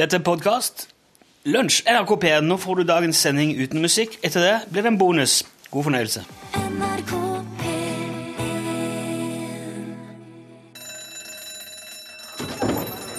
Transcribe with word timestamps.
Dette 0.00 0.16
er 0.16 0.22
podkast. 0.24 0.86
Lunsj, 1.44 1.82
NRK 1.84 2.14
P1. 2.22 2.46
Nå 2.48 2.56
får 2.56 2.74
du 2.78 2.82
dagens 2.88 3.18
sending 3.20 3.50
uten 3.60 3.82
musikk. 3.84 4.14
Etter 4.24 4.40
det 4.40 4.54
blir 4.72 4.86
det 4.86 4.88
en 4.94 4.98
bonus. 4.98 5.42
God 5.68 5.84
fornøyelse. 5.90 6.22
NRK 6.56 7.12
P1 7.60 7.68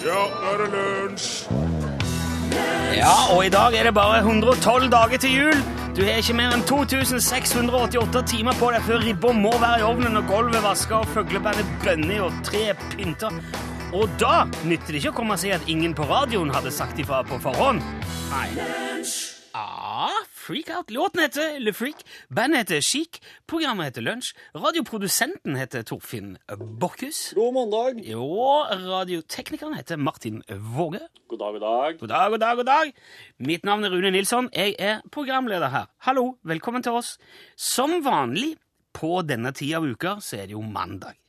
Ja, 0.07 0.23
nå 0.25 0.49
er 0.49 0.57
det 0.63 0.69
lunsj! 0.73 1.29
Ja, 2.97 3.13
og 3.35 3.45
i 3.45 3.53
dag 3.53 3.77
er 3.77 3.83
det 3.83 3.93
bare 3.93 4.17
112 4.25 4.89
dager 4.91 5.17
til 5.21 5.35
jul. 5.37 5.59
Du 5.93 6.01
har 6.01 6.17
ikke 6.17 6.33
mer 6.33 6.55
enn 6.55 6.65
2688 6.65 8.25
timer 8.33 8.57
på 8.57 8.73
deg 8.73 8.81
før 8.89 9.05
ribba 9.05 9.35
må 9.37 9.53
være 9.53 9.83
i 9.83 9.85
ovnen 9.85 10.17
og 10.17 10.25
gulvet 10.33 10.65
vaska 10.65 11.03
og 11.03 11.13
fuglebæret 11.13 11.77
bønner 11.85 12.25
og 12.25 12.41
treet 12.49 12.81
pynta. 12.95 13.29
Og 13.91 14.07
da 14.15 14.45
nytter 14.63 14.93
det 14.95 15.01
ikke 15.01 15.11
å 15.11 15.15
komme 15.17 15.35
og 15.35 15.41
si 15.41 15.49
at 15.51 15.65
ingen 15.67 15.91
på 15.95 16.05
radioen 16.07 16.51
hadde 16.55 16.71
sagt 16.71 16.99
ifra 17.03 17.17
på 17.27 17.35
forhånd. 17.43 17.83
Nei. 18.31 18.47
Ah, 19.51 20.15
Freak 20.31 20.69
Out. 20.71 20.93
Låten 20.95 21.19
heter 21.19 21.57
Le 21.59 21.73
Freak, 21.75 22.05
bandet 22.31 22.61
heter 22.61 22.85
Chic, 22.87 23.19
programmet 23.51 23.89
heter 23.89 24.05
Lunsj, 24.05 24.31
radioprodusenten 24.55 25.59
heter 25.59 25.83
Torfinn 25.83 26.37
Borchhus. 26.79 27.33
God 27.35 27.57
mandag. 27.57 27.99
Jo, 28.07 28.23
radioteknikeren 28.87 29.75
heter 29.75 29.99
Martin 29.99 30.39
Våge. 30.47 31.03
God 31.27 31.43
dag, 31.43 31.59
god 31.59 31.65
dag. 31.67 31.99
God 31.99 32.13
dag, 32.15 32.31
god 32.31 32.45
dag, 32.45 32.61
god 32.61 32.71
dag. 32.71 32.93
Mitt 33.43 33.67
navn 33.67 33.83
er 33.83 33.91
Rune 33.91 34.13
Nilsson. 34.15 34.47
Jeg 34.55 34.77
er 34.79 35.03
programleder 35.11 35.75
her. 35.75 35.91
Hallo, 36.07 36.37
velkommen 36.47 36.87
til 36.87 36.95
oss. 36.95 37.17
Som 37.59 37.99
vanlig 38.07 38.53
på 38.95 39.17
denne 39.27 39.51
tida 39.51 39.83
av 39.83 39.91
uka 39.91 40.21
så 40.23 40.39
er 40.39 40.47
det 40.47 40.55
jo 40.55 40.63
mandag. 40.63 41.19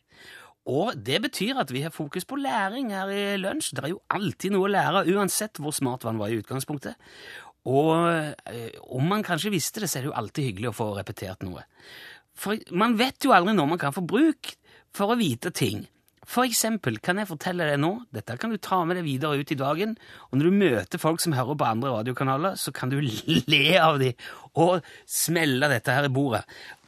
Og 0.70 0.94
det 0.94 1.18
betyr 1.24 1.58
at 1.58 1.72
vi 1.74 1.82
har 1.82 1.94
fokus 1.94 2.26
på 2.28 2.38
læring 2.38 2.92
her 2.94 3.10
i 3.10 3.22
lunsj. 3.40 3.72
Det 3.74 3.84
er 3.84 3.94
jo 3.94 4.02
alltid 4.14 4.54
noe 4.54 4.68
å 4.68 4.72
lære, 4.72 5.06
uansett 5.10 5.58
hvor 5.58 5.74
smart 5.74 6.06
man 6.06 6.20
var 6.22 6.30
i 6.30 6.38
utgangspunktet. 6.38 6.94
Og 7.66 7.94
eh, 8.50 8.78
om 8.94 9.06
man 9.06 9.24
kanskje 9.26 9.52
visste 9.54 9.82
det, 9.82 9.90
så 9.90 9.98
er 9.98 10.04
det 10.04 10.12
jo 10.12 10.18
alltid 10.18 10.50
hyggelig 10.50 10.70
å 10.70 10.76
få 10.76 10.88
repetert 10.98 11.42
noe. 11.46 11.64
For 12.38 12.58
man 12.74 12.94
vet 12.98 13.26
jo 13.26 13.34
aldri 13.34 13.54
når 13.56 13.72
man 13.74 13.80
kan 13.82 13.94
få 13.94 14.04
bruk 14.06 14.54
for 14.94 15.12
å 15.12 15.18
vite 15.18 15.52
ting. 15.54 15.84
For 16.22 16.46
eksempel 16.46 17.00
kan 17.02 17.18
jeg 17.18 17.28
fortelle 17.28 17.66
deg 17.66 17.80
nå, 17.82 17.90
dette 18.14 18.36
kan 18.38 18.52
du 18.52 18.58
ta 18.62 18.78
med 18.86 18.96
deg 18.98 19.06
videre 19.08 19.42
ut 19.42 19.50
i 19.50 19.58
dagen, 19.58 19.96
og 20.30 20.38
når 20.38 20.48
du 20.48 20.58
møter 20.60 21.02
folk 21.02 21.22
som 21.22 21.34
hører 21.34 21.58
på 21.58 21.66
andre 21.66 21.96
radiokanaler, 21.96 22.54
så 22.60 22.70
kan 22.74 22.92
du 22.92 23.00
le 23.54 23.64
av 23.82 23.98
dem 24.02 24.14
og 24.54 24.86
smelle 25.08 25.70
dette 25.72 25.94
her 25.94 26.06
i 26.06 26.12
bordet, 26.14 26.44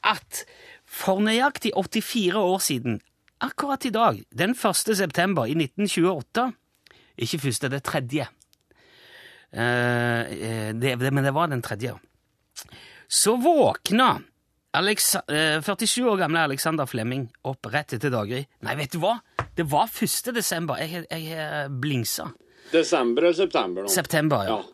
at 0.06 0.44
for 0.84 1.18
nøyaktig 1.24 1.74
84 1.74 2.38
år 2.38 2.62
siden, 2.62 3.00
akkurat 3.40 3.84
i 3.84 3.90
dag, 3.90 4.22
den 4.30 4.54
1. 4.54 4.94
september 4.96 5.46
i 5.46 5.56
1928, 5.56 6.52
ikke 7.24 7.38
første, 7.38 7.70
det 7.70 7.82
tredje, 7.86 8.28
Eh, 9.54 10.20
eh, 10.20 10.74
det, 10.74 10.96
det, 10.96 11.10
men 11.10 11.24
det 11.24 11.30
var 11.30 11.46
den 11.48 11.62
tredje. 11.62 11.94
Så 13.08 13.36
våkna 13.36 14.22
Alexa, 14.74 15.22
eh, 15.28 15.60
47 15.62 16.08
år 16.10 16.16
gamle 16.16 16.40
Alexander 16.40 16.86
Flemming 16.86 17.28
opp 17.46 17.66
rett 17.70 17.94
etter 17.94 18.10
daggry. 18.10 18.42
Nei, 18.66 18.74
vet 18.74 18.96
du 18.96 18.98
hva? 19.04 19.20
Det 19.54 19.68
var 19.70 19.86
1. 19.86 20.32
desember. 20.34 20.80
Jeg 20.82 21.04
har 21.28 21.68
blingsa. 21.70 22.32
Desember 22.72 23.28
eller 23.28 23.38
september 23.38 23.86
nå? 23.86 23.92
September, 23.92 24.48
ja. 24.48 24.56
Ja. 24.58 24.70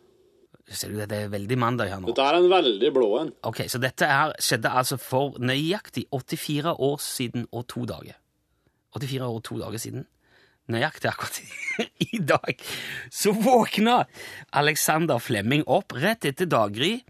Ser 0.70 0.95
du 0.95 1.00
det 1.02 1.12
er 1.12 1.28
veldig 1.28 1.56
mandag 1.58 1.91
her 1.91 2.00
nå. 2.00 2.12
Dette 2.14 2.24
er 2.30 2.39
en 2.39 2.48
veldig 2.48 2.91
blå 2.95 3.08
en. 3.19 3.33
Ok, 3.45 3.64
Så 3.69 3.80
dette 3.83 4.06
her 4.06 4.33
skjedde 4.39 4.70
altså 4.70 4.97
for 5.02 5.36
nøyaktig 5.42 6.06
84 6.14 6.72
år 6.78 7.00
siden 7.02 7.48
og 7.50 7.67
to 7.69 7.84
dager. 7.91 8.17
84 8.96 9.27
år 9.27 9.38
og 9.38 9.44
to 9.46 9.58
dager 9.60 9.83
siden. 9.83 10.08
Nøyaktig 10.70 11.10
akkurat 11.10 11.41
i 12.12 12.20
dag. 12.22 12.66
Så 13.10 13.33
våkna 13.34 14.05
Alexander 14.56 15.19
Flemming 15.22 15.64
opp 15.66 15.96
rett 15.98 16.28
etter 16.28 16.50
daggry 16.50 17.00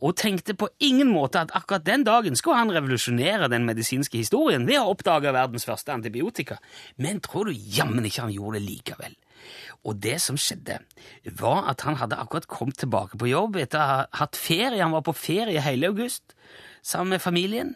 og 0.00 0.16
tenkte 0.16 0.54
på 0.56 0.68
ingen 0.80 1.10
måte 1.12 1.42
at 1.42 1.52
akkurat 1.56 1.84
den 1.84 2.04
dagen 2.06 2.36
skulle 2.38 2.60
han 2.62 2.72
revolusjonere 2.72 3.50
den 3.52 3.66
medisinske 3.68 4.20
historien 4.22 4.64
ved 4.68 4.80
å 4.80 4.94
oppdage 4.94 5.32
verdens 5.34 5.66
første 5.68 5.92
antibiotika. 5.92 6.56
Men 6.96 7.20
tror 7.24 7.50
du 7.50 7.66
jammen 7.76 8.06
ikke 8.08 8.24
han 8.24 8.34
gjorde 8.34 8.60
det 8.60 8.68
likevel? 8.68 9.18
Og 9.88 10.00
det 10.00 10.18
som 10.20 10.36
skjedde, 10.40 10.78
var 11.40 11.68
at 11.72 11.84
han 11.86 11.98
hadde 12.00 12.18
akkurat 12.20 12.48
kommet 12.48 12.80
tilbake 12.80 13.20
på 13.20 13.30
jobb 13.30 13.56
etter 13.60 13.80
å 13.80 13.90
ha 13.90 14.00
hatt 14.22 14.36
ferie. 14.36 14.80
Han 14.82 14.96
var 14.96 15.04
på 15.04 15.16
ferie 15.16 15.62
hele 15.64 15.92
august 15.92 16.34
sammen 16.82 17.16
med 17.16 17.24
familien. 17.24 17.74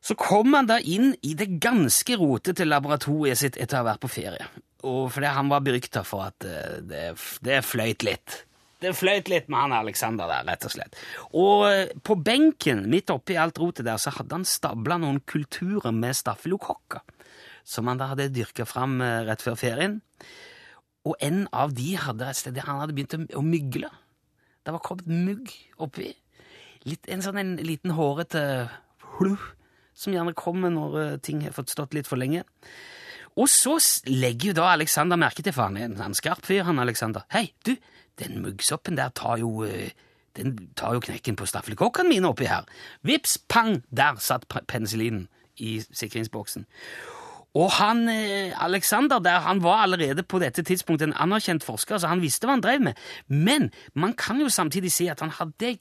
Så 0.00 0.14
kom 0.18 0.54
han 0.54 0.68
da 0.68 0.78
inn 0.78 1.12
i 1.26 1.34
det 1.38 1.50
ganske 1.62 2.16
rotete 2.20 2.66
laboratoriet 2.66 3.40
sitt 3.40 3.56
etter 3.58 3.78
å 3.78 3.82
ha 3.82 3.88
vært 3.92 4.04
på 4.04 4.12
ferie. 4.12 4.46
Og 4.86 5.08
fordi 5.10 5.32
han 5.34 5.50
var 5.50 5.64
berykta 5.66 6.04
for 6.06 6.28
at 6.28 6.46
eh, 6.46 6.78
det, 6.86 7.06
det 7.44 7.62
fløyt 7.66 8.06
litt. 8.06 8.42
Det 8.78 8.92
fløyt 8.94 9.26
litt 9.26 9.48
med 9.50 9.58
han 9.58 9.74
Alexander 9.74 10.30
der, 10.30 10.44
rett 10.46 10.66
og 10.68 10.70
slett. 10.70 10.98
Og 11.34 11.64
eh, 11.66 11.94
på 11.98 12.14
benken 12.22 12.84
midt 12.90 13.10
oppi 13.10 13.34
alt 13.40 13.58
rotet 13.58 13.88
der, 13.88 13.98
så 13.98 14.14
hadde 14.14 14.38
han 14.38 14.46
stabla 14.46 15.00
noen 15.02 15.18
kulturer 15.26 15.90
med 15.94 16.14
staffelokokker, 16.14 17.02
som 17.66 17.90
han 17.90 17.98
da 17.98 18.12
hadde 18.12 18.30
dyrka 18.36 18.68
fram 18.70 19.00
eh, 19.02 19.24
rett 19.26 19.42
før 19.42 19.58
ferien. 19.58 19.98
Og 21.08 21.18
en 21.24 21.46
av 21.50 21.74
de 21.74 21.90
hadde 21.98 22.30
et 22.30 22.38
sted 22.38 22.62
han 22.62 22.78
hadde 22.84 22.94
begynt 22.94 23.34
å, 23.34 23.42
mygle. 23.42 23.90
Det 24.62 24.74
var 24.74 24.84
kommet 24.84 25.10
mugg 25.10 25.50
oppi. 25.82 26.12
Litt, 26.86 27.08
en 27.10 27.24
sånn 27.24 27.40
en 27.40 27.54
liten 27.58 27.96
hårete 27.96 28.42
hluh, 29.16 29.42
som 29.98 30.14
gjerne 30.14 30.36
kommer 30.38 30.70
når 30.74 30.98
eh, 31.02 31.16
ting 31.24 31.42
har 31.46 31.56
fått 31.56 31.74
stått 31.74 31.96
litt 31.96 32.08
for 32.10 32.20
lenge. 32.20 32.44
Og 33.38 33.46
så 33.50 33.76
legger 34.10 34.50
jo 34.52 34.58
da 34.58 34.72
Alexander 34.72 35.18
merke 35.20 35.44
til, 35.46 35.54
for 35.54 35.68
han 35.68 35.78
er 35.78 35.90
en, 35.90 36.16
skarp 36.18 36.46
fyr, 36.46 36.64
han 36.66 36.80
Alexander. 36.82 37.26
Hei, 37.34 37.48
du, 37.66 37.74
den 38.18 38.40
muggsoppen 38.42 38.98
der 38.98 39.12
tar 39.14 39.38
jo 39.42 39.62
eh, 39.66 39.92
den 40.38 40.54
tar 40.78 40.94
jo 40.94 41.02
knekken 41.02 41.34
på 41.38 41.46
staffelkokkene 41.50 42.12
mine 42.12 42.30
oppi 42.30 42.46
her. 42.46 42.66
Vips, 43.06 43.38
pang, 43.50 43.80
der 43.90 44.18
satt 44.22 44.46
pe- 44.50 44.62
penicillinen 44.70 45.26
i 45.58 45.80
sikringsboksen. 45.82 46.66
Og 47.58 47.72
han, 47.78 48.04
eh, 48.12 48.52
Alexander 48.62 49.18
der, 49.24 49.40
han 49.46 49.62
var 49.64 49.82
allerede 49.86 50.22
på 50.22 50.38
dette 50.38 50.62
tidspunktet 50.62 51.08
en 51.08 51.16
anerkjent 51.18 51.64
forsker, 51.66 51.98
så 51.98 52.10
han 52.12 52.22
visste 52.22 52.46
hva 52.46 52.54
han 52.54 52.62
drev 52.62 52.84
med. 52.90 52.98
Men 53.26 53.70
man 53.94 54.14
kan 54.14 54.38
jo 54.38 54.50
samtidig 54.52 54.92
si 54.94 55.08
at 55.10 55.24
han 55.24 55.34
hadde 55.34 55.78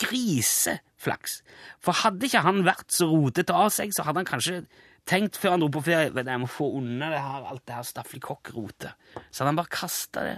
griseflaks. 0.00 1.38
For 1.84 1.96
hadde 2.04 2.28
ikke 2.28 2.44
han 2.46 2.64
vært 2.66 2.94
så 2.94 3.08
rotete 3.10 3.54
av 3.56 3.70
seg, 3.74 3.94
så 3.94 4.06
hadde 4.06 4.22
han 4.22 4.28
kanskje 4.28 4.64
tenkt 5.08 5.36
før 5.36 5.54
han 5.54 5.64
dro 5.64 5.68
på 5.74 5.84
ferie 5.84 6.12
«Vet 6.14 6.30
jeg 6.30 6.40
må 6.40 6.48
få 6.48 6.70
unna 6.78 7.10
det 7.12 7.20
her, 7.20 7.46
alt 7.50 7.64
det 7.68 7.76
her 7.76 7.86
stafylokokkrotet. 7.86 8.96
Så 9.28 9.42
hadde 9.42 9.52
han 9.52 9.60
bare 9.60 9.74
kasta 9.74 10.24
det. 10.24 10.36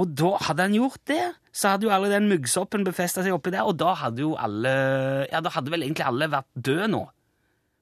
Og 0.00 0.12
da 0.16 0.34
hadde 0.46 0.66
han 0.68 0.76
gjort 0.76 1.02
det, 1.10 1.22
så 1.52 1.74
hadde 1.74 1.88
jo 1.88 1.92
alle 1.92 2.10
den 2.12 2.28
muggsoppen 2.30 2.86
befesta 2.86 3.24
seg 3.26 3.34
oppi 3.34 3.52
der, 3.52 3.66
og 3.66 3.76
da 3.80 3.94
hadde 4.04 4.22
jo 4.22 4.36
alle 4.38 4.74
Ja, 5.32 5.42
da 5.42 5.52
hadde 5.52 5.72
vel 5.74 5.84
egentlig 5.84 6.06
alle 6.06 6.30
vært 6.30 6.48
døde 6.54 6.86
nå. 6.92 7.02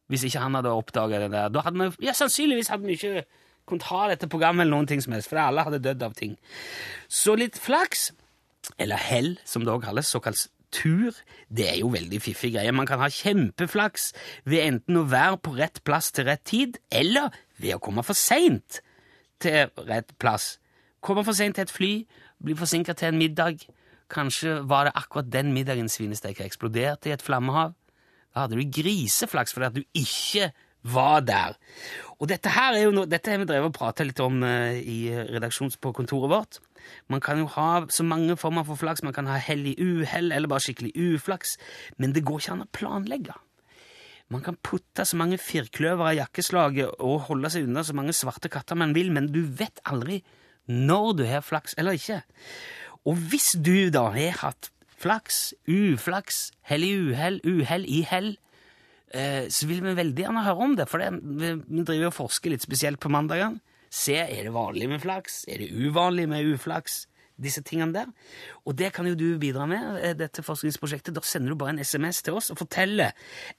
Hvis 0.08 0.24
ikke 0.24 0.40
han 0.40 0.56
hadde 0.56 0.72
oppdaga 0.72 1.20
det 1.20 1.28
der. 1.34 1.50
Da 1.52 1.62
hadde 1.66 1.90
vi 1.92 2.08
ja, 2.08 2.14
sannsynligvis 2.16 2.72
hadde 2.72 2.88
vi 2.88 2.96
ikke 2.96 3.26
kunnet 3.68 3.84
ha 3.90 4.06
dette 4.08 4.30
programmet 4.32 4.64
eller 4.64 4.78
noen 4.78 4.88
ting 4.88 5.02
som 5.04 5.12
helst, 5.12 5.28
for 5.28 5.40
alle 5.42 5.66
hadde 5.66 5.82
dødd 5.84 6.06
av 6.06 6.16
ting. 6.16 6.38
Så 7.12 7.36
litt 7.36 7.58
flaks, 7.60 8.08
eller 8.78 9.00
hell, 9.00 9.36
som 9.44 9.64
det 9.64 9.72
også 9.72 9.86
kalles, 9.86 10.12
såkalt 10.12 10.46
tur, 10.74 11.16
det 11.48 11.64
er 11.70 11.78
jo 11.80 11.88
veldig 11.92 12.20
fiffig 12.20 12.52
greie. 12.54 12.72
Man 12.76 12.86
kan 12.88 13.00
ha 13.00 13.08
kjempeflaks 13.12 14.10
ved 14.44 14.66
enten 14.66 15.00
å 15.00 15.06
være 15.08 15.40
på 15.40 15.54
rett 15.56 15.80
plass 15.86 16.12
til 16.12 16.28
rett 16.28 16.44
tid, 16.48 16.78
eller 16.92 17.32
ved 17.56 17.78
å 17.78 17.82
komme 17.82 18.04
for 18.06 18.18
seint 18.18 18.82
til 19.42 19.72
rett 19.88 20.12
plass. 20.20 20.56
Komme 21.04 21.24
for 21.24 21.36
sent 21.36 21.56
til 21.56 21.66
et 21.66 21.72
fly, 21.72 21.92
bli 22.42 22.56
forsinka 22.58 22.94
til 22.98 23.12
en 23.12 23.20
middag. 23.20 23.64
Kanskje 24.10 24.60
var 24.68 24.88
det 24.88 24.96
akkurat 24.98 25.28
den 25.30 25.52
middagen 25.54 25.90
svinesteika 25.92 26.46
eksploderte 26.46 27.10
i 27.10 27.14
et 27.14 27.24
flammehav. 27.24 27.74
Da 28.34 28.44
hadde 28.44 28.58
du 28.58 28.72
griseflaks 28.72 29.54
fordi 29.54 29.68
at 29.68 29.76
du 29.76 29.84
ikke 29.96 30.50
var 30.88 31.20
der. 31.26 31.56
Og 32.18 32.28
dette 32.30 32.50
her 32.54 32.76
er 32.76 32.86
jo 32.86 32.94
noe, 32.94 33.08
dette 33.10 33.30
har 33.30 33.40
vi 33.40 33.48
drevet 33.48 33.70
og 33.70 33.76
prata 33.76 34.06
litt 34.06 34.20
om 34.22 34.40
eh, 34.46 34.78
i 34.78 34.98
redaksjons 35.10 35.78
på 35.82 35.92
kontoret 35.96 36.32
vårt. 36.32 36.60
Man 37.08 37.22
kan 37.24 37.40
jo 37.42 37.48
ha 37.54 37.84
så 37.92 38.06
mange 38.06 38.36
former 38.40 38.66
for 38.68 38.80
flaks. 38.80 39.04
Man 39.06 39.16
kan 39.16 39.28
ha 39.30 39.38
hell 39.42 39.66
i 39.66 39.76
uhell, 39.80 40.32
eller 40.32 40.50
bare 40.50 40.64
skikkelig 40.64 40.94
uflaks. 40.96 41.56
Men 41.96 42.14
det 42.16 42.24
går 42.28 42.42
ikke 42.42 42.56
an 42.56 42.64
å 42.66 42.72
planlegge. 42.78 43.36
Man 44.28 44.42
kan 44.44 44.58
putte 44.60 45.06
så 45.08 45.16
mange 45.16 45.38
firkløver 45.40 46.10
av 46.10 46.18
jakkeslaget 46.18 46.98
og 47.00 47.28
holde 47.30 47.48
seg 47.52 47.64
unna 47.64 47.84
så 47.86 47.94
mange 47.96 48.12
svarte 48.16 48.50
katter 48.52 48.76
man 48.76 48.92
vil, 48.96 49.08
men 49.14 49.30
du 49.32 49.40
vet 49.40 49.80
aldri 49.88 50.20
når 50.68 51.14
du 51.16 51.22
har 51.30 51.44
flaks 51.44 51.78
eller 51.80 51.96
ikke. 51.96 52.20
Og 53.08 53.16
hvis 53.30 53.54
du 53.56 53.88
da 53.94 54.10
har 54.12 54.36
hatt 54.42 54.68
flaks, 54.98 55.54
uflaks, 55.70 56.50
hell 56.68 56.84
i 56.84 56.92
uhell, 56.92 57.40
uhell 57.46 57.86
i 57.88 58.02
hell, 58.04 58.34
eh, 59.14 59.46
så 59.48 59.68
vil 59.70 59.80
vi 59.84 59.96
veldig 59.96 60.26
gjerne 60.26 60.44
høre 60.44 60.66
om 60.66 60.76
det, 60.76 60.88
for 60.90 61.00
vi 61.00 61.84
driver 61.86 62.10
og 62.10 62.18
forsker 62.18 62.52
litt 62.52 62.66
spesielt 62.66 63.00
på 63.00 63.12
mandagene. 63.12 63.62
Se, 63.90 64.16
er 64.16 64.48
det 64.48 64.52
vanlig 64.54 64.88
med 64.90 65.02
flaks? 65.02 65.44
Er 65.48 65.62
det 65.62 65.70
uvanlig 65.72 66.28
med 66.28 66.54
uflaks? 66.54 67.06
Disse 67.38 67.62
tingene 67.62 67.94
der. 67.94 68.08
Og 68.66 68.74
det 68.74 68.90
kan 68.96 69.06
jo 69.06 69.14
du 69.14 69.38
bidra 69.38 69.66
med, 69.70 70.00
eh, 70.02 70.14
dette 70.18 70.42
forskningsprosjektet. 70.42 71.14
Da 71.14 71.20
sender 71.22 71.54
du 71.54 71.54
bare 71.54 71.70
en 71.70 71.78
SMS 71.78 72.20
til 72.22 72.34
oss 72.34 72.50
og 72.50 72.58
forteller 72.58 73.12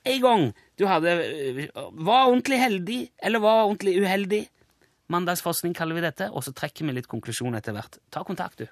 en 0.06 0.22
gang 0.22 0.54
du 0.78 0.86
hadde, 0.86 1.08
eh, 1.08 1.68
var 1.76 2.28
ordentlig 2.28 2.60
heldig 2.60 3.10
eller 3.24 3.40
var 3.40 3.64
ordentlig 3.70 3.96
uheldig. 4.04 4.50
Mandagsforskning 5.10 5.74
kaller 5.74 5.96
vi 5.96 6.02
dette, 6.02 6.30
og 6.30 6.44
så 6.44 6.54
trekker 6.54 6.86
vi 6.86 6.92
litt 6.94 7.08
konklusjon 7.08 7.56
etter 7.56 7.74
hvert. 7.74 7.98
Ta 8.12 8.24
kontakt, 8.24 8.58
du. 8.58 8.68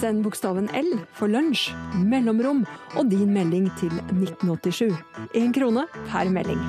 Send 0.00 0.24
bokstaven 0.24 0.68
L 0.74 0.98
for 1.12 1.28
lunsj, 1.28 1.70
mellomrom 1.94 2.66
og 2.96 3.08
din 3.10 3.32
melding 3.32 3.70
til 3.80 3.94
1987. 4.12 4.92
Én 5.34 5.54
krone 5.54 5.86
per 6.10 6.28
melding. 6.28 6.60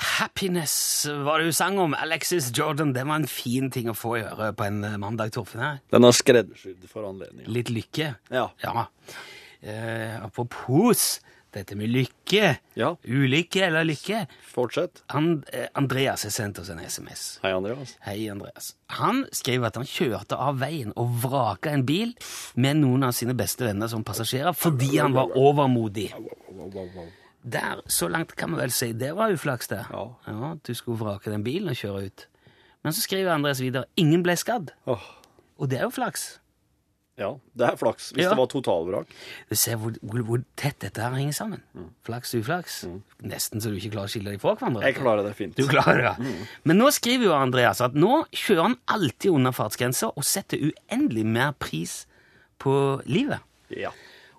Happiness 0.00 1.06
var 1.24 1.38
det 1.38 1.50
hun 1.50 1.52
sang 1.56 1.78
om. 1.78 1.94
Alexis 1.94 2.50
Jordan, 2.56 2.92
det 2.96 3.04
var 3.04 3.20
en 3.20 3.26
fin 3.28 3.70
ting 3.70 3.90
å 3.92 3.96
få 3.96 4.14
i 4.18 4.22
øret 4.24 4.56
på 4.56 4.64
en 4.64 4.78
eh, 4.84 4.96
mandag, 5.00 5.32
Torfinn. 5.36 5.60
her. 5.60 5.80
Den 5.92 6.08
er 6.08 6.16
skreddersydd 6.16 6.86
for 6.88 7.04
anledningen. 7.10 7.50
Litt 7.52 7.68
lykke. 7.72 8.14
Ja. 8.32 8.46
Ja. 8.64 8.86
Eh, 9.60 10.16
apropos 10.24 11.20
dette 11.52 11.76
med 11.76 11.90
lykke. 11.92 12.54
Ja. 12.78 12.94
Ulykke 13.04 13.64
eller 13.66 13.84
lykke. 13.84 14.22
Fortsett. 14.54 15.02
And, 15.12 15.44
eh, 15.52 15.66
Andreas 15.76 16.24
har 16.24 16.30
sendt 16.32 16.58
oss 16.62 16.70
en 16.72 16.80
SMS. 16.80 17.38
Hei, 17.42 17.52
Andreas. 17.52 17.96
Hei, 18.06 18.18
Andreas. 18.32 18.72
Han 18.96 19.26
skriver 19.36 19.66
at 19.68 19.76
han 19.82 19.88
kjørte 19.90 20.38
av 20.38 20.60
veien 20.62 20.94
og 20.96 21.12
vraka 21.26 21.74
en 21.74 21.84
bil 21.84 22.14
med 22.54 22.80
noen 22.80 23.04
av 23.04 23.12
sine 23.18 23.34
beste 23.36 23.66
venner 23.68 23.90
som 23.90 24.04
passasjerer 24.06 24.56
fordi 24.56 24.94
han 24.96 25.12
var 25.12 25.34
overmodig. 25.36 26.08
Der, 27.42 27.80
så 27.88 28.08
langt 28.12 28.34
kan 28.36 28.50
vi 28.52 28.60
vel 28.60 28.70
si 28.70 28.92
det 28.92 29.14
var 29.16 29.32
uflaks, 29.32 29.68
det. 29.68 29.86
Ja. 29.90 30.02
ja, 30.26 30.54
Du 30.66 30.74
skulle 30.74 30.98
vrake 31.00 31.30
den 31.32 31.44
bilen 31.44 31.70
og 31.72 31.76
kjøre 31.78 32.04
ut. 32.10 32.26
Men 32.84 32.92
så 32.92 33.00
skriver 33.04 33.32
Andreas 33.32 33.60
videre 33.60 33.84
ingen 33.96 34.22
ble 34.22 34.36
skadd. 34.36 34.70
Åh, 34.86 35.00
Og 35.60 35.68
det 35.70 35.78
er 35.78 35.82
jo 35.88 35.90
flaks. 35.90 36.38
ja, 37.20 37.34
det 37.56 37.66
er 37.66 37.76
flaks. 37.76 38.10
Hvis 38.12 38.24
Ja. 38.24 38.30
det 38.30 38.38
var 38.38 38.46
totalvrak. 38.46 39.06
Du 39.50 39.54
ser 39.54 39.76
hvor, 39.76 39.92
hvor, 40.02 40.22
hvor 40.24 40.42
tett 40.56 40.78
dette 40.80 41.00
her 41.00 41.12
henger 41.16 41.32
sammen. 41.36 41.62
Flaks 42.04 42.32
uflaks. 42.34 42.84
uflaks. 42.84 43.02
Nesten 43.22 43.60
så 43.60 43.68
du 43.68 43.76
ikke 43.76 43.90
klarer 43.92 44.08
å 44.08 44.12
skille 44.14 44.30
dem 44.32 44.40
fra 44.40 44.54
hverandre. 44.54 44.82
Jeg 44.84 44.94
klarer 44.96 45.22
det 45.26 45.34
fint. 45.36 45.56
Du 45.56 45.66
klarer 45.68 46.16
det. 46.16 46.36
Men 46.64 46.78
nå 46.80 46.88
skriver 46.90 47.24
jo 47.28 47.32
Andreas 47.36 47.80
at 47.84 47.92
nå 47.94 48.24
kjører 48.32 48.62
han 48.62 48.76
alltid 48.88 49.30
under 49.32 49.52
fartsgrensa 49.52 50.12
og 50.16 50.24
setter 50.24 50.58
uendelig 50.70 51.26
mer 51.26 51.52
pris 51.52 52.06
på 52.58 53.02
livet. 53.04 53.40
Ja. 53.68 53.90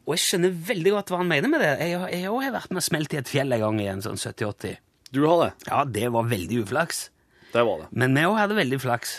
Og 0.08 0.16
jeg 0.16 0.24
skjønner 0.24 0.54
veldig 0.72 0.94
godt 0.96 1.12
hva 1.14 1.20
han 1.22 1.30
mener 1.30 1.52
med 1.52 1.62
det. 1.62 1.72
Jeg, 1.86 2.30
også 2.30 2.46
har 2.46 2.56
vært 2.56 2.72
med 2.74 2.82
og 2.82 2.86
smelt 2.88 3.14
i 3.14 3.20
et 3.22 3.32
fjell 3.32 3.54
en 3.56 3.66
gang 3.66 3.82
i 3.84 3.90
en 3.92 4.04
sånn 4.06 4.20
70-80. 4.20 4.80
Du 5.12 5.26
har 5.28 5.42
det. 5.44 5.50
Ja, 5.68 5.82
det 5.86 6.08
var 6.16 6.30
veldig 6.32 6.62
uflaks. 6.64 7.04
Det 7.52 7.66
var 7.68 7.84
det. 7.84 7.90
Men 7.92 8.16
vi 8.16 8.24
òg 8.30 8.38
hadde 8.40 8.58
veldig 8.58 8.80
flaks. 8.82 9.18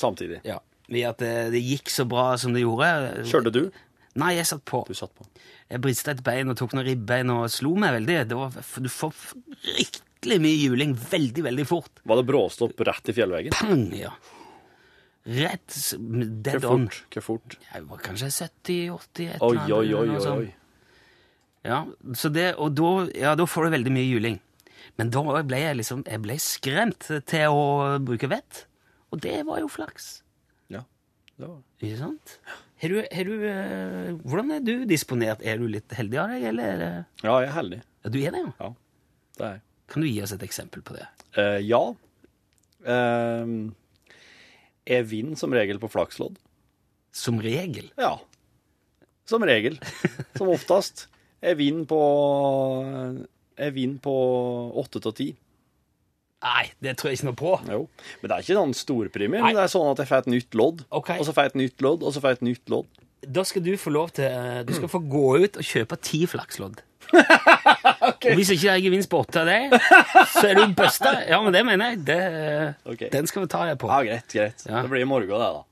Samtidig. 0.00 0.40
Ja. 0.48 0.58
Ved 0.88 1.04
at 1.04 1.20
det, 1.20 1.34
det 1.52 1.60
gikk 1.60 1.92
så 1.92 2.06
bra 2.08 2.30
som 2.40 2.54
det 2.56 2.64
gjorde. 2.64 2.88
Kjørte 3.28 3.52
du? 3.52 3.62
Nei, 4.18 4.32
jeg 4.38 4.48
satt 4.48 4.64
på. 4.66 4.82
Du 4.88 4.96
satt 4.96 5.12
på. 5.14 5.26
Jeg 5.68 5.82
brista 5.84 6.14
et 6.14 6.24
bein 6.24 6.48
og 6.50 6.56
tok 6.58 6.74
noen 6.74 6.86
ribbein 6.88 7.30
og 7.34 7.44
slo 7.52 7.74
meg 7.78 7.98
veldig. 8.00 8.16
Det 8.30 8.38
var, 8.38 8.56
du 8.56 8.88
får 8.90 9.20
riktig 9.76 10.40
mye 10.42 10.56
juling 10.56 10.96
veldig, 10.96 11.44
veldig 11.44 11.66
fort. 11.68 12.02
Var 12.08 12.20
det 12.20 12.26
bråstopp 12.30 12.80
rett 12.88 13.12
i 13.12 13.14
fjellveggen? 13.20 13.54
Pang, 13.54 13.84
ja. 13.94 14.14
Rett 15.28 15.74
dead 16.42 16.62
Hvor 16.64 16.72
on. 16.72 16.86
fort? 16.88 17.02
Hvor 17.12 17.24
fort? 17.26 17.56
Jeg 17.68 17.84
var 17.90 17.98
kanskje 18.00 18.30
70-80, 18.32 19.34
et 19.34 19.42
Oi, 19.44 19.56
oi, 19.76 19.88
oi, 19.92 20.08
oi. 20.16 20.30
oi. 20.32 20.54
Ja, 21.68 21.82
så 22.16 22.30
det, 22.32 22.54
og 22.56 22.72
da, 22.78 22.92
ja, 23.18 23.34
da 23.36 23.44
får 23.44 23.66
du 23.68 23.74
veldig 23.76 23.92
mye 23.92 24.06
juling. 24.08 24.38
Men 24.96 25.10
da 25.12 25.20
ble 25.44 25.58
jeg 25.60 25.76
liksom 25.82 26.00
jeg 26.08 26.22
ble 26.24 26.38
skremt 26.40 27.10
til 27.28 27.52
å 27.52 27.98
bruke 28.00 28.30
vett. 28.30 28.62
Og 29.12 29.20
det 29.24 29.36
var 29.48 29.60
jo 29.60 29.68
flaks. 29.70 30.08
Ja, 30.72 30.84
det 31.36 31.44
var 31.44 31.58
det. 31.58 31.88
Ikke 31.90 32.00
sant? 32.00 32.34
Har 32.78 32.92
du, 32.94 32.98
har 33.02 33.26
du, 33.28 33.34
eh, 33.50 34.10
hvordan 34.22 34.52
er 34.54 34.60
du 34.64 34.72
disponert? 34.88 35.42
Er 35.42 35.58
du 35.60 35.66
litt 35.68 35.92
heldig 35.98 36.18
av 36.22 36.32
deg, 36.32 36.44
eller? 36.54 36.82
er 36.88 36.98
Ja, 37.26 37.36
jeg 37.42 37.48
er 37.50 37.56
heldig. 37.58 37.80
Ja, 38.04 38.12
du 38.14 38.18
er 38.22 38.36
det, 38.36 38.42
ja. 38.46 38.52
Ja, 38.62 38.70
det 39.38 39.44
er 39.48 39.52
jeg. 39.58 39.62
Kan 39.92 40.04
du 40.04 40.08
gi 40.08 40.18
oss 40.24 40.34
et 40.36 40.44
eksempel 40.46 40.82
på 40.86 40.94
det? 40.96 41.06
Eh, 41.40 41.58
ja. 41.66 41.82
Eh, 42.86 43.52
jeg 44.88 45.08
vinner 45.10 45.38
som 45.38 45.52
regel 45.52 45.80
på 45.82 45.90
flakslodd. 45.92 46.38
Som 47.14 47.40
regel. 47.44 47.90
Ja. 48.00 48.16
Som 49.28 49.44
regel. 49.44 49.76
Som 50.38 50.52
oftest. 50.52 51.06
Jeg 51.44 51.58
vinner 51.60 51.86
på 51.86 52.00
Jeg 53.58 53.74
vinner 53.76 54.00
på 54.02 54.14
åtte 54.80 55.02
av 55.04 55.14
ti. 55.18 55.32
Nei, 56.38 56.68
det 56.78 56.94
tror 56.98 57.10
jeg 57.10 57.18
ikke 57.18 57.28
noe 57.28 57.38
på. 57.38 57.52
Jo. 57.66 57.80
Men 58.20 58.30
det 58.30 58.34
er 58.34 58.44
ikke 58.44 58.56
noen 58.60 58.74
storpremie. 58.78 59.42
Det 59.42 59.62
er 59.64 59.72
sånn 59.72 59.90
at 59.90 60.02
jeg 60.02 60.10
får 60.10 60.22
et 60.22 60.32
nytt 60.36 60.58
lodd, 60.58 60.84
okay. 60.94 61.18
og 61.18 61.26
så 61.26 61.34
får 61.34 61.48
jeg 61.48 61.52
et 61.52 61.60
nytt 61.64 61.82
lodd, 61.82 62.04
og 62.06 62.14
så 62.14 62.22
får 62.22 62.34
jeg 62.34 62.38
et 62.38 62.46
nytt 62.52 62.74
lodd. 62.74 63.00
Da 63.38 63.42
skal 63.42 63.64
du 63.66 63.72
få 63.74 63.90
lov 63.90 64.12
til 64.14 64.28
eh, 64.30 64.60
Du 64.62 64.70
skal 64.76 64.90
få 64.92 65.00
gå 65.02 65.24
ut 65.42 65.58
og 65.58 65.66
kjøpe 65.66 65.98
ti 66.06 66.22
flakslodd. 66.30 66.78
Og 68.08 68.34
hvis 68.38 68.50
ikke 68.54 68.66
det 68.66 68.74
er 68.74 68.84
gevinst 68.84 69.10
på 69.12 69.22
åtte 69.22 69.42
av 69.42 69.48
deg, 69.48 69.74
så 70.32 70.44
er 70.50 70.58
du 70.58 70.74
busta. 70.76 71.14
Ja, 71.28 71.38
men 71.44 71.54
det 71.54 71.64
mener 71.66 71.92
jeg. 71.92 72.04
Det, 72.08 72.20
okay. 72.88 73.10
Den 73.14 73.28
skal 73.30 73.44
vi 73.44 73.50
ta 73.52 73.64
deg 73.68 73.80
på. 73.80 73.90
Ja, 73.92 74.02
greit, 74.06 74.28
greit. 74.32 74.64
Ja. 74.66 74.82
Det 74.82 74.92
blir 74.92 75.04
i 75.04 75.08
morgen, 75.08 75.30
det, 75.30 75.38
da. 75.38 75.64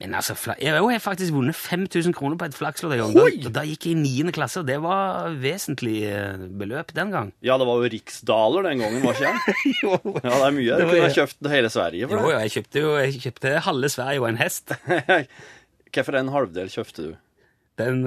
Men 0.00 0.14
altså, 0.16 0.32
jeg 0.56 0.72
har 0.72 0.80
jo 0.80 0.98
faktisk 1.02 1.34
vunnet 1.36 1.56
5000 1.58 2.14
kroner 2.16 2.38
på 2.40 2.46
et 2.48 2.56
flakslodd 2.56 2.94
en 2.96 3.02
gang. 3.02 3.12
Da, 3.12 3.50
da 3.58 3.64
gikk 3.68 3.84
jeg 3.84 3.98
i 3.98 4.00
niende 4.00 4.32
klasse, 4.32 4.62
og 4.62 4.68
det 4.70 4.78
var 4.80 5.28
vesentlig 5.42 5.98
eh, 6.08 6.40
beløp 6.56 6.94
den 6.96 7.12
gang. 7.12 7.32
Ja, 7.44 7.58
det 7.60 7.66
var 7.68 7.82
jo 7.82 7.90
riksdaler 7.92 8.70
den 8.70 8.80
gangen, 8.80 9.04
var 9.04 9.18
ikke 9.18 9.28
det? 9.28 9.56
jo, 9.82 9.98
Ja, 10.22 10.30
det 10.30 10.46
er 10.46 10.56
mye. 10.56 10.78
Du 10.80 10.86
kunne 10.88 11.04
ha 11.04 11.14
kjøpt 11.18 11.50
hele 11.52 11.72
Sverige 11.74 12.08
for 12.08 12.16
jo, 12.16 12.30
det. 12.32 12.38
jeg 12.46 12.54
kjøpte 12.56 12.84
jo 12.86 12.94
jeg 12.96 13.24
kjøpte 13.26 13.52
halve 13.68 13.92
Sverige 13.92 14.22
og 14.24 14.30
en 14.30 14.40
hest. 14.40 14.72
Hvorfor 15.92 16.16
en 16.16 16.32
halvdel 16.32 16.72
kjøpte 16.72 17.10
du? 17.10 17.12
Den 17.80 18.02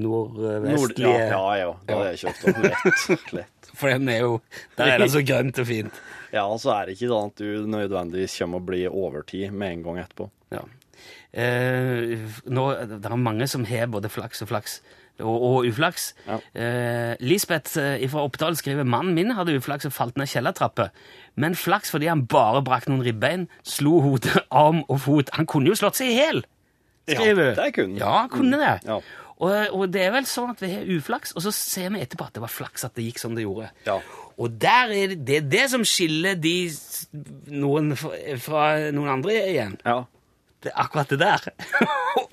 nordvestlige 0.00 1.06
Nord... 1.06 1.24
Ja, 1.30 1.44
ja. 1.60 1.70
Det 1.86 1.96
hadde 1.98 2.12
jeg 2.14 2.22
kjøpt. 2.24 2.46
den 2.46 2.68
Lett. 2.68 3.26
Lett. 3.38 3.70
For 3.80 3.92
den 3.92 4.08
er 4.12 4.24
jo 4.24 4.32
Der 4.76 4.94
er 4.94 5.04
det 5.04 5.10
så 5.14 5.22
grønt 5.26 5.60
og 5.62 5.70
fint. 5.70 6.00
Ja, 6.30 6.44
så 6.62 6.70
er 6.76 6.86
det 6.86 6.92
ikke 6.94 7.08
sånn 7.10 7.32
at 7.32 7.40
du 7.42 7.64
nødvendigvis 7.66 8.36
kommer 8.38 8.60
å 8.60 8.66
bli 8.68 8.84
overtid 8.86 9.50
med 9.50 9.72
en 9.74 9.80
gang 9.82 9.96
etterpå. 10.04 10.28
Ja. 10.54 10.60
Eh, 11.32 12.20
nå, 12.46 12.66
det 12.86 13.00
er 13.02 13.16
mange 13.18 13.48
som 13.50 13.64
har 13.66 13.90
både 13.90 14.10
flaks 14.12 14.44
og 14.44 14.50
flaks. 14.52 14.76
Og, 15.20 15.34
og 15.34 15.66
uflaks. 15.68 16.12
Ja. 16.28 16.38
Eh, 16.54 17.16
Lisbeth 17.20 17.74
eh, 17.82 18.06
fra 18.12 18.22
Oppdal 18.24 18.54
skriver 18.56 18.86
mannen 18.88 19.18
min 19.18 19.34
hadde 19.36 19.58
uflaks 19.58 19.90
og 19.90 19.92
falt 19.96 20.22
ned 20.22 20.30
kjellertrapper. 20.30 20.94
Men 21.34 21.58
flaks 21.58 21.90
fordi 21.90 22.08
han 22.08 22.28
bare 22.30 22.62
brakk 22.64 22.86
noen 22.88 23.02
ribbein, 23.04 23.48
slo 23.66 23.98
hodet, 24.06 24.46
arm 24.54 24.84
og 24.86 25.02
fot. 25.04 25.34
Han 25.36 25.50
kunne 25.50 25.74
jo 25.74 25.80
slått 25.82 25.98
seg 25.98 26.14
i 26.14 26.18
hjel! 26.22 26.44
Skriver 27.08 27.52
Ja, 27.54 27.56
det 27.64 27.72
kunne. 27.76 27.98
Ja, 28.00 28.14
kunne 28.30 28.60
det. 28.60 28.74
Ja. 28.86 29.00
Og, 29.40 29.52
og 29.72 29.86
det 29.92 30.02
er 30.04 30.10
vel 30.12 30.26
sånn 30.28 30.50
at 30.52 30.60
vi 30.60 30.68
har 30.74 30.88
uflaks, 30.98 31.32
og 31.32 31.40
så 31.46 31.52
ser 31.56 31.88
vi 31.94 32.02
etterpå 32.04 32.26
at 32.28 32.34
det 32.36 32.42
var 32.44 32.52
flaks 32.52 32.84
at 32.84 32.92
det 32.98 33.06
gikk 33.08 33.22
som 33.22 33.32
det 33.38 33.46
gjorde. 33.46 33.70
Ja. 33.86 33.96
Og 34.40 34.52
der 34.60 34.92
er 34.92 35.14
det, 35.14 35.18
det 35.28 35.38
er 35.40 35.46
det 35.52 35.64
som 35.72 35.84
skiller 35.88 36.36
de 36.40 36.54
noen 37.52 37.94
fra, 37.96 38.12
fra 38.40 38.64
noen 38.92 39.14
andre 39.18 39.36
igjen. 39.48 39.76
ja. 39.84 40.02
Det 40.60 40.68
er 40.74 40.80
akkurat 40.82 41.08
det 41.08 41.16
der. 41.22 41.44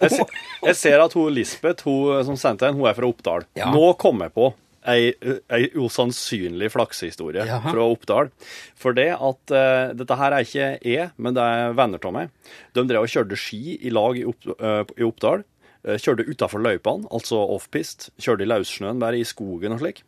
Jeg, 0.01 0.09
ser, 0.11 0.31
jeg 0.65 0.75
ser 0.75 0.99
at 0.99 1.13
hun 1.15 1.29
Lisbeth, 1.31 1.85
hun 1.87 2.25
som 2.27 2.35
sendte 2.35 2.67
den, 2.67 2.75
hun 2.75 2.89
er 2.89 2.95
fra 2.97 3.07
Oppdal. 3.07 3.45
Ja. 3.55 3.69
Nå 3.71 3.93
kom 4.01 4.19
jeg 4.25 4.33
på 4.35 4.49
ei, 4.87 5.11
ei 5.53 5.67
usannsynlig 5.77 6.71
flaksehistorie 6.73 7.45
Jaha. 7.47 7.73
fra 7.73 7.85
Oppdal. 7.85 8.31
For 8.79 8.97
det 8.97 9.09
at 9.13 9.53
uh, 9.53 9.93
Dette 9.97 10.17
her 10.19 10.35
er 10.35 10.47
ikke 10.47 10.71
jeg, 10.81 11.11
men 11.17 11.37
det 11.37 11.43
er 11.43 11.77
venner 11.77 12.09
av 12.09 12.15
meg. 12.15 12.33
De 12.77 12.85
drev 12.87 13.05
og 13.05 13.13
kjørte 13.13 13.39
ski 13.39 13.77
i 13.77 13.93
lag 13.93 14.19
i, 14.19 14.25
opp, 14.29 14.49
uh, 14.57 14.83
i 14.97 15.05
Oppdal. 15.07 15.45
Uh, 15.85 15.95
kjørte 16.01 16.27
utafor 16.27 16.63
løypene, 16.63 17.07
altså 17.13 17.39
offpist. 17.55 18.09
Kjørte 18.21 18.47
i 18.47 18.51
løssnøen, 18.51 19.01
bare 19.03 19.19
i 19.19 19.27
skogen 19.27 19.75
og 19.75 19.83
slik. 19.83 20.03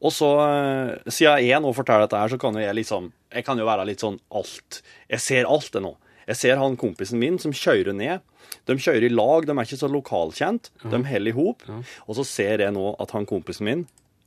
Og 0.00 0.14
så, 0.16 0.28
siden 1.12 1.44
jeg 1.44 1.60
nå 1.62 1.70
forteller 1.76 2.08
dette 2.08 2.18
her, 2.18 2.30
så 2.32 2.38
kan 2.40 2.56
jo 2.56 2.62
jeg 2.64 2.74
liksom 2.74 3.12
Jeg 3.30 3.44
kan 3.46 3.60
jo 3.60 3.66
være 3.68 3.84
litt 3.86 4.00
sånn 4.02 4.16
alt. 4.34 4.80
Jeg 5.12 5.22
ser 5.22 5.46
alt 5.46 5.68
det 5.76 5.84
nå. 5.84 5.92
Jeg 6.26 6.38
ser 6.40 6.58
han 6.58 6.76
kompisen 6.78 7.20
min 7.20 7.38
som 7.42 7.54
kjører 7.54 7.94
ned. 7.94 8.24
De 8.68 8.76
kjører 8.78 9.06
i 9.06 9.12
lag, 9.12 9.46
de 9.46 9.54
er 9.54 9.66
ikke 9.66 9.78
så 9.80 9.90
lokalkjent. 9.90 10.70
De 10.82 11.00
holder 11.06 11.30
i 11.30 11.34
hop. 11.36 11.64
Og 12.06 12.18
så 12.18 12.26
ser 12.26 12.64
jeg 12.64 12.74
nå 12.74 12.92
at 13.02 13.14
han 13.16 13.26
kompisen 13.28 13.66
min, 13.68 13.84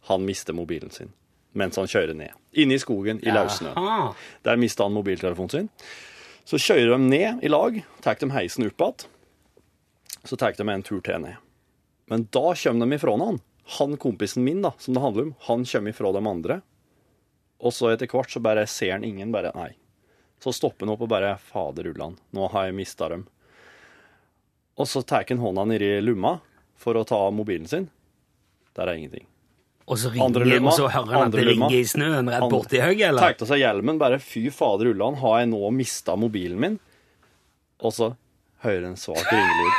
han 0.10 0.26
mister 0.28 0.56
mobilen 0.56 0.92
sin 0.92 1.14
mens 1.54 1.78
han 1.78 1.90
kjører 1.90 2.18
ned. 2.18 2.34
Inne 2.58 2.78
i 2.78 2.82
skogen, 2.82 3.22
i 3.24 3.34
løssnø. 3.34 3.74
Der 4.46 4.60
mister 4.60 4.88
han 4.88 4.96
mobiltelefonen 4.96 5.54
sin. 5.54 5.70
Så 6.50 6.60
kjører 6.60 6.96
de 6.96 7.00
ned 7.08 7.44
i 7.46 7.52
lag, 7.52 7.80
tar 8.04 8.20
de 8.20 8.30
heisen 8.34 8.68
opp 8.68 8.82
igjen. 8.82 9.10
Så 10.24 10.40
tar 10.40 10.56
de 10.58 10.68
en 10.70 10.86
tur 10.86 11.02
til 11.04 11.22
ned. 11.24 11.40
Men 12.12 12.28
da 12.36 12.54
kommer 12.58 12.86
de 12.86 12.98
ifra 12.98 13.16
han. 13.22 13.40
Han 13.78 13.96
kompisen 13.98 14.44
min, 14.44 14.62
da, 14.64 14.74
som 14.78 14.96
det 14.96 15.04
handler 15.04 15.30
om, 15.30 15.36
han 15.48 15.66
kommer 15.66 15.94
ifra 15.94 16.12
de 16.12 16.24
andre. 16.28 16.60
Og 17.64 17.72
så 17.72 17.94
etter 17.94 18.12
hvert 18.12 18.32
så 18.34 18.42
bare 18.44 18.66
ser 18.68 18.98
han 18.98 19.06
ingen, 19.08 19.32
bare 19.32 19.54
nei. 19.56 19.72
Så 20.44 20.52
stopper 20.52 20.84
han 20.84 20.96
opp 20.96 21.06
og 21.06 21.12
bare 21.14 21.38
Fader 21.40 21.88
ullan, 21.94 22.18
nå 22.36 22.50
har 22.52 22.68
jeg 22.68 22.76
mista 22.76 23.08
dem. 23.14 23.28
Og 24.76 24.90
så 24.90 25.04
tar 25.06 25.30
han 25.30 25.40
hånda 25.40 25.64
nedi 25.70 25.96
lomma 26.02 26.40
for 26.76 27.00
å 27.00 27.06
ta 27.08 27.22
mobilen 27.32 27.70
sin. 27.70 27.88
Der 28.76 28.90
er 28.90 29.00
ingenting. 29.00 29.30
Og 29.84 30.00
så, 30.00 30.10
Andre 30.16 30.46
ringer, 30.46 30.62
han, 30.62 30.68
og 30.72 30.78
så 30.78 30.88
hører 30.88 31.12
han 31.12 31.26
at 31.28 31.36
det 31.36 31.44
ringer 31.50 31.74
i 31.76 31.84
snøen 31.88 32.30
rett 32.32 32.46
borti 32.52 32.80
høyet, 32.80 33.04
eller? 33.10 33.26
Tenkte 33.34 33.48
seg 33.50 33.60
hjelmen, 33.60 34.00
bare 34.00 34.20
fy 34.24 34.46
fader 34.54 34.94
ullan, 34.94 35.18
har 35.20 35.42
jeg 35.42 35.50
nå 35.52 35.72
mista 35.76 36.16
mobilen 36.20 36.62
min? 36.64 36.78
Og 37.84 37.92
så 37.92 38.14
hører 38.64 38.88
en 38.88 39.00
svak 39.00 39.28
ringelyd. 39.28 39.74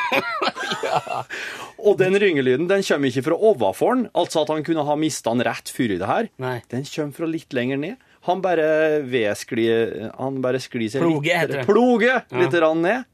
Og 1.84 1.96
den 2.00 2.16
ringelyden 2.20 2.68
den 2.68 2.84
kommer 2.84 3.08
ikke 3.10 3.24
fra 3.30 3.36
ovenfor 3.48 3.94
han, 3.94 4.04
altså 4.16 4.44
at 4.44 4.52
han 4.52 4.64
kunne 4.66 4.84
ha 4.84 4.96
mista 5.00 5.32
den 5.32 5.44
rett 5.48 5.72
før 5.72 5.96
i 5.96 6.00
det 6.00 6.08
her. 6.10 6.28
Nei. 6.40 6.58
Den 6.72 6.84
kommer 6.88 7.16
fra 7.16 7.28
litt 7.30 7.56
lenger 7.56 7.80
ned. 7.80 8.10
Han 8.24 8.40
bare 8.40 9.02
vedsklir 9.04 10.14
Han 10.16 10.38
bare 10.40 10.56
sklir 10.64 10.88
seg 10.88 11.02
Ploge, 11.04 11.26
litt 11.26 11.42
heter 11.42 11.58
det. 11.60 11.64
Ploge 11.68 12.14
litt 12.40 12.56
rann 12.64 12.80
ned. 12.84 13.04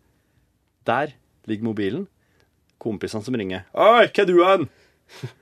Der 0.86 1.14
ligger 1.50 1.70
mobilen. 1.70 2.06
Kompisene 2.80 3.26
som 3.26 3.34
ringer. 3.36 3.66
Oi, 3.74 4.06
hva 4.06 4.22
er 4.22 4.28
du 4.30 4.38
hen? 4.46 4.68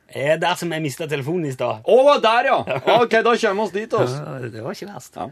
Er 0.09 0.39
der 0.41 0.55
som 0.57 0.73
jeg 0.73 0.83
mista 0.83 1.07
telefonen 1.09 1.51
i 1.51 1.53
stad? 1.53 1.85
Å, 1.85 2.17
der, 2.25 2.49
ja! 2.49 2.57
OK, 3.03 3.19
da 3.21 3.35
kommer 3.35 3.61
vi 3.61 3.67
oss 3.67 3.75
dit, 3.75 3.95
oss. 3.95 4.17
Ja, 4.17 4.39
Det 4.49 4.65
var 4.65 4.77
ikke 4.77 4.89
verst. 4.89 5.19
Ja. 5.21 5.29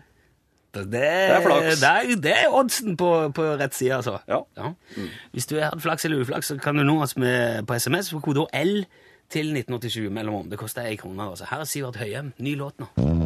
Det, 0.76 1.00
er 1.00 1.40
flaks. 1.40 1.80
Det 1.80 1.88
er, 1.88 2.16
det 2.20 2.34
er 2.36 2.52
oddsen 2.52 2.96
på, 3.00 3.10
på 3.32 3.46
rett 3.56 3.74
side, 3.74 3.96
altså. 3.96 4.18
Ja. 4.28 4.72
Hvis 5.32 5.48
du 5.48 5.56
har 5.56 5.70
hatt 5.70 5.80
flaks 5.80 6.04
eller 6.04 6.20
uflaks, 6.20 6.52
så 6.52 6.58
kan 6.60 6.76
du 6.76 6.84
nå 6.84 6.98
oss 7.02 7.16
med, 7.16 7.64
på 7.66 7.78
SMS 7.80 8.12
på 8.12 8.20
kode 8.28 8.44
L 8.52 8.82
til 9.32 9.54
1987 9.56 10.10
mellomom. 10.12 10.50
Det 10.52 10.60
koster 10.60 10.84
ei 10.84 10.98
krone. 11.00 11.30
Altså. 11.30 11.48
Her 11.50 11.64
er 11.64 11.70
Sivert 11.70 11.96
Høyem. 12.02 12.34
Ny 12.38 12.54
låt 12.60 12.76
nå. 12.82 13.25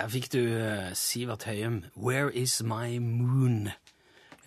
Der 0.00 0.08
fikk 0.08 0.30
du 0.32 0.38
eh, 0.40 0.94
Sivert 0.96 1.42
Høyem, 1.44 1.82
'Where 1.94 2.30
Is 2.32 2.62
My 2.64 2.96
Moon'. 2.98 3.68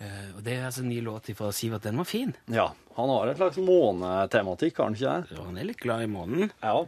Eh, 0.00 0.34
og 0.36 0.44
Det 0.44 0.52
er 0.56 0.64
altså 0.66 0.82
en 0.82 0.88
ny 0.88 1.00
låt 1.00 1.30
fra 1.36 1.52
Sivert. 1.52 1.84
Den 1.84 1.96
var 1.96 2.04
fin. 2.04 2.34
Ja, 2.50 2.72
han 2.96 3.08
har 3.08 3.26
et 3.30 3.36
slags 3.36 3.56
månetematikk, 3.56 4.76
har 4.76 4.84
han 4.84 4.94
ikke 4.94 5.12
det? 5.12 5.36
Ja, 5.36 5.44
Han 5.44 5.56
er 5.58 5.64
litt 5.64 5.80
glad 5.80 6.02
i 6.02 6.06
månen. 6.06 6.50
Ja. 6.62 6.82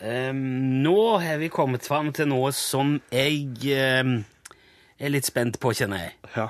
Ehm, 0.00 0.82
nå 0.82 1.18
har 1.18 1.36
vi 1.36 1.48
kommet 1.48 1.84
fram 1.84 2.12
til 2.12 2.28
noe 2.28 2.52
som 2.52 3.00
jeg 3.12 3.68
er 3.68 5.08
litt 5.08 5.26
spent 5.26 5.60
på, 5.60 5.72
kjenner 5.72 5.98
jeg. 5.98 6.12
ja. 6.36 6.48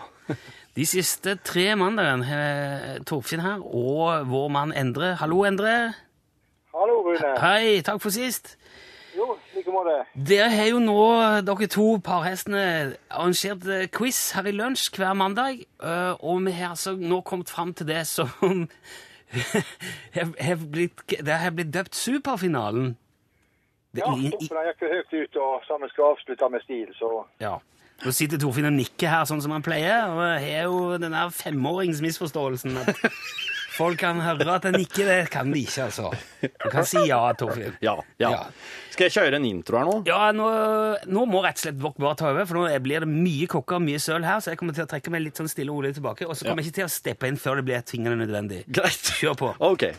De 0.76 0.84
siste 0.86 1.38
tre 1.42 1.74
mandagene 1.74 2.24
har 2.24 2.98
Torfinn 3.04 3.40
her 3.40 3.58
og 3.64 4.26
vår 4.28 4.48
mann 4.48 4.72
Endre. 4.76 5.14
Hallo, 5.16 5.42
Endre. 5.44 5.94
Hallo, 6.74 7.02
Rune. 7.02 7.34
Hei, 7.40 7.80
takk 7.82 8.02
for 8.02 8.10
sist. 8.10 8.56
Måte. 9.76 9.96
Dere 10.28 10.48
har 10.50 10.68
jo 10.72 10.78
nå, 10.82 10.96
dere 11.46 11.68
to 11.70 11.86
parhestene, 12.04 12.62
arrangert 13.10 13.66
eh, 13.68 13.86
quiz 13.92 14.20
her 14.36 14.48
i 14.50 14.54
lunsj 14.56 14.90
hver 14.96 15.14
mandag, 15.14 15.62
eh, 15.82 16.14
og 16.20 16.44
vi 16.46 16.52
har 16.56 16.72
altså 16.74 16.96
nå 16.96 17.20
kommet 17.28 17.50
fram 17.52 17.74
til 17.76 17.86
det 17.92 18.02
som 18.08 18.28
har- 20.16 20.42
har 20.42 20.56
blitt, 20.72 21.02
det 21.08 21.38
har 21.42 21.50
blitt 21.50 21.72
døpt 21.74 21.94
Superfinalen. 21.94 22.96
Det- 23.94 24.02
Ja, 24.04 24.10
for 24.12 24.16
toppen 24.30 24.66
gikk 24.68 24.82
jo 24.82 24.88
høyt 24.92 25.14
ut, 25.24 25.36
og 25.40 25.62
sammen 25.68 25.88
skal 25.88 26.04
avslutte 26.12 26.50
med 26.52 26.60
stil, 26.64 26.88
så 26.98 27.24
Ja. 27.40 27.56
Nå 28.04 28.10
sitter 28.12 28.36
Torfinn 28.38 28.66
og 28.68 28.74
nikker 28.76 29.08
her 29.08 29.24
sånn 29.24 29.40
som 29.40 29.52
han 29.56 29.62
pleier, 29.64 30.10
og 30.12 30.40
har 30.40 30.64
jo 30.68 30.98
den 31.00 31.12
der 31.12 31.30
femåringsmisforståelsen 31.32 32.76
folk 33.76 34.00
kan 34.00 34.20
høre 34.24 34.48
at 34.56 34.66
en 34.70 34.76
nikker. 34.80 35.06
Det 35.06 35.30
kan 35.32 35.52
de 35.52 35.62
ikke, 35.62 35.86
altså. 35.86 36.10
Du 36.42 36.68
kan 36.72 36.86
si 36.88 37.02
ja, 37.08 37.20
Torfinn. 37.38 37.76
Ja, 37.84 37.96
ja. 38.22 38.32
Ja. 38.32 38.42
Skal 38.94 39.08
jeg 39.10 39.16
kjøre 39.18 39.40
en 39.40 39.46
intro 39.48 39.80
her 39.80 39.88
nå? 39.88 39.96
Ja, 40.08 40.30
nå, 40.34 40.46
nå 41.12 41.26
må 41.28 41.42
rett 41.44 41.60
og 41.60 41.66
slett 41.66 41.78
dere 41.80 41.92
bare 42.00 42.16
ta 42.18 42.30
over, 42.32 42.48
for 42.48 42.62
nå 42.62 42.82
blir 42.84 43.04
det 43.04 43.10
mye 43.10 43.48
kokker 43.52 43.78
og 43.78 43.84
mye 43.84 44.00
søl 44.02 44.24
her, 44.26 44.40
så 44.40 44.54
jeg 44.54 44.60
kommer 44.62 44.76
til 44.76 44.86
å 44.86 44.90
trekke 44.90 45.12
meg 45.12 45.26
litt 45.26 45.40
sånn 45.40 45.50
stille 45.52 45.72
og 45.72 45.82
rolig 45.82 45.96
tilbake, 45.98 46.28
og 46.28 46.38
så 46.38 46.48
kommer 46.48 46.64
jeg 46.64 46.72
ikke 46.72 46.80
til 46.80 46.88
å 46.88 46.94
steppe 46.96 47.30
inn 47.30 47.40
før 47.40 47.60
det 47.60 47.66
blir 47.68 47.84
tvingende 47.86 48.24
nødvendig. 48.24 48.62
Greit. 48.72 49.12
Kjør 49.20 49.36
på. 49.42 49.52
OK. 49.68 49.90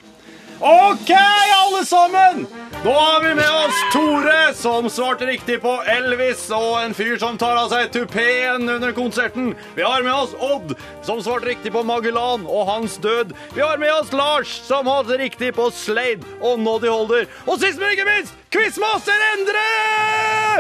OK, 0.60 1.12
alle 1.56 1.86
sammen! 1.86 2.48
Nå 2.84 2.92
har 2.92 3.22
vi 3.22 3.36
med 3.36 3.50
oss 3.50 3.94
Tore, 3.94 4.54
som 4.54 4.90
svarte 4.90 5.26
riktig 5.26 5.60
på 5.62 5.74
Elvis, 5.86 6.48
og 6.54 6.80
en 6.82 6.94
fyr 6.98 7.18
som 7.22 7.38
tar 7.38 7.58
av 7.60 7.70
seg 7.70 7.92
tupeen 7.94 8.66
under 8.70 8.94
konserten. 8.98 9.52
Vi 9.76 9.84
har 9.86 10.02
med 10.06 10.14
oss 10.14 10.34
Odd, 10.42 10.74
som 11.06 11.22
svarte 11.22 11.52
riktig 11.52 11.74
på 11.76 11.84
Magellan 11.86 12.48
og 12.50 12.66
hans 12.70 12.98
død. 13.04 13.36
Vi 13.54 13.62
har 13.62 13.78
med 13.82 13.94
oss 13.94 14.14
Lars, 14.18 14.54
som 14.66 14.90
hadde 14.90 15.20
riktig 15.22 15.52
på 15.58 15.68
Slade 15.74 16.26
og 16.42 16.62
Noddy 16.64 16.90
Holder. 16.90 17.28
Og 17.46 17.60
sist, 17.62 17.78
men 17.82 17.94
ikke 17.94 18.08
minst, 18.10 18.34
quizmaster 18.54 19.26
Endre 19.34 19.66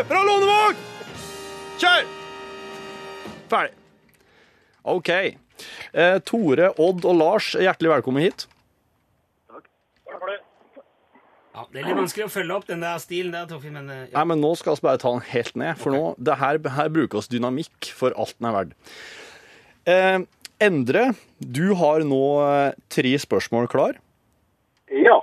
fra 0.09 0.21
Lonevåg! 0.27 0.83
Kjør! 1.81 2.05
Ferdig. 3.49 3.73
OK. 4.87 5.09
Eh, 5.93 6.19
Tore, 6.25 6.69
Odd 6.77 7.01
og 7.07 7.17
Lars, 7.17 7.49
hjertelig 7.57 7.95
velkommen 7.95 8.27
hit. 8.27 8.45
Ja, 11.57 11.63
det 11.73 11.79
er 11.81 11.87
litt 11.87 11.97
vanskelig 11.97 12.27
å 12.27 12.29
følge 12.29 12.53
opp 12.59 12.67
den 12.69 12.83
der 12.85 12.99
stilen 13.01 13.31
der, 13.33 13.47
Torfinn, 13.49 13.73
men 13.73 13.87
eh, 13.89 14.01
ja. 14.11 14.19
Nei, 14.19 14.25
men 14.29 14.41
nå 14.43 14.51
skal 14.59 14.75
vi 14.77 14.85
bare 14.85 14.99
ta 15.01 15.09
den 15.15 15.23
helt 15.31 15.55
ned, 15.57 15.77
for 15.81 15.95
nå, 15.95 16.01
det 16.21 16.35
her, 16.37 16.59
her 16.75 16.91
bruker 16.93 17.17
oss 17.21 17.29
dynamikk 17.31 17.89
for 17.97 18.13
alt 18.13 18.35
den 18.37 18.49
er 18.51 18.57
verdt. 18.59 18.75
Eh, 19.89 20.19
Endre, 20.61 21.07
du 21.41 21.73
har 21.79 22.05
nå 22.05 22.21
eh, 22.45 22.75
tre 22.93 23.13
spørsmål 23.21 23.67
klar. 23.73 23.97
ja. 24.93 25.17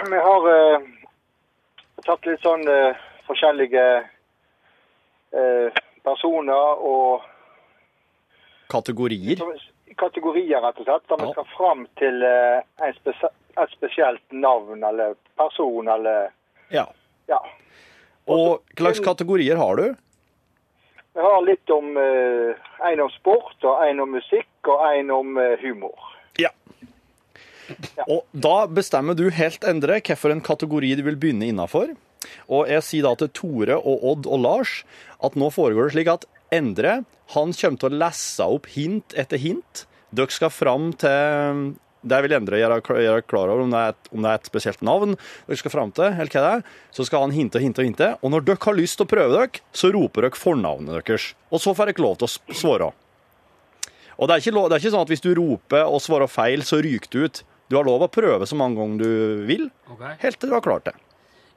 Vi 0.00 0.18
har 0.22 0.44
eh, 0.48 0.84
tatt 2.06 2.26
litt 2.26 2.42
sånn 2.46 2.62
eh, 2.70 2.98
forskjellige 3.26 3.82
eh, 5.34 5.80
personer 6.06 6.84
og 6.86 7.26
Kategorier. 8.70 9.42
Kategorier, 9.98 10.60
rett 10.62 10.78
og 10.78 10.86
slett, 10.86 11.06
der 11.08 11.22
vi 11.22 11.30
skal 11.32 11.48
fram 11.56 11.86
til 12.00 12.22
eh, 12.26 12.86
et 12.90 13.72
spesielt 13.74 14.22
navn 14.32 14.84
eller 14.84 15.16
person 15.38 15.88
eller 15.88 16.30
Ja. 16.70 16.86
Ja. 17.30 17.40
Og 18.30 18.62
hva 18.76 18.90
slags 18.90 19.02
kategorier 19.02 19.58
har 19.58 19.76
du? 19.76 19.94
Vi 21.14 21.22
har 21.24 21.42
litt 21.42 21.70
om 21.74 21.96
eh, 21.98 22.68
en 22.86 23.02
om 23.02 23.10
sport, 23.10 23.56
og 23.66 23.82
en 23.82 24.02
om 24.04 24.12
musikk 24.14 24.70
og 24.70 24.84
en 24.86 25.10
om 25.14 25.40
eh, 25.42 25.56
humor. 25.62 25.98
Ja. 26.38 26.52
Og 28.06 28.22
da 28.30 28.66
bestemmer 28.70 29.18
du 29.18 29.28
helt, 29.34 29.66
Endre, 29.66 29.98
hvilken 30.02 30.42
kategori 30.46 30.94
du 30.98 31.04
vil 31.06 31.18
begynne 31.18 31.50
innafor. 31.50 31.96
Og 32.50 32.70
jeg 32.70 32.84
sier 32.86 33.06
da 33.08 33.14
til 33.18 33.30
Tore 33.34 33.78
og 33.78 34.04
Odd 34.12 34.28
og 34.30 34.42
Lars 34.44 34.80
at 35.24 35.38
nå 35.38 35.50
foregår 35.54 35.88
det 35.88 35.96
slik 35.96 36.10
at 36.12 36.26
Endre 36.54 37.02
han 37.34 37.52
kommer 37.54 37.78
til 37.78 37.92
å 37.92 38.00
lese 38.00 38.46
opp 38.56 38.66
hint 38.74 39.14
etter 39.18 39.38
hint. 39.38 39.84
Dere 40.10 40.34
skal 40.34 40.50
fram 40.50 40.90
til 40.98 41.76
Det 42.00 42.18
vil 42.24 42.32
Endre 42.32 42.58
gjøre, 42.58 42.80
gjøre 43.04 43.26
klar 43.28 43.50
over 43.52 43.66
om 43.66 43.74
det, 43.74 43.80
er 43.80 43.92
et, 43.92 44.08
om 44.10 44.24
det 44.24 44.30
er 44.30 44.38
et 44.40 44.48
spesielt 44.48 44.80
navn. 44.82 45.18
dere 45.46 45.60
skal 45.60 45.74
frem 45.74 45.92
til, 45.92 46.08
eller 46.08 46.32
hva 46.32 46.42
det 46.46 46.52
er, 46.56 46.64
Så 46.96 47.04
skal 47.04 47.26
han 47.26 47.34
hinte 47.36 47.60
og 47.60 47.62
hinte 47.62 47.82
og 47.82 47.86
hinte. 47.86 48.08
Og 48.24 48.32
når 48.32 48.46
dere 48.48 48.64
har 48.64 48.78
lyst 48.78 48.96
til 48.98 49.06
å 49.06 49.10
prøve 49.10 49.36
dere, 49.36 49.62
så 49.72 49.92
roper 49.92 50.26
dere 50.26 50.40
fornavnet 50.40 50.96
deres. 50.96 51.34
Og 51.52 51.60
så 51.60 51.74
får 51.76 51.92
dere 51.92 52.02
lov 52.02 52.16
til 52.18 52.26
å 52.26 52.56
svare. 52.56 52.90
Og 54.16 54.28
det 54.28 54.34
er, 54.34 54.42
ikke 54.42 54.56
lov, 54.56 54.66
det 54.68 54.76
er 54.76 54.82
ikke 54.82 54.94
sånn 54.96 55.06
at 55.06 55.12
hvis 55.12 55.24
du 55.24 55.30
roper 55.36 55.86
og 55.86 56.02
svarer 56.02 56.28
feil, 56.28 56.64
så 56.66 56.80
ryker 56.82 57.12
du 57.12 57.22
ut. 57.24 57.44
Du 57.70 57.76
har 57.78 57.86
lov 57.86 58.02
å 58.02 58.10
prøve 58.10 58.48
så 58.48 58.58
mange 58.58 58.80
ganger 58.80 58.98
du 58.98 59.44
vil, 59.46 59.68
okay. 59.92 60.16
helt 60.24 60.40
til 60.42 60.50
du 60.50 60.56
har 60.56 60.64
klart 60.64 60.88
det. 60.88 60.96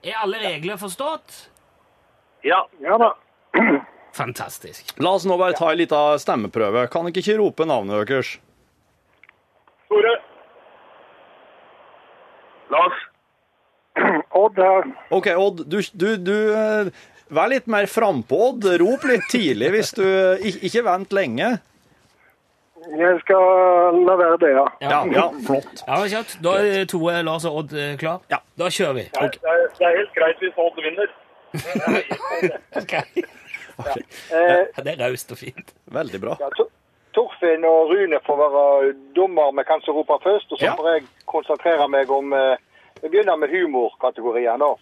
Er 0.04 0.20
alle 0.22 0.38
regler 0.44 0.78
forstått? 0.78 1.40
Ja. 2.46 2.62
Ja 2.84 3.00
da. 3.02 3.16
Fantastisk. 4.14 4.94
La 5.02 5.16
oss 5.18 5.26
nå 5.26 5.38
bare 5.42 5.56
ta 5.58 5.72
en 5.74 5.80
liten 5.80 6.20
stemmeprøve. 6.22 6.86
Kan 6.94 7.08
dere 7.10 7.24
ikke 7.24 7.40
rope 7.40 7.66
navnet 7.66 8.04
deres? 8.12 8.36
Tore. 9.90 10.14
Lars. 12.74 13.02
Odd 14.44 14.62
her. 14.62 14.88
OK, 15.14 15.28
Odd, 15.38 15.66
du, 15.70 15.80
du, 15.94 16.08
du 16.18 16.36
eh, 16.58 16.94
Vær 17.34 17.50
litt 17.50 17.68
mer 17.70 17.86
frampå, 17.90 18.38
Odd. 18.52 18.66
Rop 18.82 19.06
litt 19.10 19.26
tidlig 19.34 19.70
hvis 19.74 19.94
du 19.98 20.06
Ikke 20.50 20.84
vent 20.86 21.14
lenge. 21.16 21.54
Jeg 22.84 23.20
skal 23.22 24.02
la 24.04 24.16
være 24.20 24.38
det, 24.42 24.50
ja. 24.58 24.64
Ja, 24.84 24.98
ja, 25.08 25.28
flott. 25.48 25.86
Ja, 25.88 26.02
kjøtt. 26.12 26.36
Da 26.44 26.58
er 26.62 26.90
Tore, 26.92 27.22
Lars 27.26 27.46
og 27.50 27.64
Odd 27.64 27.78
eh, 27.80 27.94
klar. 28.02 28.22
Ja. 28.34 28.42
Da 28.60 28.68
kjører 28.70 28.98
vi. 29.00 29.06
Det, 29.14 29.30
er, 29.40 29.70
det 29.80 29.88
er 29.88 29.96
helt 30.02 30.18
greit 30.18 30.44
hvis 30.44 30.60
Odd 30.62 30.84
vinner. 30.86 31.10
Eh, 33.88 34.84
Det 34.84 34.94
er 34.94 35.02
raust 35.10 35.32
og 35.32 35.38
fint. 35.38 35.74
Veldig 35.92 36.20
bra. 36.22 36.38
ja, 36.40 36.50
Tor- 36.58 36.72
Torfinn 37.14 37.66
og 37.66 37.90
Rune 37.92 38.20
får 38.26 38.38
være 38.42 38.94
dommer 39.16 39.52
med 39.54 39.66
hvem 39.70 39.82
som 39.86 39.96
roper 39.96 40.18
først, 40.24 40.52
og 40.52 40.58
så 40.60 40.66
Ja. 40.66 40.76
får 40.76 40.88
jeg 40.94 41.04
konsentrere 41.26 41.88
meg 41.90 42.10
om 42.12 42.34
eh, 42.34 42.58
Vi 43.04 43.10
begynner 43.10 43.36
med 43.38 43.50
humorkategorien, 43.50 44.60
da. 44.60 44.76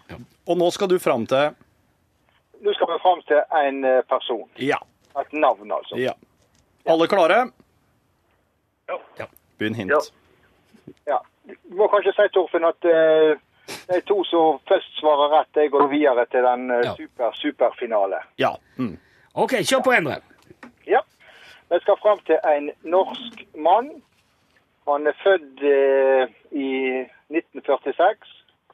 Og 0.46 0.56
nå 0.56 0.70
skal 0.72 0.88
du 0.88 0.98
fram 0.98 1.26
til 1.26 1.54
Nå 2.62 2.72
skal 2.74 2.86
vi 2.92 2.98
fram 3.02 3.22
til 3.26 3.40
en 3.66 3.84
eh, 3.84 4.02
person. 4.02 4.48
Ja. 4.56 4.76
Et 5.20 5.32
navn, 5.32 5.72
altså. 5.72 5.96
ja. 5.98 6.12
Alle 6.86 7.06
klare? 7.08 7.50
Ja. 9.18 9.26
Begynn 9.58 9.74
hint. 9.74 10.12
Ja. 11.06 11.18
Du 11.46 11.74
må 11.76 11.88
kanskje 11.90 12.12
si, 12.16 12.28
Torfinn, 12.34 12.64
at 12.64 12.84
eh, 12.84 13.34
de 13.88 14.00
to 14.08 14.24
som 14.24 14.58
først 14.68 14.98
svarer 15.00 15.32
rett, 15.38 15.48
de 15.54 15.68
går 15.68 15.86
videre 15.92 16.26
til 16.30 16.42
den 16.44 16.70
eh, 16.70 16.84
Ja. 16.84 16.94
super, 16.96 17.30
superfinale. 17.34 18.20
Ja. 18.38 18.52
Mm. 18.78 18.98
Ok, 19.34 19.50
kjør 19.64 19.82
på, 19.84 19.92
Endre. 19.92 20.20
Ja. 20.86 21.00
Vi 21.70 21.78
skal 21.80 21.96
fram 22.02 22.18
til 22.26 22.38
en 22.56 22.70
norsk 22.84 23.44
mann. 23.56 23.90
Han 24.88 25.06
er 25.06 25.16
født 25.22 25.62
eh, 25.62 26.28
i 26.52 26.68
1946. 27.30 28.28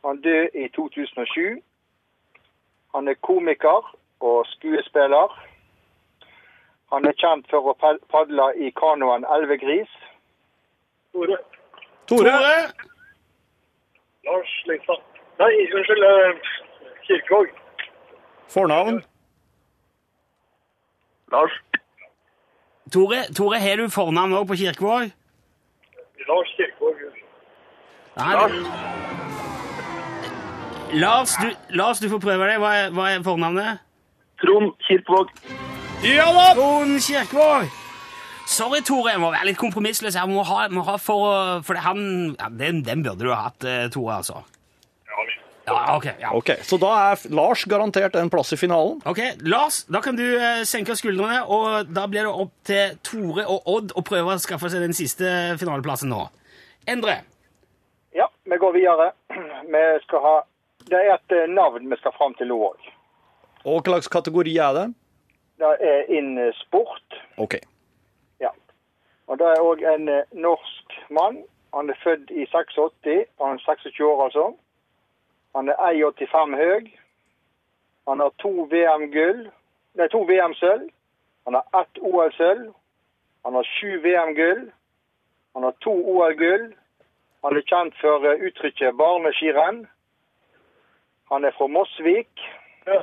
Han 0.04 0.20
døde 0.20 0.48
i 0.54 0.68
2007. 0.68 1.62
Han 2.94 3.08
er 3.08 3.14
komiker 3.22 3.94
og 4.20 4.46
skuespiller. 4.46 5.34
Han 6.92 7.04
er 7.04 7.12
kjent 7.20 7.46
for 7.50 7.68
å 7.68 7.74
padle 8.10 8.46
i 8.56 8.70
kanoen 8.70 9.26
Elvegris. 9.36 9.90
Tore. 11.12 11.36
Tore. 12.08 12.32
Lars 14.28 14.52
Lindstad. 14.66 15.00
Nei, 15.38 15.52
unnskyld. 15.74 16.04
eh, 16.04 16.32
Kirkevåg. 17.06 17.48
Fornavn. 18.48 19.02
Lars. 21.32 21.52
Tore, 22.92 23.18
Tore 23.36 23.58
har 23.60 23.76
du 23.76 23.88
fornavn 23.88 24.32
òg 24.32 24.46
på 24.48 24.56
Kirkevåg? 24.56 25.10
Lars 26.28 26.50
Kirkevåg. 26.56 26.96
Nei, 28.16 28.48
du- 28.48 28.66
Lars, 30.98 31.36
du, 31.42 31.50
Lars, 31.76 31.98
du 32.00 32.08
får 32.08 32.18
prøve 32.20 32.46
deg. 32.48 32.58
Hva 32.62 32.70
er, 32.82 32.90
hva 32.96 33.10
er 33.14 33.22
fornavnet? 33.22 33.78
Trond 34.40 34.72
Kirkevåg. 34.88 35.28
Ja 36.02 36.28
da! 36.32 36.46
Trond 36.56 37.00
Kirkevåg. 37.04 37.68
Sorry, 38.48 38.80
Tore. 38.80 39.12
Jeg 39.12 39.20
må 39.20 39.28
være 39.34 39.50
litt 39.50 39.58
kompromissløs. 39.60 40.16
Jeg 40.16 40.30
må 40.30 40.44
ha, 40.48 40.62
må 40.72 40.84
ha 40.86 40.94
for, 41.00 41.60
for 41.66 41.80
han, 41.84 42.00
ja, 42.38 42.48
den, 42.48 42.80
den 42.86 43.02
burde 43.04 43.26
du 43.26 43.32
ha 43.34 43.42
hatt, 43.50 43.66
eh, 43.68 43.88
Tore, 43.92 44.22
altså. 44.22 44.44
Ja, 45.68 45.96
okay, 45.96 46.14
Ja, 46.20 46.30
ok. 46.32 46.50
Så 46.64 46.78
da 46.80 46.90
er 47.10 47.22
Lars 47.34 47.66
garantert 47.68 48.14
en 48.16 48.30
plass 48.32 48.54
i 48.56 48.56
finalen. 48.56 49.02
Ok, 49.04 49.18
Lars, 49.44 49.82
da 49.92 50.00
kan 50.00 50.16
du 50.16 50.24
eh, 50.24 50.62
senke 50.64 50.96
skuldrene, 50.96 51.42
og 51.44 51.90
da 51.92 52.06
blir 52.08 52.24
det 52.24 52.32
opp 52.32 52.54
til 52.64 52.94
Tore 53.04 53.44
og 53.52 53.68
Odd 53.68 53.92
å 53.92 54.04
prøve 54.06 54.32
å 54.32 54.40
skaffe 54.40 54.70
seg 54.72 54.80
den 54.86 54.96
siste 54.96 55.28
finaleplassen 55.60 56.08
nå. 56.12 56.22
Endre. 56.88 57.18
Ja, 58.16 58.30
vi 58.48 58.56
går 58.56 58.78
videre. 58.78 59.10
Vi 59.68 59.82
skal 60.06 60.22
ha 60.24 60.36
Det 60.88 60.96
er 60.96 61.18
et 61.18 61.34
eh, 61.36 61.50
navn 61.52 61.84
vi 61.90 61.96
skal 62.00 62.14
fram 62.16 62.32
til 62.38 62.48
nå 62.48 62.56
òg. 62.70 62.86
Og 63.68 63.82
hva 63.82 63.98
slags 63.98 64.08
kategori 64.08 64.54
er 64.64 64.72
det? 64.72 64.84
Det 65.60 65.72
er 65.84 66.08
innen 66.16 66.54
sport. 66.62 67.18
Ok. 67.36 67.58
Og 69.28 69.38
det 69.38 69.46
er 69.46 69.60
òg 69.60 69.82
en 69.94 70.08
eh, 70.08 70.28
norsk 70.32 70.98
mann. 71.10 71.42
Han 71.76 71.90
er 71.90 72.00
født 72.04 72.30
i 72.30 72.46
86. 72.46 73.28
Han 73.40 73.58
er 73.58 73.64
26 73.64 74.06
år, 74.06 74.24
altså. 74.24 74.52
Han 75.56 75.68
er 75.68 75.76
1,85 75.76 76.56
høy. 76.56 76.88
Han 78.08 78.20
har 78.20 78.32
to 78.42 78.52
VM-gull. 78.72 79.50
Nei, 79.98 80.08
to 80.08 80.22
VM-sølv. 80.30 80.88
Han 81.44 81.54
har 81.58 81.80
ett 81.80 82.00
OL-sølv. 82.00 82.72
Han 83.44 83.54
har 83.54 83.68
sju 83.76 84.00
VM-gull. 84.04 84.70
Han 85.54 85.62
har 85.62 85.76
to 85.84 85.92
OL-gull. 85.92 86.72
Han 87.44 87.56
er 87.56 87.68
kjent 87.68 88.00
for 88.00 88.24
eh, 88.24 88.40
uttrykket 88.48 88.96
barneskirenn. 88.96 89.84
Han 91.32 91.44
er 91.44 91.52
fra 91.58 91.66
Mosvik. 91.66 92.48
Ja. 92.86 93.02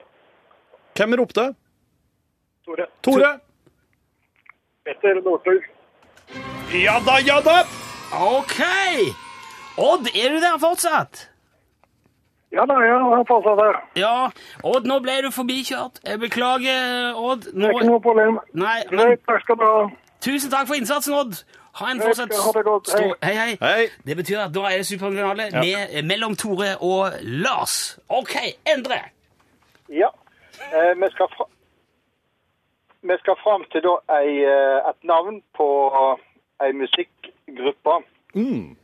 Hvem 0.97 1.13
ropte? 1.21 1.51
Tore. 2.65 2.89
Tore. 3.05 3.31
Petter 4.85 5.21
Northug. 5.21 5.74
Ja 6.73 6.99
da, 7.05 7.17
ja 7.27 7.39
da! 7.45 7.57
Ok! 8.19 8.59
Odd, 9.77 10.07
er 10.15 10.29
du 10.33 10.39
der 10.41 10.57
fortsatt? 10.59 11.29
Ja 12.51 12.63
da, 12.69 12.77
ja, 12.85 12.97
er 13.19 13.23
fortsatt 13.27 13.57
der. 13.59 13.77
Ja. 13.99 14.13
Odd, 14.63 14.87
nå 14.87 14.99
ble 15.03 15.17
du 15.25 15.29
forbikjørt. 15.35 15.99
Jeg 16.07 16.19
beklager, 16.19 17.13
Odd. 17.19 17.47
Det 17.51 17.67
er 17.69 17.75
ikke 17.75 17.89
noe 17.89 18.01
problem. 18.03 18.39
Nei, 18.55 18.77
men 18.91 19.01
Nei, 19.01 19.15
takk 19.27 19.43
skal 19.45 19.59
du 19.59 19.65
ha. 19.67 19.85
tusen 20.23 20.51
takk 20.53 20.67
for 20.69 20.79
innsatsen, 20.79 21.15
Odd. 21.19 21.41
Ha 21.75 21.89
en 21.91 21.99
fortsatt 22.03 22.31
ha 22.39 22.51
det 22.55 22.63
godt. 22.69 22.91
Hei. 22.93 23.01
stor- 23.01 23.17
Hei, 23.27 23.33
hei. 23.35 23.57
Hei. 23.61 23.87
Det 24.07 24.15
betyr 24.21 24.39
at 24.45 24.53
da 24.55 24.63
er 24.69 24.77
det 24.79 24.87
superfinale 24.87 25.49
med, 25.57 25.97
mellom 26.07 26.35
Tore 26.39 26.75
og 26.79 27.17
Lars. 27.21 27.99
Ok, 28.09 28.35
Endre. 28.75 29.01
Ja. 29.91 30.07
Eh, 30.71 30.93
vi 31.01 31.11
skal 31.11 31.27
fra 31.37 31.49
vi 33.05 33.13
skal 33.21 33.35
fram 33.43 33.61
til 33.71 33.83
da 33.85 33.91
ei, 34.17 34.39
eh, 34.49 34.87
et 34.89 35.03
navn 35.05 35.35
på 35.57 35.67
ei 36.63 36.73
musikkgruppe. 36.73 38.03
Mm. 38.35 38.77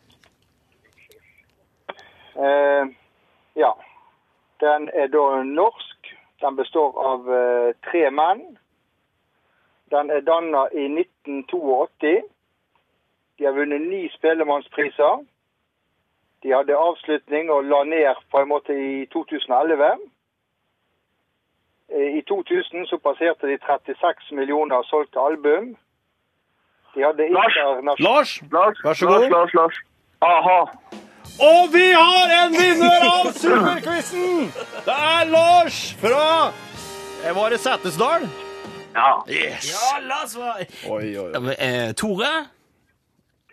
Eh, 2.36 2.86
ja. 3.56 3.74
Den 4.60 4.90
er 4.94 5.08
da 5.08 5.44
norsk. 5.44 6.16
Den 6.42 6.56
består 6.56 6.98
av 7.12 7.34
eh, 7.34 7.75
tre 7.92 8.10
menn. 8.12 8.57
Den 9.92 10.10
er 10.10 10.22
danna 10.22 10.68
i 10.74 10.86
1982. 10.86 12.22
De 13.38 13.46
har 13.46 13.53
vunnet 13.53 13.81
ni 13.81 14.10
spellemannspriser. 14.10 15.25
De 16.44 16.53
hadde 16.53 16.77
avslutning 16.77 17.51
og 17.51 17.64
la 17.64 17.84
ned 17.84 18.24
på 18.31 18.42
en 18.42 18.50
måte 18.50 18.74
i 18.74 19.05
2011. 19.14 19.92
Eh, 21.90 22.18
I 22.18 22.22
2000 22.22 22.88
så 22.88 22.98
passerte 22.98 23.48
de 23.48 23.57
36 23.57 24.31
millioner 24.31 24.84
solgte 24.84 25.20
album. 25.20 25.75
De 26.96 27.04
hadde 27.06 27.27
Lars! 27.32 27.56
internasjonal... 27.58 27.96
Lars, 28.08 28.32
Lars, 28.51 28.82
Vær 28.84 28.94
så 29.00 29.06
Lars, 29.10 29.22
god. 29.22 29.30
Lars, 29.38 29.54
Lars. 29.60 29.77
Aha. 30.22 30.60
Og 31.42 31.72
vi 31.74 31.86
har 31.96 32.32
en 32.44 32.54
vinner 32.58 33.06
av 33.08 33.30
Superquizen! 33.34 34.50
Det 34.86 34.96
er 34.96 35.30
Lars 35.32 35.77
fra 36.01 36.24
eh, 36.51 37.32
Var 37.38 37.54
det 37.56 37.60
Setesdal? 37.64 38.25
Ja. 38.94 39.12
Yes! 39.32 39.70
Ja, 39.72 40.01
Lars 40.04 40.36
var 40.36 40.60
Oi, 40.92 41.14
oi, 41.18 41.30
oi. 41.32 41.56
eh, 41.58 41.94
Tore, 41.98 42.32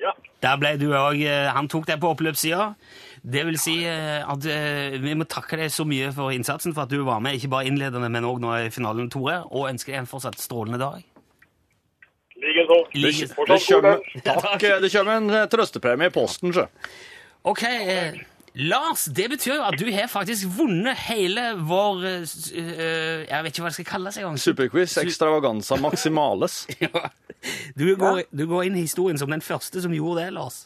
Ja. 0.02 0.12
der 0.42 0.56
ble 0.58 0.74
du 0.78 0.88
òg 0.98 1.22
Han 1.54 1.68
tok 1.70 1.86
deg 1.88 2.00
på 2.02 2.10
oppløpssida. 2.14 2.72
Det 3.22 3.44
vil 3.48 3.56
si 3.58 3.78
eh, 3.86 4.20
at 4.22 4.44
eh, 4.46 4.98
vi 5.02 5.14
må 5.18 5.24
takke 5.30 5.56
deg 5.58 5.70
så 5.74 5.86
mye 5.86 6.10
for 6.14 6.30
innsatsen, 6.34 6.74
for 6.74 6.84
at 6.86 6.92
du 6.92 7.00
var 7.06 7.18
med 7.22 7.34
ikke 7.38 7.50
bare 7.54 7.66
innledende, 7.70 8.10
men 8.10 8.26
òg 8.26 8.38
nå 8.42 8.52
i 8.66 8.68
finalen, 8.74 9.08
Tore, 9.10 9.40
og 9.50 9.70
ønsker 9.72 9.94
deg 9.94 10.02
en 10.04 10.10
fortsatt 10.10 10.38
strålende 10.42 10.78
dag. 10.82 11.02
Likeså. 12.38 12.78
Like- 12.94 13.28
Det 13.28 13.60
kommer, 13.66 14.00
takk, 14.24 14.66
det 14.82 14.90
kommer 14.92 15.16
en 15.18 15.30
eh, 15.30 15.46
trøstepremie 15.50 16.06
i 16.10 16.14
posten, 16.14 16.52
sjø. 16.54 16.66
Ok, 17.48 17.62
eh, 17.64 18.18
Lars, 18.58 19.04
det 19.14 19.28
betyr 19.30 19.54
jo 19.56 19.62
at 19.68 19.76
du 19.78 19.86
har 19.94 20.08
faktisk 20.10 20.48
vunnet 20.58 20.96
hele 21.06 21.52
vår 21.68 22.00
eh, 22.08 23.26
Jeg 23.28 23.42
vet 23.44 23.52
ikke 23.52 23.62
hva 23.62 23.70
det 23.70 23.76
skal 23.78 23.88
kalles 23.92 24.18
engang. 24.18 24.38
Superquiz 24.42 24.96
extravaganza 25.02 25.78
maximales. 25.82 26.64
Ja. 26.82 27.10
Du, 27.78 27.84
går, 27.94 28.24
du 28.34 28.48
går 28.50 28.64
inn 28.66 28.74
i 28.74 28.80
historien 28.82 29.18
som 29.20 29.30
den 29.30 29.40
første 29.46 29.78
som 29.84 29.92
gjorde 29.94 30.24
det, 30.24 30.32
Lars. 30.34 30.64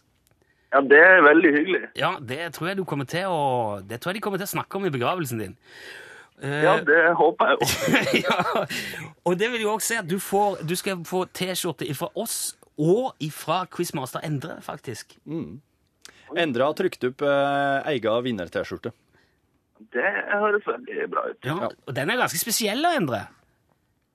Ja, 0.73 0.81
det 0.81 0.97
er 1.05 1.19
veldig 1.27 1.51
hyggelig. 1.53 1.81
Ja, 2.01 2.15
det 2.17 2.47
tror 2.57 2.71
jeg 2.71 2.79
du 2.79 2.85
kommer 2.89 3.05
til 3.05 3.27
å 3.29 3.43
Det 3.85 3.99
tror 4.01 4.15
jeg 4.15 4.23
de 4.23 4.25
kommer 4.25 4.41
til 4.41 4.49
å 4.49 4.53
snakke 4.55 4.79
om 4.81 4.87
i 4.89 4.93
begravelsen 4.95 5.43
din. 5.43 5.53
Eh, 6.41 6.63
Ja, 6.65 6.77
det 6.87 7.01
håper 7.19 7.53
jeg 7.53 7.59
jo. 7.61 7.67
ja. 8.27 8.65
Og 9.25 9.37
det 9.39 9.51
vil 9.53 9.63
jo 9.67 9.75
også 9.77 9.93
si 9.93 9.99
at 10.01 10.09
du, 10.11 10.19
får, 10.23 10.63
du 10.67 10.75
skal 10.79 11.03
få 11.07 11.25
T-skjorte 11.35 11.87
fra 11.99 12.09
oss 12.19 12.55
og 12.81 13.13
fra 13.35 13.65
Quizmaster 13.71 14.25
Endre, 14.27 14.57
faktisk. 14.65 15.19
Endre 16.33 16.65
har 16.65 16.75
trykt 16.79 17.05
opp 17.11 17.23
eh, 17.27 17.91
eiga 17.93 18.15
vinner-T-skjorte. 18.25 18.95
Det 19.93 20.09
høres 20.31 20.65
veldig 20.67 21.07
bra 21.11 21.27
ut. 21.29 21.39
Ja, 21.45 21.69
Og 21.69 21.95
den 21.95 22.11
er 22.11 22.21
ganske 22.23 22.39
spesiell, 22.41 22.81
da, 22.87 22.95
Endre. 22.97 23.25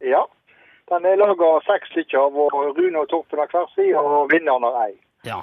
Ja. 0.01 0.23
Den 0.87 1.03
er 1.05 1.17
laga 1.19 1.43
av 1.57 1.65
seks 1.67 1.89
stykker, 1.91 2.29
hvor 2.31 2.53
Rune 2.77 3.01
og 3.01 3.09
Torpen 3.11 3.41
har 3.43 3.49
hver 3.51 3.67
sin, 3.75 3.91
og 3.99 4.29
vinneren 4.31 4.63
har 4.63 4.77
ei. 4.85 4.93
Ja. 5.27 5.41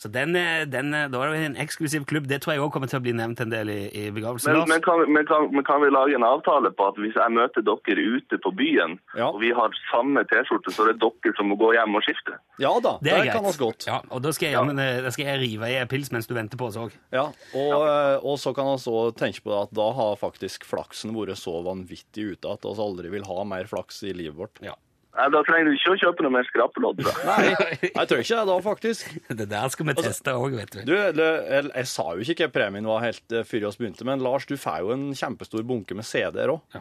Så 0.00 0.08
den, 0.08 0.32
er- 0.36 0.64
den, 0.64 0.94
er- 0.96 1.10
da 1.12 1.18
er 1.26 1.34
det 1.34 1.40
en 1.50 1.56
eksklusiv 1.60 2.06
klubb. 2.08 2.24
Det 2.30 2.38
tror 2.40 2.54
jeg 2.54 2.62
òg 2.64 2.70
kommer 2.72 2.88
til 2.88 2.96
å 2.96 3.02
bli 3.04 3.12
nevnt 3.12 3.40
en 3.44 3.50
del 3.52 3.68
i, 3.68 3.80
i 3.92 4.04
begravelsen. 4.16 4.54
Men, 4.56 4.70
men, 4.72 4.80
kan, 4.86 5.02
men, 5.12 5.26
kan, 5.28 5.50
men 5.52 5.66
kan 5.68 5.82
vi 5.84 5.90
lage 5.92 6.14
en 6.16 6.24
avtale 6.24 6.70
på 6.72 6.86
at 6.88 6.96
hvis 7.02 7.18
jeg 7.20 7.34
møter 7.36 7.60
dere 7.66 8.06
ute 8.16 8.38
på 8.40 8.52
byen, 8.56 8.96
Ja. 9.12 9.28
og 9.28 9.42
vi 9.44 9.50
har 9.52 9.76
samme 9.90 10.24
T-skjorte, 10.30 10.72
så 10.72 10.86
er 10.88 10.94
det 10.94 11.02
dere 11.04 11.34
som 11.36 11.50
må 11.52 11.58
gå 11.60 11.74
hjem 11.76 12.00
og 12.00 12.06
skifte? 12.08 12.38
Ja 12.64 12.72
da, 12.80 12.94
det 13.04 13.12
det, 13.12 13.28
kan 13.36 13.44
oss 13.52 13.60
godt. 13.60 13.84
Ja, 13.92 14.00
og 14.08 14.24
da 14.24 14.32
skal 14.32 14.48
jeg, 14.48 14.56
ja. 14.56 14.64
men, 14.64 14.80
da 15.04 15.12
skal 15.12 15.28
jeg 15.34 15.42
rive 15.44 15.68
i 15.68 15.76
en 15.84 15.92
pils 15.92 16.08
mens 16.16 16.26
du 16.30 16.32
venter 16.38 16.56
på 16.60 16.70
oss 16.72 16.80
òg. 16.80 16.96
Ja, 17.12 17.26
og, 17.52 17.78
eh, 17.84 18.16
og 18.24 18.40
så 18.40 18.54
kan 18.56 18.70
vi 18.72 18.78
også 18.80 18.96
tenke 19.20 19.44
på 19.44 19.52
at 19.60 19.76
da 19.76 19.90
har 20.00 20.16
faktisk 20.20 20.64
flaksen 20.64 21.12
vært 21.12 21.36
så 21.36 21.58
vanvittig 21.68 22.30
ute 22.38 22.56
at 22.56 22.64
vi 22.64 22.72
aldri 22.88 23.12
vil 23.12 23.28
ha 23.28 23.44
mer 23.44 23.68
flaks 23.68 24.00
i 24.08 24.16
livet 24.16 24.40
vårt. 24.40 24.64
Ja. 24.64 24.80
Nei, 25.10 25.24
da 25.34 25.40
trenger 25.42 25.66
du 25.66 25.74
ikke 25.74 25.90
å 25.90 25.98
kjøpe 25.98 26.22
noe 26.22 26.32
mer 26.36 26.46
skrapelodd. 26.46 27.00
Nei, 27.26 27.48
jeg 27.82 28.06
tror 28.06 28.20
ikke 28.22 28.36
det 28.38 28.44
da, 28.52 28.58
faktisk. 28.62 29.08
Det 29.40 29.46
der 29.50 29.72
skal 29.74 29.88
vi 29.88 29.94
teste 29.98 30.34
òg, 30.38 30.54
vet 30.60 30.76
du. 30.76 30.80
Du, 30.86 30.94
jeg, 30.94 31.64
jeg 31.74 31.88
sa 31.90 32.06
jo 32.14 32.22
ikke 32.22 32.46
hva 32.46 32.52
premien 32.54 32.86
var 32.86 33.02
helt 33.08 33.34
eh, 33.34 33.42
før 33.48 33.66
vi 33.66 33.72
begynte, 33.82 34.06
men 34.06 34.22
Lars, 34.22 34.46
du 34.46 34.54
får 34.60 34.84
jo 34.86 34.94
en 34.94 35.08
kjempestor 35.18 35.66
bunke 35.66 35.98
med 35.98 36.06
CD-er 36.06 36.54
òg. 36.54 36.78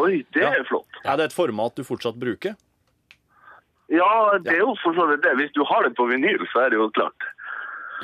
Oi, 0.00 0.22
det 0.32 0.40
Ja. 0.46 0.54
er 0.56 0.64
flott. 0.70 0.88
Er 1.04 1.20
det 1.20 1.28
et 1.28 1.36
format 1.36 1.76
du 1.76 1.84
fortsatt 1.84 2.16
bruker? 2.20 2.56
Ja, 3.90 4.38
det 4.38 4.54
er 4.54 4.62
jo 4.62 4.72
for 4.80 4.94
så 4.96 5.04
vidt 5.10 5.24
det. 5.26 5.34
Hvis 5.40 5.52
du 5.52 5.64
har 5.66 5.84
det 5.84 5.92
på 5.98 6.06
vinyl, 6.08 6.44
så 6.52 6.64
er 6.64 6.72
det 6.72 6.78
jo 6.80 6.88
klart. 6.94 7.26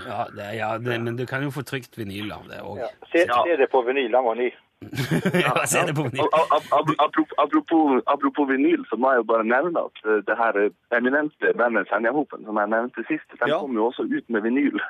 Ja, 0.05 0.27
det, 0.35 0.47
ja 0.59 0.71
det, 0.83 0.99
men 1.01 1.17
du 1.17 1.25
kan 1.31 1.45
jo 1.47 1.53
få 1.55 1.63
trykt 1.65 1.97
vinyl 1.97 2.29
av 2.35 2.45
det 2.51 2.59
òg. 2.61 2.83
Ja. 2.83 2.89
Se, 3.13 3.23
se 3.25 3.57
det 3.57 3.71
på 3.73 3.81
vinyl, 3.87 4.11
den 4.13 4.27
var 4.27 4.37
ny. 4.37 4.51
Ja, 5.47 5.53
Apropos, 6.79 7.27
apropos, 7.39 8.03
apropos 8.07 8.45
vinyl, 8.53 8.83
så 8.91 8.97
må 9.01 9.11
jeg 9.13 9.19
jo 9.23 9.27
bare 9.33 9.45
nevne 9.55 9.81
at 9.89 9.97
eh, 10.11 10.19
det 10.29 10.37
her 10.43 10.55
eminente 10.99 11.53
bandet 11.59 11.89
Senjahopen, 11.91 12.45
som 12.47 12.57
jeg 12.61 12.69
nevnte 12.75 13.05
sist, 13.11 13.29
de 13.33 13.49
Ja. 13.49 13.59
kom 13.61 13.73
jo 13.79 13.87
også 13.91 14.03
ut 14.17 14.27
med 14.29 14.41
vinyl. 14.47 14.81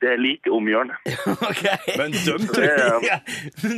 det 0.00 0.08
er 0.12 0.16
like 0.20 0.50
om 0.52 0.66
hjørnet. 0.68 0.96
okay. 1.50 1.78
Men 2.00 2.12
dømt! 2.26 2.50
Det, 2.56 2.68
Ja, 3.10 3.18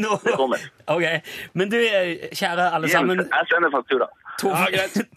nå, 0.04 0.16
det 0.24 0.32
kommer. 0.40 0.58
Okay. 0.86 1.20
Men 1.54 1.70
du, 1.70 1.76
eh, 1.78 2.28
kjære 2.32 2.70
alle 2.74 2.88
sammen. 2.88 3.18
Jeg 3.18 3.46
sender 3.52 3.70
faktura. 3.70 4.08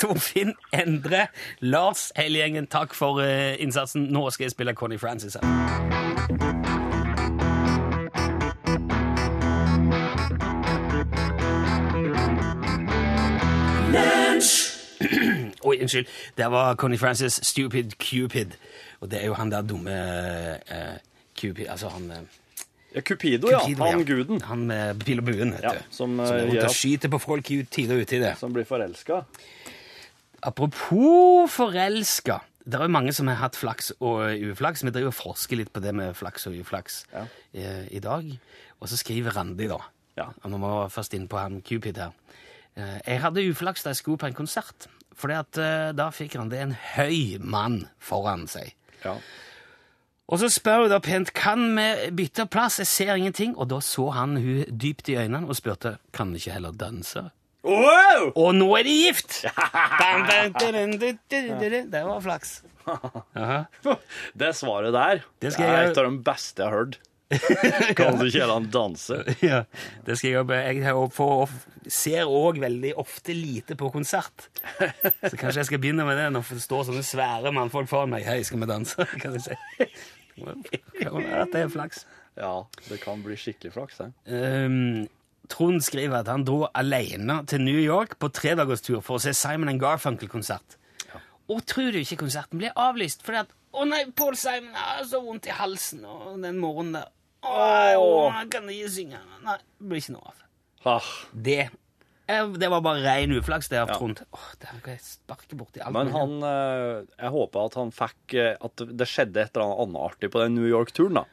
Torfinn, 0.02 0.54
Endre, 0.74 1.28
Lars, 1.62 2.12
hele 2.19 2.43
gjengen, 2.43 2.67
takk 2.67 2.93
for 2.93 3.24
eh, 3.24 3.56
innsatsen. 3.63 4.12
Nå 4.13 4.30
skal 4.30 4.43
jeg 4.50 4.52
spille 4.52 4.74
Connie 4.76 5.00
Francis 5.00 5.39
her. 5.39 6.35
Oi, 15.65 15.80
unnskyld. 15.82 16.08
Det 16.38 16.47
var 16.54 16.75
Connie 16.75 16.97
Francis, 17.01 17.39
Stupid 17.43 17.95
Cupid. 17.99 18.54
Og 19.01 19.10
det 19.12 19.21
er 19.21 19.25
jo 19.32 19.34
han 19.38 19.49
der 19.51 19.62
dumme 19.65 19.91
uh, 19.91 20.97
Cupid 21.39 21.65
Altså 21.67 21.89
han 21.89 22.06
uh, 22.12 22.17
Ja, 22.95 23.01
Cupido, 23.01 23.49
ja. 23.51 23.60
Cupido, 23.60 23.84
Han 23.91 24.06
guden 24.08 24.41
Han 24.47 24.62
med 24.69 25.01
pil 25.04 25.19
og 25.19 25.25
buen, 25.28 25.51
vet 25.51 25.63
Ja, 25.65 25.73
du. 25.75 25.82
som, 25.91 26.13
som 26.15 26.36
er 26.38 26.45
eh, 26.54 26.63
at- 26.63 26.71
skyter 26.71 27.10
på 27.12 27.19
folk 27.19 27.49
i 27.51 27.63
tide 27.63 27.93
og 27.97 28.06
utide. 28.06 28.36
som 28.39 28.54
blir 28.56 28.63
forelska. 28.63 29.23
Apropos 30.43 31.49
forelska. 31.51 32.39
Det 32.65 32.80
er 32.80 32.84
jo 32.88 32.93
mange 32.93 33.13
som 33.13 33.28
har 33.30 33.36
hatt 33.39 33.56
flaks 33.58 33.91
og 33.99 34.32
uflaks. 34.51 34.84
Vi 34.86 34.89
driver 34.93 35.12
og 35.12 35.17
forsker 35.17 35.60
litt 35.60 35.71
på 35.73 35.82
det 35.84 35.93
med 35.95 36.15
flaks 36.17 36.47
og 36.49 36.56
uflaks 36.60 37.04
Ja. 37.13 37.25
eh, 37.54 37.88
i 37.91 37.99
dag. 37.99 38.32
Og 38.82 38.89
så 38.89 38.97
skriver 38.97 39.36
Randi, 39.36 39.67
da. 39.67 39.78
Ja. 40.17 40.30
Og 40.43 40.51
vi 40.51 40.58
må 40.58 40.71
først 40.89 41.13
inn 41.13 41.28
på 41.28 41.38
han 41.38 41.62
Cupid 41.62 41.97
her. 41.97 42.12
Eh, 42.78 42.99
jeg 43.08 43.21
hadde 43.21 43.43
uflaks 43.49 43.84
da 43.84 43.89
jeg 43.89 43.95
skulle 43.97 44.17
på 44.17 44.28
en 44.28 44.34
konsert. 44.34 44.88
Fordi 45.15 45.38
at 45.39 45.60
eh, 45.62 45.89
da 45.95 46.10
fikk 46.13 46.36
han 46.39 46.51
det 46.51 46.62
en 46.63 46.75
høy 46.95 47.39
mann 47.39 47.86
foran 48.04 48.45
seg. 48.51 48.73
Ja. 49.06 49.15
Og 50.25 50.41
så 50.41 50.49
spør 50.49 50.86
hun 50.86 50.91
da 50.91 50.99
pent 51.04 51.32
kan 51.38 51.67
vi 51.78 52.10
bytte 52.17 52.47
plass, 52.49 52.80
jeg 52.82 52.89
ser 52.89 53.15
ingenting. 53.15 53.56
Og 53.58 53.69
da 53.71 53.80
så 53.84 54.10
han 54.15 54.38
hun 54.41 54.65
dypt 54.69 55.10
i 55.13 55.17
øynene 55.21 55.47
og 55.47 55.58
spurte 55.60 55.97
kan 56.15 56.34
vi 56.34 56.41
ikke 56.41 56.58
heller 56.58 56.75
danse. 56.75 57.28
Wow! 57.65 58.30
Og 58.38 58.54
nå 58.54 58.67
er 58.78 58.86
de 58.86 58.95
gift! 59.08 59.41
Det 61.93 62.04
var 62.06 62.21
flaks. 62.21 62.60
Aha. 63.41 63.65
Det 64.38 64.51
svaret 64.54 64.93
der 64.93 65.23
Det 65.41 65.56
er 65.58 65.89
et 65.89 65.97
av 65.97 66.06
de 66.06 66.19
beste 66.25 66.62
jeg 66.62 66.69
har 66.69 66.78
hørt. 66.78 66.99
Kan 67.97 68.19
du 68.19 68.27
ikke 68.27 68.43
heller 68.43 68.59
han 68.59 68.67
danse? 68.73 69.17
Ja, 69.45 69.63
det 70.05 70.17
skal 70.19 70.29
jeg 70.29 70.38
jobbe. 70.39 70.59
Jeg 70.61 71.91
ser 71.91 72.29
òg 72.29 72.59
veldig 72.61 72.93
ofte 73.01 73.33
lite 73.35 73.77
på 73.79 73.89
konsert. 73.93 74.49
Så 74.77 75.33
kanskje 75.33 75.63
jeg 75.63 75.69
skal 75.71 75.81
begynne 75.81 76.05
med 76.07 76.19
det 76.21 76.29
når 76.35 76.45
det 76.53 76.61
står 76.65 76.88
sånne 76.91 77.05
svære 77.05 77.53
mannfolk 77.55 77.89
foran 77.91 78.13
meg. 78.13 78.27
Hei, 78.29 78.41
skal 78.45 78.61
vi 78.61 78.69
danse? 78.69 79.07
Kan 79.21 79.38
jeg 79.39 79.47
si. 79.49 79.89
Det 80.35 81.61
er 81.63 81.69
flaks. 81.71 82.05
Ja, 82.35 82.55
det 82.89 82.97
kan 82.99 83.21
bli 83.23 83.38
skikkelig 83.39 83.71
flaks, 83.71 84.01
det. 84.01 84.09
Um, 84.27 85.05
Trond 85.47 85.83
skriver 85.85 86.19
at 86.19 86.27
han 86.27 86.43
dro 86.43 86.65
alene 86.75 87.38
til 87.47 87.63
New 87.63 87.79
York 87.79 88.17
på 88.19 88.27
tredagerstur 88.33 88.99
for 89.05 89.15
å 89.15 89.23
se 89.23 89.31
Simon 89.38 89.79
Garfunkel-konsert. 89.79 90.75
Og 91.47 91.61
tror 91.69 91.93
du 91.93 91.99
ikke 92.01 92.17
konserten 92.23 92.59
ble 92.59 92.71
avlyst 92.73 93.21
fordi 93.25 93.43
at 93.45 93.53
Å 93.75 93.83
nei, 93.83 94.05
Paul 94.15 94.38
Simon 94.39 94.71
har 94.79 95.03
så 95.03 95.19
vondt 95.19 95.49
i 95.49 95.53
halsen 95.53 96.05
og 96.07 96.38
den 96.39 96.61
morgenen 96.61 96.95
der. 96.95 97.09
Å, 97.45 98.29
han 98.34 98.49
kan 98.53 98.69
ikke 98.73 98.91
synge. 98.91 99.19
Nei, 99.45 99.58
det 99.62 99.89
blir 99.91 100.01
ikke 100.03 100.15
noe 100.17 100.31
av. 100.34 100.45
Ah, 100.86 101.12
Det 101.34 101.65
det 102.25 102.67
var 102.73 102.81
bare 102.81 103.03
ren 103.05 103.36
uflaks, 103.38 103.67
det 103.69 103.77
av 103.77 103.89
Ja. 103.91 103.97
Trond. 103.99 104.17
Åh, 104.34 104.45
det 104.58 104.69
kan 104.81 104.95
jeg 104.95 105.01
sparke 105.05 105.53
borti 105.60 105.77
alt. 105.81 105.93
men 105.93 106.08
mulig. 106.10 106.15
han 106.17 106.31
eh, 106.49 107.03
Jeg 107.21 107.29
håper 107.36 107.65
at 107.67 107.75
han 107.77 107.91
fikk 107.93 108.34
eh, 108.41 108.55
At 108.65 108.81
det 108.97 109.05
skjedde 109.12 109.43
et 109.43 109.51
eller 109.60 109.75
annet 109.84 109.99
artig 110.01 110.31
på 110.34 110.41
den 110.41 110.55
New 110.58 110.65
York-turen, 110.65 111.19
da. 111.19 111.25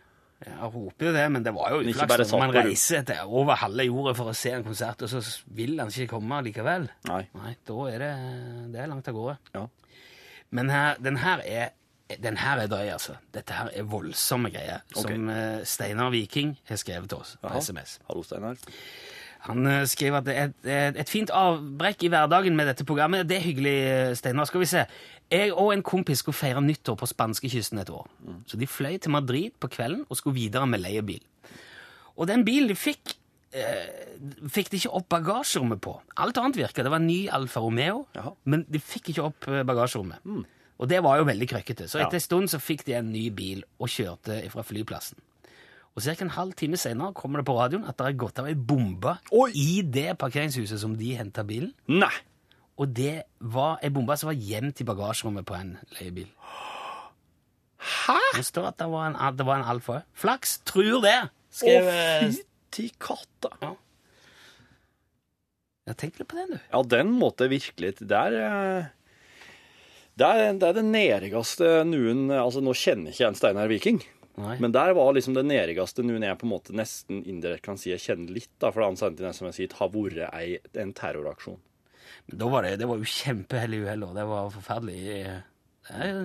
Jeg 0.44 0.68
håper 0.74 1.06
jo 1.06 1.12
det, 1.16 1.24
men 1.32 1.42
det 1.46 1.54
var 1.56 1.70
jo 1.72 1.80
Ikke 1.80 2.04
uflaks. 2.04 2.32
når 2.34 2.38
Man 2.44 2.52
på 2.52 2.64
reiser 2.66 3.04
til 3.08 3.32
over 3.40 3.56
halve 3.62 3.86
jorda 3.88 4.12
for 4.18 4.32
å 4.32 4.36
se 4.36 4.52
en 4.52 4.64
konsert, 4.66 5.00
og 5.06 5.08
så 5.08 5.22
vil 5.56 5.78
han 5.80 5.88
ikke 5.88 6.10
komme 6.12 6.42
likevel. 6.44 6.88
Nei. 7.08 7.22
Nei, 7.40 7.54
da 7.64 7.78
er 7.88 7.98
det, 8.04 8.12
det 8.74 8.80
er 8.84 8.90
langt 8.92 9.08
av 9.08 9.14
gårde. 9.16 9.38
Ja. 9.54 9.64
Men 10.52 10.68
her, 10.68 11.00
den 11.00 11.16
her 11.24 11.40
er 11.46 11.70
den 12.22 12.36
her 12.36 12.60
er 12.62 12.68
drøy, 12.70 12.90
altså. 12.94 13.16
Dette 13.34 13.54
her 13.56 13.70
er 13.72 13.88
voldsomme 13.88 14.50
greier. 14.52 14.82
Som 14.96 15.30
eh, 15.32 15.62
Steinar 15.68 16.12
Viking 16.14 16.56
har 16.68 16.80
skrevet 16.80 17.08
til 17.12 17.22
oss 17.22 17.36
på 17.40 17.50
Aha. 17.50 17.60
SMS. 17.60 17.98
Hallo, 18.08 18.22
Steinar. 18.26 18.60
Han 19.48 19.66
eh, 19.66 19.86
skriver 19.90 20.20
at 20.20 20.28
det 20.28 20.36
er 20.38 20.52
et, 20.52 21.00
et, 21.02 21.10
fint 21.10 21.30
avbrekk 21.34 22.06
i 22.06 22.12
hverdagen 22.12 22.56
med 22.58 22.68
dette 22.70 22.86
programmet. 22.86 23.26
Det 23.28 23.40
er 23.40 23.46
hyggelig, 23.46 23.74
eh, 23.88 24.12
Steinar. 24.18 24.46
Skal 24.50 24.62
vi 24.62 24.70
se. 24.70 24.84
Jeg 25.32 25.50
og 25.56 25.72
en 25.74 25.82
kompis 25.82 26.22
skulle 26.22 26.36
feire 26.36 26.62
nyttår 26.62 26.98
på 27.00 27.08
spanskekysten 27.10 27.80
et 27.82 27.90
år. 27.90 28.06
Så 28.46 28.60
de 28.60 28.68
fløy 28.68 28.98
til 29.00 29.14
Madrid 29.14 29.56
på 29.60 29.70
kvelden 29.72 30.04
og 30.08 30.18
skulle 30.18 30.36
videre 30.36 30.68
med 30.68 30.84
leiebil. 30.84 31.22
Og 32.20 32.28
den 32.28 32.44
bilen 32.44 32.68
de 32.68 32.76
fikk, 32.76 33.16
eh, 33.56 34.18
fikk 34.52 34.70
de 34.70 34.78
ikke 34.78 34.92
opp 34.92 35.08
bagasjerommet 35.08 35.80
på. 35.80 35.96
Alt 36.20 36.38
annet 36.38 36.60
virka. 36.60 36.84
Det 36.84 36.92
var 36.92 37.00
en 37.00 37.08
ny 37.08 37.28
Alfa 37.32 37.60
Romeo, 37.60 38.06
Jaha. 38.14 38.34
men 38.44 38.66
de 38.68 38.78
fikk 38.78 39.10
ikke 39.14 39.24
opp 39.30 39.40
bagasjerommet. 39.40 40.20
bagasjerommet. 40.22 40.58
Og 40.82 40.88
det 40.90 40.98
var 41.04 41.20
jo 41.20 41.28
veldig 41.28 41.46
krøkkete. 41.52 41.86
Så 41.86 42.00
etter 42.02 42.18
en 42.18 42.24
stund 42.24 42.50
så 42.50 42.58
fikk 42.58 42.82
de 42.88 42.96
en 42.98 43.12
ny 43.14 43.28
bil 43.34 43.62
og 43.78 43.90
kjørte 43.92 44.40
fra 44.50 44.64
flyplassen. 44.66 45.20
Og 45.92 46.02
ca. 46.02 46.14
en 46.24 46.32
halv 46.32 46.56
time 46.56 46.78
senere 46.80 47.12
kommer 47.14 47.42
det 47.42 47.46
på 47.46 47.54
radioen 47.54 47.84
at 47.86 47.98
det 47.98 48.06
har 48.08 48.18
gått 48.18 48.40
av 48.40 48.48
ei 48.48 48.56
bombe 48.56 49.12
Oi! 49.36 49.50
i 49.52 49.82
det 49.84 50.14
parkeringshuset 50.18 50.80
som 50.80 50.96
de 50.98 51.12
henta 51.18 51.44
bilen. 51.46 51.74
Nei! 51.86 52.14
Og 52.80 52.88
det 52.96 53.28
var 53.52 53.76
ei 53.84 53.92
bombe 53.92 54.16
som 54.18 54.30
var 54.30 54.38
gjemt 54.40 54.80
i 54.80 54.86
bagasjerommet 54.88 55.46
på 55.46 55.58
en 55.58 55.74
leiebil. 55.98 56.30
Hæ?! 57.82 58.18
Det 58.38 58.46
står 58.48 58.70
at 58.72 58.80
det 58.80 58.88
var 58.90 59.10
en, 59.10 59.20
det 59.36 59.46
var 59.46 59.60
en 59.60 59.68
Alfa. 59.74 60.00
Flaks! 60.16 60.58
Tror 60.66 61.04
det! 61.04 61.18
Skrev 61.52 61.86
Å, 61.86 61.94
fytti 62.32 62.88
katta. 62.96 63.52
Ja, 65.84 65.94
tenk 65.98 66.16
litt 66.16 66.30
på 66.30 66.38
den, 66.40 66.56
du. 66.56 66.58
Ja, 66.72 66.80
den 66.86 67.10
måtte 67.18 67.50
virkelig 67.50 67.96
Det 68.00 68.16
er 68.16 68.36
eh, 68.40 68.90
det 70.20 70.28
er, 70.28 70.42
det 70.60 70.68
er 70.68 70.76
det 70.76 70.84
nerigste 70.84 71.70
noen 71.88 72.26
Altså, 72.34 72.60
nå 72.64 72.74
kjenner 72.76 73.14
ikke 73.14 73.24
jeg 73.24 73.30
en 73.32 73.38
Steinar 73.38 73.70
Viking, 73.70 74.02
Nei. 74.40 74.56
men 74.60 74.74
der 74.74 74.92
var 74.96 75.14
liksom 75.16 75.36
det 75.36 75.44
nerigste 75.48 76.04
noen 76.04 76.24
jeg 76.26 76.38
på 76.40 76.48
en 76.48 76.52
måte 76.52 76.76
nesten 76.76 77.22
indirekte 77.28 77.66
kan 77.70 77.80
si 77.80 77.92
jeg 77.94 78.02
kjenner 78.04 78.36
litt, 78.40 78.52
da, 78.60 78.70
for 78.74 78.84
han 78.84 78.98
sendte 79.00 79.24
inn 79.24 79.36
som 79.36 79.48
jeg 79.48 79.58
sier, 79.58 79.78
har 79.80 79.92
vært 79.94 80.78
en 80.82 80.92
terroraksjon. 80.96 81.60
Men 82.28 82.38
da 82.38 82.50
var 82.52 82.66
det, 82.66 82.76
det 82.82 82.88
var 82.90 83.00
jo 83.00 83.08
kjempehellig 83.08 83.82
uhell, 83.86 84.06
og 84.06 84.14
det 84.18 84.28
var 84.28 84.52
forferdelig. 84.52 85.00
Det 85.88 85.98
er 86.06 86.22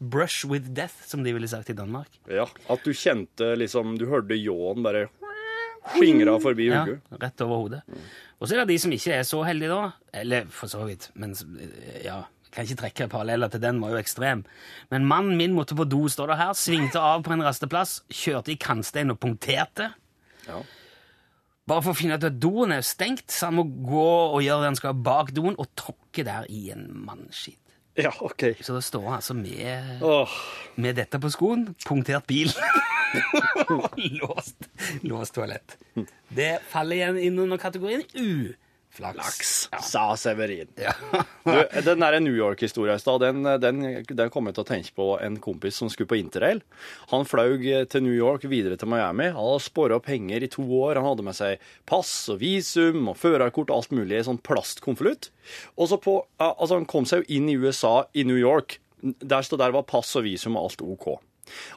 brush 0.00 0.46
with 0.48 0.72
death, 0.74 0.96
som 1.06 1.22
de 1.24 1.32
ville 1.36 1.48
sagt 1.48 1.70
i 1.70 1.76
Danmark. 1.76 2.20
Ja, 2.28 2.46
At 2.72 2.84
du 2.84 2.92
kjente 2.96 3.52
liksom 3.58 3.98
Du 4.00 4.06
hørte 4.08 4.36
ljåen 4.36 4.82
bare 4.84 5.08
skingra 5.94 6.38
forbi 6.40 6.68
Ja, 6.70 6.84
rett 7.20 7.40
over 7.44 7.62
hodet. 7.64 7.80
Og 8.40 8.48
så 8.48 8.54
er 8.56 8.62
det 8.62 8.72
de 8.74 8.78
som 8.80 8.92
ikke 8.92 9.16
er 9.16 9.24
så 9.28 9.42
heldige, 9.44 9.72
da. 9.72 9.92
Eller 10.22 10.48
for 10.52 10.72
så 10.72 10.84
vidt, 10.88 11.10
men 11.14 11.34
ja. 12.04 12.22
Kan 12.50 12.66
ikke 12.66 12.80
trekke 12.82 13.08
paralleller 13.12 13.50
til 13.52 13.62
den, 13.62 13.78
var 13.82 13.94
jo 13.94 14.00
ekstrem. 14.00 14.42
Men 14.90 15.06
mannen 15.06 15.38
min 15.38 15.54
måtte 15.54 15.76
på 15.78 15.86
do, 15.86 16.02
står 16.10 16.32
det 16.32 16.40
her. 16.40 16.52
Svingte 16.58 17.02
av 17.02 17.22
på 17.26 17.34
en 17.34 17.44
rasteplass, 17.46 18.00
kjørte 18.10 18.54
i 18.54 18.58
kantstein 18.60 19.14
og 19.14 19.20
punkterte. 19.22 19.92
Ja. 20.48 20.60
Bare 21.70 21.84
for 21.84 21.94
å 21.94 21.98
finne 21.98 22.16
ut 22.18 22.26
at 22.26 22.38
doen 22.42 22.74
er 22.74 22.82
stengt, 22.86 23.28
så 23.30 23.50
han 23.50 23.60
må 23.60 23.66
gå 23.68 24.06
og 24.34 24.40
gjøre 24.42 24.64
det 24.64 24.70
han 24.72 24.78
skal 24.80 25.02
bak 25.06 25.30
doen, 25.36 25.54
og 25.54 25.70
tråkke 25.78 26.26
der 26.26 26.48
i 26.50 26.70
en 26.74 26.88
mannskitt. 27.06 27.60
ja, 28.00 28.10
OK. 28.24 28.48
Så 28.64 28.74
da 28.74 28.80
står 28.82 29.06
han 29.06 29.18
altså 29.20 29.36
med, 29.38 30.02
oh. 30.02 30.38
med 30.80 30.98
dette 30.98 31.20
på 31.22 31.30
skoen, 31.30 31.68
punktert 31.86 32.26
bil. 32.26 32.50
låst, 34.20 34.66
låst 35.06 35.34
toalett. 35.36 35.76
Det 36.34 36.56
faller 36.70 36.98
igjen 36.98 37.22
inn 37.28 37.38
under 37.44 37.60
kategorien 37.60 38.02
uflaks. 38.90 39.68
Ja. 39.72 39.78
sa 39.78 40.16
Severin. 40.16 40.68
Ja. 40.76 40.92
Du, 41.44 41.80
den 41.82 42.00
der 42.00 42.20
New 42.20 42.34
York-historia 42.36 42.94
i 42.94 42.98
stad, 43.00 43.20
den, 43.20 43.42
den, 43.42 44.04
den 44.04 44.30
kom 44.30 44.46
jeg 44.46 44.54
til 44.54 44.62
å 44.62 44.68
tenke 44.68 44.92
på 44.94 45.06
en 45.24 45.38
kompis 45.40 45.78
som 45.80 45.88
skulle 45.90 46.10
på 46.10 46.18
interrail. 46.20 46.60
Han 47.10 47.24
fløy 47.26 47.86
til 47.90 48.04
New 48.04 48.14
York, 48.14 48.44
videre 48.50 48.76
til 48.78 48.90
Miami. 48.92 49.30
Han 49.32 49.40
hadde 49.40 49.64
spora 49.64 49.98
penger 50.04 50.44
i 50.44 50.50
to 50.52 50.66
år. 50.82 51.00
Han 51.00 51.08
hadde 51.08 51.24
med 51.26 51.38
seg 51.38 51.64
pass 51.88 52.12
og 52.30 52.42
visum 52.42 53.08
og 53.10 53.18
førerkort 53.18 53.72
og 53.72 53.80
alt 53.80 53.96
mulig 53.96 54.20
i 54.20 54.26
sånn 54.28 54.42
plastkonvolutt. 54.44 55.30
Og 55.80 55.90
så 55.90 55.98
på, 56.02 56.20
altså 56.38 56.76
han 56.76 56.88
kom 56.90 57.08
seg 57.08 57.24
jo 57.24 57.40
inn 57.40 57.50
i 57.50 57.58
USA, 57.58 58.04
i 58.12 58.26
New 58.28 58.38
York. 58.38 58.78
Der 59.00 59.46
stod 59.46 59.62
der 59.64 59.74
var 59.74 59.88
pass 59.88 60.12
og 60.20 60.28
visum 60.28 60.60
og 60.60 60.68
alt 60.68 60.84
OK. 60.84 61.08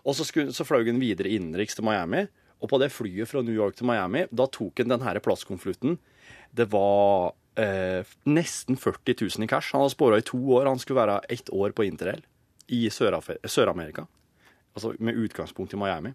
Og 0.04 0.18
så, 0.20 0.28
skulle, 0.28 0.54
så 0.54 0.68
fløy 0.68 0.84
han 0.92 1.02
videre 1.02 1.32
innenriks 1.34 1.80
til 1.80 1.88
Miami. 1.88 2.28
Og 2.64 2.70
på 2.72 2.80
det 2.84 2.94
flyet 2.96 3.32
fra 3.32 3.42
New 3.44 3.56
York 3.56 3.80
til 3.80 3.88
Miami, 3.90 4.28
da 4.32 4.46
tok 4.52 4.84
han 4.84 4.92
den 4.92 5.08
her 5.08 5.24
plastkonvolutten. 5.24 5.98
Det 6.54 6.68
var 6.72 7.34
eh, 7.60 8.06
nesten 8.30 8.78
40 8.78 9.16
000 9.38 9.46
i 9.46 9.50
cash. 9.50 9.74
Han 9.74 9.84
hadde 9.84 9.96
spora 9.96 10.20
i 10.22 10.26
to 10.26 10.38
år. 10.58 10.70
Han 10.70 10.82
skulle 10.82 11.02
være 11.02 11.22
ett 11.34 11.50
år 11.54 11.74
på 11.74 11.86
interrail 11.88 12.22
i 12.74 12.86
Sør-Amerika. 12.90 14.06
altså 14.74 14.94
med 15.00 15.16
utgangspunkt 15.16 15.74
i 15.74 15.78
Miami. 15.78 16.14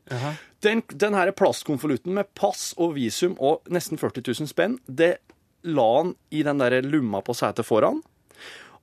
Den, 0.61 0.83
den 0.89 1.15
her 1.15 1.31
plastkonvolutten 1.31 2.15
med 2.15 2.31
pass 2.35 2.73
og 2.79 2.95
visum 2.97 3.37
og 3.39 3.67
nesten 3.71 3.99
40 4.01 4.25
000 4.41 4.49
spenn, 4.51 4.79
det 4.87 5.19
la 5.63 5.87
han 5.99 6.15
i 6.31 6.43
den 6.43 6.59
der 6.59 6.83
lumma 6.83 7.21
på 7.23 7.35
setet 7.37 7.67
foran, 7.67 8.01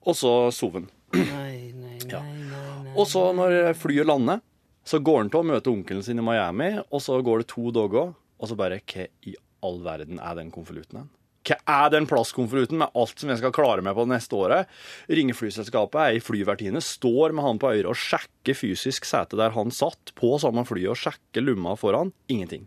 og 0.06 0.16
så 0.16 0.50
sov 0.54 0.78
han. 0.78 0.88
Nei, 1.16 1.72
nei, 1.72 1.98
nei, 2.02 2.22
nei, 2.22 2.54
nei. 2.84 2.94
Og 2.96 3.06
så 3.08 3.28
når 3.36 3.72
flyet 3.78 4.06
lander, 4.08 4.40
Så 4.86 5.00
går 5.02 5.16
han 5.18 5.30
til 5.30 5.40
å 5.40 5.46
møte 5.48 5.70
onkelen 5.72 6.02
sin 6.06 6.20
i 6.20 6.22
Miami, 6.22 6.68
og 6.94 7.00
så 7.02 7.16
går 7.18 7.40
det 7.42 7.46
to 7.50 7.72
dager, 7.74 8.12
og 8.14 8.46
så 8.48 8.54
bare 8.54 8.78
Hva 8.86 9.08
i 9.26 9.32
all 9.66 9.80
verden 9.82 10.20
er 10.22 10.36
den 10.38 10.52
konvolutten 10.54 11.00
hen? 11.00 11.08
Hva 11.46 11.56
er 11.70 11.92
den 11.94 12.08
plastkonvolutten 12.10 12.80
med 12.80 12.96
alt 12.98 13.22
som 13.22 13.30
jeg 13.30 13.38
skal 13.38 13.54
klare 13.54 13.84
meg 13.84 13.94
på 13.94 14.06
det 14.06 14.14
neste 14.16 14.38
året? 14.38 14.72
Ringer 15.06 15.36
flyselskapet, 15.38 16.00
er 16.02 16.18
i 16.18 16.24
flyvertinne, 16.24 16.82
står 16.82 17.34
med 17.36 17.46
han 17.46 17.60
på 17.62 17.70
øret 17.70 17.90
og 17.92 18.00
sjekker 18.00 18.58
fysisk 18.58 19.06
setet 19.06 19.38
der 19.38 19.54
han 19.54 19.70
satt, 19.74 20.14
på 20.18 20.34
samme 20.42 20.66
flyet, 20.66 20.90
og 20.94 20.98
sjekker 20.98 21.44
lomma 21.44 21.76
foran. 21.78 22.10
Ingenting. 22.32 22.66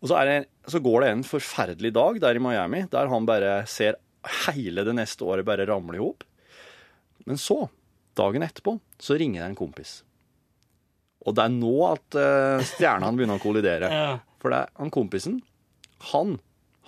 Og 0.00 0.08
så, 0.08 0.20
det, 0.28 0.38
så 0.68 0.80
går 0.84 1.04
det 1.04 1.10
en 1.12 1.26
forferdelig 1.28 1.92
dag 1.96 2.22
der 2.24 2.40
i 2.40 2.42
Miami, 2.42 2.84
der 2.92 3.12
han 3.12 3.28
bare 3.28 3.62
ser 3.70 4.00
hele 4.44 4.84
det 4.86 4.96
neste 4.96 5.24
året 5.28 5.46
bare 5.46 5.68
ramle 5.68 5.98
i 5.98 6.02
hop. 6.02 6.24
Men 7.28 7.40
så, 7.40 7.66
dagen 8.16 8.44
etterpå, 8.44 8.78
så 9.00 9.16
ringer 9.20 9.42
det 9.42 9.52
en 9.52 9.60
kompis. 9.60 9.98
Og 11.24 11.36
det 11.36 11.46
er 11.46 11.52
nå 11.52 11.74
at 11.88 12.16
uh, 12.20 12.64
stjernene 12.74 13.16
begynner 13.16 13.40
å 13.40 13.44
kollidere. 13.44 13.88
Ja. 13.92 14.08
For 14.42 14.52
det 14.52 14.64
er 14.64 14.74
han 14.76 14.92
kompisen, 14.92 15.38
han 16.12 16.36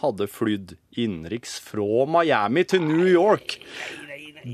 hadde 0.03 0.29
flydd 0.31 0.77
innenriks 0.97 1.59
fra 1.65 2.05
Miami 2.11 2.67
til 2.69 2.85
New 2.85 3.09
York 3.09 3.59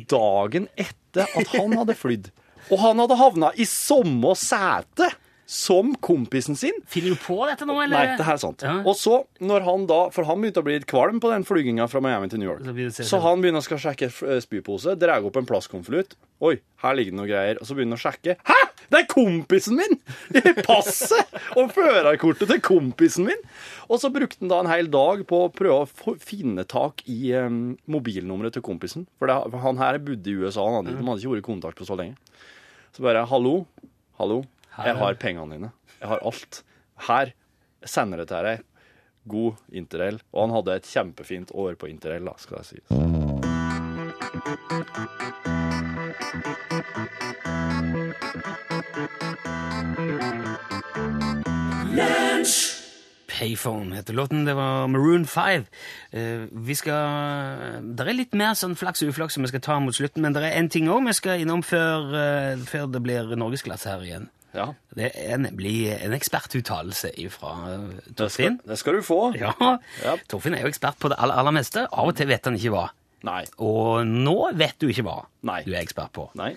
dagen 0.08 0.68
etter 0.80 1.28
at 1.28 1.50
han 1.52 1.74
hadde 1.76 1.96
flydd. 1.98 2.30
Og 2.70 2.78
han 2.80 3.02
hadde 3.02 3.18
havna 3.18 3.50
i 3.58 3.66
samme 3.68 4.32
sete 4.38 5.10
som 5.52 5.90
kompisen 6.00 6.56
sin. 6.56 6.78
Finner 6.88 7.12
du 7.12 7.20
på 7.20 7.36
dette 7.44 7.66
nå, 7.68 7.74
Nei, 7.92 8.04
det 8.16 8.24
her 8.24 8.38
er 8.38 8.40
sant. 8.40 8.62
Ja. 8.64 8.78
Og 8.88 8.96
så, 8.96 9.18
når 9.44 9.66
han 9.66 9.84
da 9.90 9.98
For 10.14 10.24
han 10.24 10.40
begynte 10.40 10.62
å 10.62 10.66
bli 10.66 10.78
litt 10.78 10.88
kvalm 10.88 11.18
på 11.20 11.28
den 11.32 11.44
flyginga 11.44 11.84
fra 11.92 12.00
Miami 12.04 12.30
til 12.32 12.40
New 12.40 12.48
York. 12.48 12.64
Så 12.96 13.04
Så 13.10 13.20
han 13.20 13.42
begynner 13.44 13.60
å 13.60 13.66
skal 13.66 13.80
sjekke 13.82 14.08
eh, 14.08 14.38
spypose, 14.40 14.94
drar 14.96 15.24
opp 15.28 15.36
en 15.36 15.48
plastkonvolutt. 15.48 16.16
Oi, 16.42 16.56
her 16.82 16.96
ligger 16.96 17.12
det 17.12 17.18
noe 17.20 17.28
greier. 17.28 17.60
Og 17.60 17.68
så 17.68 17.76
begynner 17.76 17.98
han 17.98 18.00
å 18.00 18.06
sjekke. 18.06 18.38
Hæ! 18.48 18.56
Det 18.92 19.02
er 19.02 19.06
kompisen 19.08 19.76
min! 19.78 19.94
Passet 20.66 21.36
og 21.56 21.70
førerkortet 21.76 22.48
til 22.50 22.62
kompisen 22.64 23.28
min! 23.28 23.44
Og 23.92 24.00
så 24.00 24.10
brukte 24.12 24.40
han 24.40 24.50
da 24.52 24.62
en 24.64 24.72
hel 24.72 24.88
dag 24.92 25.22
på 25.28 25.44
å 25.46 25.52
prøve 25.52 25.84
å 25.84 26.16
finne 26.20 26.64
tak 26.68 27.04
i 27.12 27.34
um, 27.36 27.74
mobilnummeret 27.92 28.56
til 28.56 28.64
kompisen. 28.64 29.04
For 29.20 29.28
det, 29.28 29.36
han 29.64 29.80
her 29.80 30.00
bodde 30.02 30.32
i 30.32 30.36
USA, 30.40 30.64
han 30.64 30.80
hadde, 30.80 30.96
de 30.96 31.08
hadde 31.08 31.20
ikke 31.22 31.36
vært 31.36 31.44
i 31.44 31.48
kontakt 31.52 31.80
på 31.80 31.88
så 31.88 32.00
lenge. 32.00 32.16
Så 32.96 33.04
bare 33.04 33.24
Hallo, 33.28 33.62
hallo. 34.20 34.42
Jeg 34.72 34.96
har 34.96 35.14
pengene 35.20 35.56
dine. 35.56 35.72
Jeg 36.00 36.08
har 36.08 36.22
alt. 36.24 36.62
Her. 37.08 37.32
Jeg 37.82 37.88
sender 37.92 38.22
det 38.22 38.28
til 38.30 38.46
deg. 38.46 38.62
God 39.28 39.60
interrail. 39.70 40.20
Og 40.32 40.46
han 40.46 40.56
hadde 40.56 40.78
et 40.80 40.88
kjempefint 40.88 41.52
år 41.54 41.76
på 41.78 41.90
interrail, 41.92 42.24
da, 42.26 42.34
skal 42.40 42.62
jeg 42.62 42.66
si. 42.72 42.78
Payphone 53.32 53.96
heter 53.96 54.14
låten. 54.14 54.44
Det 54.44 54.54
var 54.54 54.88
Maroon 54.88 55.26
5. 55.26 55.64
Eh, 56.10 56.48
vi 56.50 56.74
skal 56.74 57.82
Det 57.82 58.06
er 58.06 58.14
litt 58.14 58.34
mer 58.38 58.54
sånn 58.54 58.76
flaks 58.78 59.02
og 59.02 59.12
uflaks 59.12 59.34
som 59.34 59.44
vi 59.44 59.50
skal 59.50 59.60
ta 59.60 59.80
mot 59.82 59.94
slutten, 59.94 60.22
men 60.22 60.32
det 60.32 60.44
er 60.46 60.58
en 60.58 60.68
ting 60.70 60.88
òg 60.88 61.04
vi 61.06 61.12
skal 61.18 61.42
innom 61.42 61.62
før, 61.66 62.14
eh, 62.14 62.62
før 62.62 62.86
det 62.92 63.02
blir 63.02 63.36
norgesklasse 63.36 63.90
her 63.90 64.06
igjen. 64.06 64.30
Ja, 64.54 64.66
Det 64.94 65.10
er 65.16 65.38
nemlig 65.38 65.88
en 66.02 66.12
ekspertuttalelse 66.12 67.12
fra 67.30 67.52
det 67.68 68.02
skal, 68.04 68.14
Torfinn. 68.14 68.58
det 68.68 68.78
skal 68.78 68.98
du 68.98 69.02
få. 69.02 69.20
Ja, 69.38 69.52
Ja. 70.04 70.16
Torfinn 70.28 70.54
er 70.54 70.62
jo 70.66 70.68
ekspert 70.72 70.98
på 71.00 71.08
det 71.08 71.16
aller, 71.18 71.34
aller 71.40 71.52
meste. 71.56 71.86
Av 71.92 72.08
og 72.08 72.16
til 72.16 72.26
vet 72.28 72.44
han 72.44 72.54
ikke 72.58 72.70
hva. 72.74 72.88
Nei. 73.24 73.44
Og 73.62 74.02
nå 74.04 74.34
vet 74.58 74.74
du 74.82 74.88
ikke 74.90 75.04
hva 75.06 75.20
Nei. 75.46 75.60
du 75.62 75.70
er 75.72 75.80
ekspert 75.84 76.10
på. 76.12 76.24
Nei. 76.34 76.56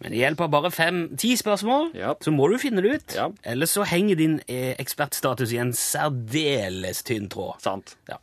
Men 0.00 0.10
det 0.14 0.18
hjelper 0.22 0.48
bare 0.48 0.70
fem-ti 0.72 1.34
spørsmål, 1.36 1.90
Ja. 1.94 2.14
så 2.24 2.32
må 2.32 2.48
du 2.50 2.56
finne 2.58 2.80
det 2.82 2.94
ut. 2.94 3.14
Ja. 3.14 3.28
Ellers 3.44 3.70
så 3.76 3.84
henger 3.84 4.16
din 4.16 4.40
eh, 4.48 4.74
ekspertstatus 4.80 5.52
i 5.52 5.58
en 5.60 5.72
særdeles 5.72 7.02
tynn 7.04 7.28
tråd. 7.28 7.60
Sant. 7.60 7.96
Ja. 8.08 8.16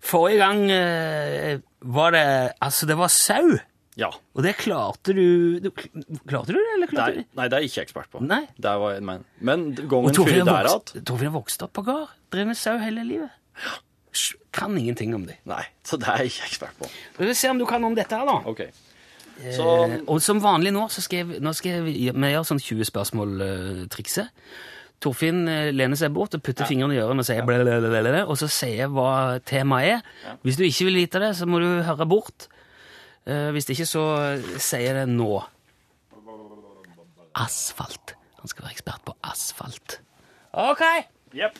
Forrige 0.00 0.38
gang 0.42 0.70
eh, 0.70 1.58
var 1.80 2.10
det 2.12 2.24
Altså, 2.60 2.86
det 2.86 2.96
var 2.98 3.08
sau. 3.08 3.58
Ja. 3.96 4.10
Og 4.36 4.44
det 4.44 4.56
klarte 4.60 5.14
du, 5.16 5.56
du 5.64 5.70
Klarte 5.72 6.52
du 6.52 6.58
det, 6.58 6.66
eller 6.74 6.90
klarte 6.90 7.06
Nei, 7.06 7.12
du 7.14 7.20
det? 7.22 7.26
nei, 7.38 7.46
det 7.48 7.56
er 7.56 7.64
jeg 7.64 7.72
ikke 7.72 7.84
ekspert 7.86 8.10
på. 8.12 8.20
Nei. 8.24 8.42
Det 8.60 8.74
var, 8.82 8.98
men, 9.08 9.24
men 9.40 9.66
gangen 9.76 10.12
før 10.12 10.32
der 10.44 10.70
Torfinn 11.00 11.30
har 11.30 11.36
vokst 11.38 11.64
opp 11.64 11.72
på 11.78 11.84
gard. 11.86 12.12
Drev 12.34 12.50
med 12.50 12.58
sau 12.60 12.76
hele 12.82 13.06
livet. 13.08 13.32
Ja. 13.64 13.78
Kan 14.56 14.76
ingenting 14.80 15.14
om 15.16 15.24
det. 15.28 15.38
Nei, 15.48 15.62
så 15.84 15.98
det 16.00 16.08
er 16.12 16.24
jeg 16.24 16.34
ikke 16.34 16.50
ekspert 16.50 16.76
på. 16.80 16.88
Vi 17.18 17.28
vil 17.28 17.36
se 17.36 17.50
om 17.52 17.58
du 17.60 17.66
kan 17.68 17.84
om 17.84 17.96
dette 17.96 18.16
her, 18.16 18.28
da. 18.28 18.38
OK. 18.48 18.62
Så 19.52 19.64
Eh, 19.84 19.98
og 20.08 20.22
som 20.24 20.38
vanlig 20.40 20.72
nå, 20.72 20.86
så 20.88 21.02
skal 21.04 21.18
jeg, 21.20 21.40
nå 21.44 21.52
skal 21.52 21.74
jeg, 21.74 21.82
vi 21.84 22.06
gjøre 22.08 22.44
sånn 22.48 22.62
20 22.62 22.88
spørsmål-trikset. 22.88 24.30
Torfinn 25.04 25.42
eh, 25.52 25.70
lener 25.76 25.98
seg 26.00 26.14
bort 26.16 26.32
og 26.38 26.40
putter 26.44 26.68
fingrene 26.68 26.96
i 26.96 27.00
ørene 27.02 27.20
og 27.20 27.28
sier 27.28 27.44
blablabla, 27.44 28.22
og 28.24 28.38
så 28.40 28.48
sier 28.48 28.86
jeg 28.86 28.92
hva 28.94 29.36
temaet 29.44 29.98
er. 29.98 30.38
Hvis 30.46 30.56
du 30.56 30.64
ikke 30.64 30.88
vil 30.88 31.02
vite 31.02 31.20
det, 31.20 31.34
så 31.36 31.48
må 31.48 31.60
du 31.60 31.68
høre 31.84 32.08
bort. 32.08 32.48
Eh, 33.26 33.50
hvis 33.54 33.68
ikke, 33.74 33.88
så 33.88 34.04
sier 34.62 35.00
det 35.00 35.08
nå. 35.10 35.42
Asfalt. 37.36 38.14
Han 38.40 38.48
skal 38.52 38.68
være 38.68 38.76
ekspert 38.78 39.02
på 39.06 39.16
asfalt. 39.26 39.98
Ok. 40.56 40.82
Yep. 41.36 41.58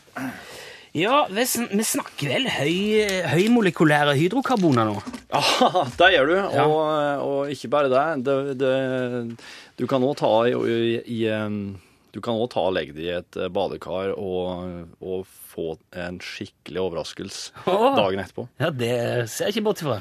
Ja, 0.96 1.26
vi, 1.28 1.42
vi 1.76 1.84
snakker 1.84 2.30
vel 2.30 2.46
høy, 2.48 2.76
høymolekylære 3.28 4.14
hydrokarboner 4.16 4.88
nå? 4.88 4.94
Ja, 5.34 5.82
det 5.98 6.12
gjør 6.14 6.30
du. 6.30 6.36
Og, 6.62 6.78
og 7.26 7.50
ikke 7.52 7.68
bare 7.74 7.90
det. 7.92 8.04
det, 8.24 8.36
det 8.62 8.76
du 9.76 9.84
kan 9.90 10.06
òg 10.06 10.14
ta 10.16 10.30
i, 10.48 10.54
i, 10.54 11.18
i 11.18 11.18
Du 12.14 12.22
kan 12.24 12.38
ta 12.48 12.62
og 12.64 12.72
legge 12.78 12.96
det 12.96 13.04
i 13.04 13.12
et 13.18 13.36
eh, 13.36 13.50
badekar 13.52 14.14
og, 14.16 14.86
og 15.04 15.26
få 15.52 15.74
en 15.92 16.22
skikkelig 16.24 16.80
overraskelse 16.86 17.66
dagen 17.66 18.22
etterpå. 18.22 18.46
Ja, 18.62 18.70
det 18.72 18.94
ser 19.28 19.50
jeg 19.50 19.58
ikke 19.58 19.66
bort 19.68 19.84
ifra. 19.84 19.98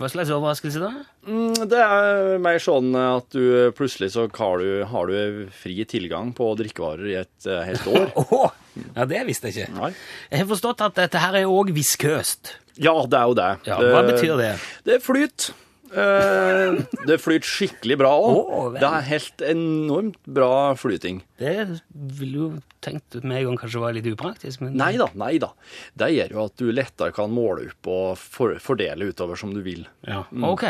Hva 0.00 0.08
slags 0.10 0.30
overraskelse 0.34 0.80
da? 0.82 0.90
Mm, 1.28 1.68
Det 1.70 1.78
er 1.84 2.38
mer 2.42 2.58
sånn 2.62 2.90
at 2.98 3.28
du 3.34 3.70
plutselig 3.76 4.10
så 4.14 4.24
har 4.38 4.62
du, 4.62 4.70
har 4.88 5.10
du 5.12 5.46
fri 5.54 5.76
tilgang 5.88 6.32
på 6.36 6.48
drikkevarer 6.58 7.10
i 7.12 7.18
et 7.20 7.46
eh, 7.46 7.60
helt 7.68 7.86
år. 7.92 8.08
Åh, 8.24 8.54
ja, 8.96 9.06
det 9.06 9.20
visste 9.28 9.50
jeg 9.52 9.66
ikke. 9.68 9.76
Nei. 9.76 9.90
Jeg 10.32 10.42
har 10.42 10.48
forstått 10.50 10.82
at 10.88 10.96
dette 10.98 11.22
her 11.22 11.38
er 11.42 11.50
òg 11.50 11.70
viskøst. 11.76 12.54
Ja, 12.80 12.94
det 13.04 13.18
er 13.20 13.28
jo 13.28 13.36
det. 13.36 13.50
Ja, 13.68 13.78
hva 13.84 14.02
betyr 14.08 14.40
det? 14.40 14.52
Det 14.88 14.98
flyter. 15.04 15.52
Eh, 15.92 16.78
det 17.04 17.18
flyter 17.20 17.44
skikkelig 17.52 17.98
bra 18.00 18.12
òg. 18.16 18.36
Å, 18.40 18.60
vel. 18.72 18.80
det 18.80 18.88
er 18.88 19.08
helt 19.10 19.42
enormt 19.52 20.16
bra 20.24 20.52
flyting. 20.80 21.20
Det 21.38 21.56
vil 21.92 22.38
jo 22.38 22.46
tenkt 22.82 23.18
med 23.22 23.38
en 23.40 23.50
gang 23.50 23.58
kanskje 23.62 23.82
var 23.82 23.94
litt 23.96 24.08
upraktisk, 24.10 24.62
men 24.64 24.76
Nei 24.80 24.94
da, 25.00 25.08
nei 25.18 25.36
da. 25.42 25.52
Det 25.98 26.10
gjør 26.12 26.36
jo 26.36 26.46
at 26.46 26.56
du 26.60 26.72
lettere 26.74 27.14
kan 27.16 27.32
måle 27.32 27.68
opp 27.70 27.90
og 27.92 28.06
for, 28.20 28.56
fordele 28.62 29.10
utover 29.12 29.38
som 29.38 29.54
du 29.54 29.62
vil. 29.64 29.86
Ja, 30.06 30.24
ok. 30.28 30.66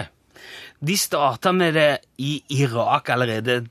De 0.82 0.96
starta 0.98 1.52
med 1.54 1.76
det 1.76 1.90
i 2.22 2.36
Irak 2.62 3.10
allerede 3.12 3.62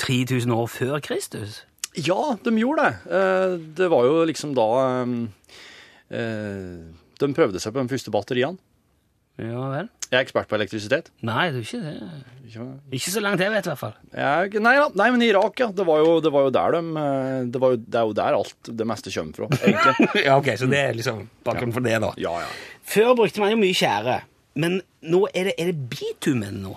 3000 0.00 0.52
år 0.54 0.70
før 0.70 1.00
Kristus. 1.04 1.62
Ja, 1.98 2.36
de 2.44 2.54
gjorde 2.58 2.86
det. 2.86 3.16
Eh, 3.18 3.54
det 3.80 3.88
var 3.90 4.06
jo 4.06 4.24
liksom 4.28 4.54
da 4.54 4.66
eh, 4.86 5.14
eh, 6.14 6.76
De 7.20 7.30
prøvde 7.34 7.60
seg 7.62 7.74
på 7.74 7.82
de 7.82 7.90
første 7.90 8.12
batteriene. 8.14 8.60
Ja 9.40 9.70
vel? 9.72 9.88
Jeg 10.10 10.18
er 10.18 10.24
ekspert 10.26 10.48
på 10.50 10.56
elektrisitet. 10.58 11.10
Nei, 11.22 11.50
det 11.54 11.60
er 11.60 11.66
ikke 11.68 11.80
det. 11.84 11.92
Ikke- 12.50 12.64
Ikke 12.98 13.12
så 13.14 13.20
langt 13.22 13.38
jeg 13.38 13.52
vet, 13.52 13.66
i 13.66 13.70
hvert 13.70 13.78
fall. 13.78 13.92
Jeg, 14.10 14.60
nei, 14.60 14.72
nei, 14.98 15.10
men 15.14 15.22
Irak, 15.22 15.60
ja. 15.62 15.68
Det 15.70 15.86
var 15.86 16.00
jo, 16.02 16.16
det 16.24 16.32
var 16.34 16.48
jo 16.48 16.50
der 16.56 16.74
de 16.74 16.80
eh, 16.98 17.44
det, 17.46 17.60
var 17.62 17.76
jo, 17.76 17.76
det 17.86 18.00
er 18.00 18.08
jo 18.08 18.16
der 18.18 18.38
alt 18.40 18.70
det 18.80 18.86
meste 18.90 19.12
kommer 19.14 19.38
fra, 19.38 19.46
egentlig. 19.62 20.24
ja, 20.26 20.34
ok, 20.36 20.50
Så 20.58 20.66
det 20.72 20.80
er 20.82 20.98
liksom 20.98 21.28
bakgrunnen 21.46 21.76
for 21.76 21.86
det, 21.86 21.94
da. 22.02 22.10
Ja, 22.18 22.34
ja. 22.42 22.50
Før 22.90 23.14
brukte 23.22 23.38
man 23.44 23.54
jo 23.54 23.60
mye 23.62 23.76
tjære, 23.78 24.16
men 24.58 24.80
nå 25.06 25.22
er 25.30 25.52
det, 25.52 25.54
er 25.62 25.70
det 25.70 25.86
bitumen 25.94 26.58
nå. 26.64 26.74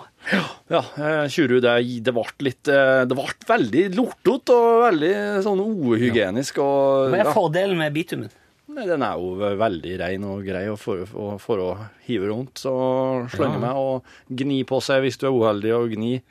Ja, 0.69 0.83
eh, 1.01 1.25
Tjuru, 1.33 1.57
det, 1.59 1.73
det 2.05 2.13
ble 2.15 2.23
litt 2.47 2.69
eh, 2.71 3.01
Det 3.09 3.17
ble 3.17 3.25
veldig 3.49 3.81
lortete 3.97 4.55
og 4.55 4.77
veldig 4.85 5.15
sånn 5.43 5.59
uhygienisk. 5.65 6.61
Og, 6.63 7.09
Hva 7.09 7.17
er 7.17 7.25
ja. 7.25 7.33
fordelen 7.33 7.81
med 7.81 7.97
bitumen? 7.97 8.29
Nei, 8.73 8.85
Den 8.89 9.03
er 9.05 9.15
jo 9.21 9.35
veldig 9.59 9.93
ren 10.01 10.23
og 10.25 10.43
grei 10.45 10.63
og 10.71 10.79
for, 10.81 11.03
og 11.13 11.39
for 11.41 11.61
å 11.61 11.69
hive 12.07 12.27
rundt. 12.31 12.65
og 12.65 13.29
slenge 13.29 13.59
Ja. 13.59 13.59
med 13.59 13.75
og 13.75 14.03
gni 14.33 14.63
på 14.65 14.81
seg 14.81 15.03
hvis 15.03 15.17
du 15.21 15.27
er 15.27 15.31
uheldig 15.35 15.73
og 15.77 15.89
gni. 15.93 16.21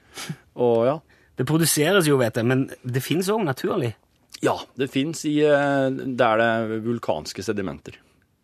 Og 0.57 0.85
ja. 0.87 0.97
Det 1.37 1.47
produseres 1.49 2.07
jo, 2.07 2.19
vet 2.21 2.35
jeg, 2.37 2.45
men 2.45 2.67
det 2.85 3.03
finnes 3.03 3.29
òg 3.33 3.45
naturlig. 3.47 3.95
Ja, 4.43 4.57
det 4.77 4.91
fins 4.91 5.25
i 5.25 5.39
eh, 5.47 5.91
Der 5.91 6.37
det 6.41 6.49
er 6.49 6.81
vulkanske 6.83 7.43
sedimenter. 7.47 7.95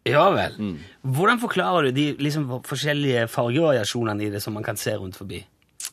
Ja 0.07 0.31
vel. 0.33 0.55
Hvordan 1.05 1.41
forklarer 1.43 1.89
du 1.89 1.93
de 1.93 2.05
liksom 2.23 2.47
forskjellige 2.65 3.27
fargevariasjonene 3.29 4.25
i 4.25 4.31
det 4.31 4.41
som 4.41 4.55
man 4.55 4.63
kan 4.65 4.77
se 4.77 4.95
rundt 4.97 5.17
forbi? 5.19 5.43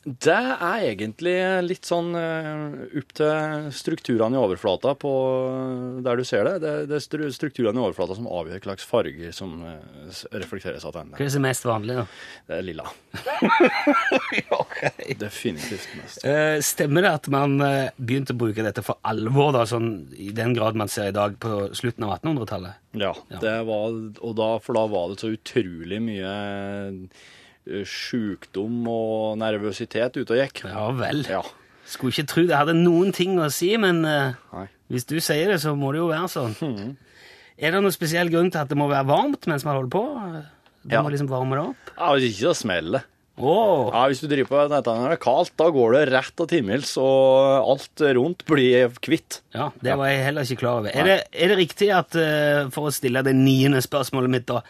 Det 0.06 0.30
er 0.38 0.84
egentlig 0.92 1.32
litt 1.66 1.88
sånn 1.88 2.12
eh, 2.14 2.76
opp 3.00 3.08
til 3.18 3.64
strukturene 3.74 4.38
i 4.38 4.40
overflata 4.40 4.92
på 5.02 5.10
der 6.06 6.20
du 6.20 6.22
ser 6.28 6.46
det. 6.46 6.52
Det, 6.62 6.74
det 6.92 7.00
er 7.00 7.02
stru- 7.02 7.32
strukturene 7.34 7.80
i 7.80 7.82
overflata 7.82 8.14
som 8.14 8.28
avgjør 8.30 8.60
hva 8.60 8.68
slags 8.68 8.86
farger 8.86 9.34
som 9.34 9.56
eh, 9.66 10.20
reflekteres 10.38 10.86
av 10.86 10.94
Hva 10.94 11.02
er 11.18 11.26
det 11.26 11.42
mest 11.42 11.66
vanlig, 11.66 11.96
da? 11.98 12.06
Det 12.46 12.60
er 12.60 12.68
lilla. 12.68 12.86
Definitivt 15.18 15.88
mest. 15.98 16.22
Eh, 16.24 16.60
stemmer 16.62 17.02
det 17.06 17.10
at 17.18 17.26
man 17.32 17.58
eh, 17.66 17.88
begynte 17.98 18.34
å 18.36 18.40
bruke 18.40 18.62
dette 18.66 18.84
for 18.86 19.00
alvor, 19.06 19.52
da, 19.56 19.64
sånn, 19.68 19.90
i 20.14 20.30
den 20.36 20.54
grad 20.56 20.78
man 20.78 20.90
ser 20.92 21.10
i 21.10 21.16
dag, 21.16 21.34
på 21.42 21.68
slutten 21.76 22.06
av 22.06 22.16
1800-tallet? 22.20 22.78
Ja, 22.96 23.12
Ja. 23.28 23.38
det 23.42 23.56
var, 23.68 23.90
og 24.22 24.36
da, 24.38 24.50
for 24.62 24.72
da 24.78 24.86
var 24.88 25.10
det 25.12 25.18
så 25.20 25.28
utrolig 25.34 25.98
mye 26.02 26.30
eh, 26.30 26.92
sjukdom 27.66 28.86
og 28.90 29.38
nervøsitet 29.40 30.16
ute 30.20 30.34
og 30.36 30.40
gikk. 30.42 30.64
Ja 30.70 30.88
vel. 30.96 31.24
Ja. 31.30 31.42
Skulle 31.86 32.12
ikke 32.14 32.26
tro 32.32 32.42
det 32.48 32.56
hadde 32.58 32.74
noen 32.78 33.12
ting 33.14 33.36
å 33.38 33.46
si, 33.54 33.72
men 33.78 34.00
uh, 34.06 34.64
hvis 34.90 35.06
du 35.06 35.16
sier 35.22 35.52
det, 35.52 35.60
så 35.62 35.74
må 35.78 35.92
det 35.94 36.00
jo 36.02 36.08
være 36.10 36.30
sånn. 36.32 36.56
Er 37.56 37.72
det 37.72 37.80
noen 37.82 37.94
spesiell 37.94 38.28
grunn 38.32 38.50
til 38.52 38.60
at 38.62 38.68
det 38.72 38.76
må 38.78 38.88
være 38.90 39.06
varmt 39.08 39.46
mens 39.50 39.64
man 39.66 39.78
holder 39.78 39.92
på? 39.94 40.04
Du 40.86 40.94
Ja. 40.94 41.02
må 41.02 41.10
liksom 41.10 41.28
varme 41.30 41.56
det 41.58 41.62
opp? 41.72 41.92
Ja, 41.96 42.12
Hvis 42.14 42.26
ikke 42.32 42.42
så 42.50 42.54
smeller 42.62 42.98
det. 42.98 43.04
Åh, 43.36 43.90
Ja, 43.92 44.06
Hvis 44.08 44.22
du 44.22 44.28
driver 44.30 44.48
på 44.48 44.60
dette 44.72 44.92
når 44.96 45.12
det 45.12 45.16
er 45.18 45.22
kaldt, 45.26 45.52
da 45.60 45.68
går 45.74 45.92
det 45.92 46.04
rett 46.14 46.38
til 46.40 46.54
himmels, 46.56 46.94
og 46.96 47.68
alt 47.74 48.04
rundt 48.16 48.44
blir 48.48 48.94
kvitt. 49.04 49.40
Ja, 49.52 49.70
det 49.84 49.96
var 50.00 50.08
jeg 50.08 50.24
heller 50.24 50.46
ikke 50.46 50.62
klar 50.62 50.80
over. 50.80 50.88
Er 50.94 51.04
det, 51.10 51.18
er 51.36 51.52
det 51.52 51.58
riktig 51.60 51.90
at, 51.92 52.16
eh, 52.16 52.70
for 52.72 52.88
å 52.88 52.94
stille 52.94 53.20
det 53.26 53.34
niende 53.36 53.82
spørsmålet 53.84 54.32
mitt 54.32 54.46
da, 54.48 54.62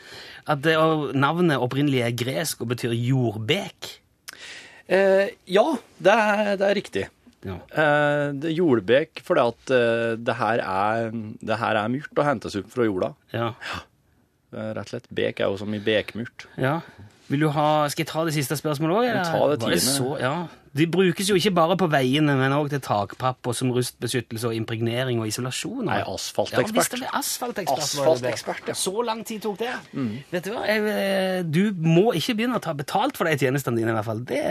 at 0.50 0.64
det, 0.66 0.74
navnet 1.14 1.62
opprinnelig 1.62 2.02
er 2.08 2.18
gresk 2.18 2.64
og 2.66 2.72
betyr 2.74 2.94
jordbek? 2.96 3.92
Eh, 4.90 5.30
ja, 5.50 5.66
det 6.02 6.18
er, 6.26 6.52
det 6.58 6.66
er 6.66 6.78
riktig. 6.78 7.06
Ja. 7.46 7.60
Eh, 7.70 8.28
det 8.42 8.54
jordbek 8.56 9.20
fordi 9.22 9.42
at 9.46 9.74
eh, 9.74 10.14
det, 10.18 10.34
her 10.40 10.62
er, 10.62 11.12
det 11.14 11.58
her 11.62 11.78
er 11.78 11.92
myrt 11.92 12.10
og 12.18 12.26
hentes 12.26 12.58
opp 12.58 12.72
fra 12.74 12.86
jorda. 12.86 13.12
Ja. 13.30 13.52
ja. 13.70 13.84
rett 14.74 14.88
og 14.88 14.94
slett. 14.96 15.12
Bek 15.14 15.38
er 15.42 15.52
jo 15.52 15.60
som 15.62 15.74
i 15.74 15.82
bekmurt. 15.82 16.50
ja. 16.58 16.80
Vil 17.28 17.40
du 17.42 17.48
ha, 17.50 17.88
skal 17.90 18.04
jeg 18.04 18.10
ta 18.12 18.22
det 18.26 18.34
siste 18.36 18.54
spørsmålet 18.58 19.00
også? 19.00 19.10
Ja? 19.10 19.24
Ta 19.26 19.40
det 19.50 19.58
tiende. 19.64 19.80
Så, 19.82 20.12
ja. 20.22 20.34
De 20.76 20.84
brukes 20.92 21.30
jo 21.30 21.36
ikke 21.38 21.54
bare 21.56 21.72
på 21.80 21.86
veiene, 21.88 22.34
men 22.36 22.52
også 22.52 22.74
til 22.74 22.82
takpapp 22.84 23.48
og 23.48 23.54
som 23.56 23.70
rustbeskyttelse 23.72 24.50
og 24.50 24.54
impregnering 24.58 25.22
og 25.22 25.26
isolasjon. 25.30 25.86
Nei, 25.88 26.02
asfaltekspert. 26.04 26.98
er 27.00 27.14
asfaltekspert. 27.16 27.80
Asfaltekspert, 27.86 28.68
ja. 28.70 28.74
Så 28.76 28.92
lang 29.06 29.22
tid 29.26 29.40
tok 29.46 29.56
det. 29.62 29.72
Vet 30.34 30.44
du 30.46 30.50
hva, 30.52 30.62
jeg, 30.68 30.78
eh, 30.92 31.40
du 31.48 31.72
må 31.80 32.12
ikke 32.18 32.34
begynne 32.36 32.58
å 32.60 32.62
ta 32.62 32.72
betalt 32.76 33.16
for 33.18 33.24
de 33.26 33.32
tjenestene 33.40 33.76
dine, 33.80 33.90
i 33.94 33.96
hvert 33.96 34.08
fall. 34.10 34.20
Det 34.28 34.42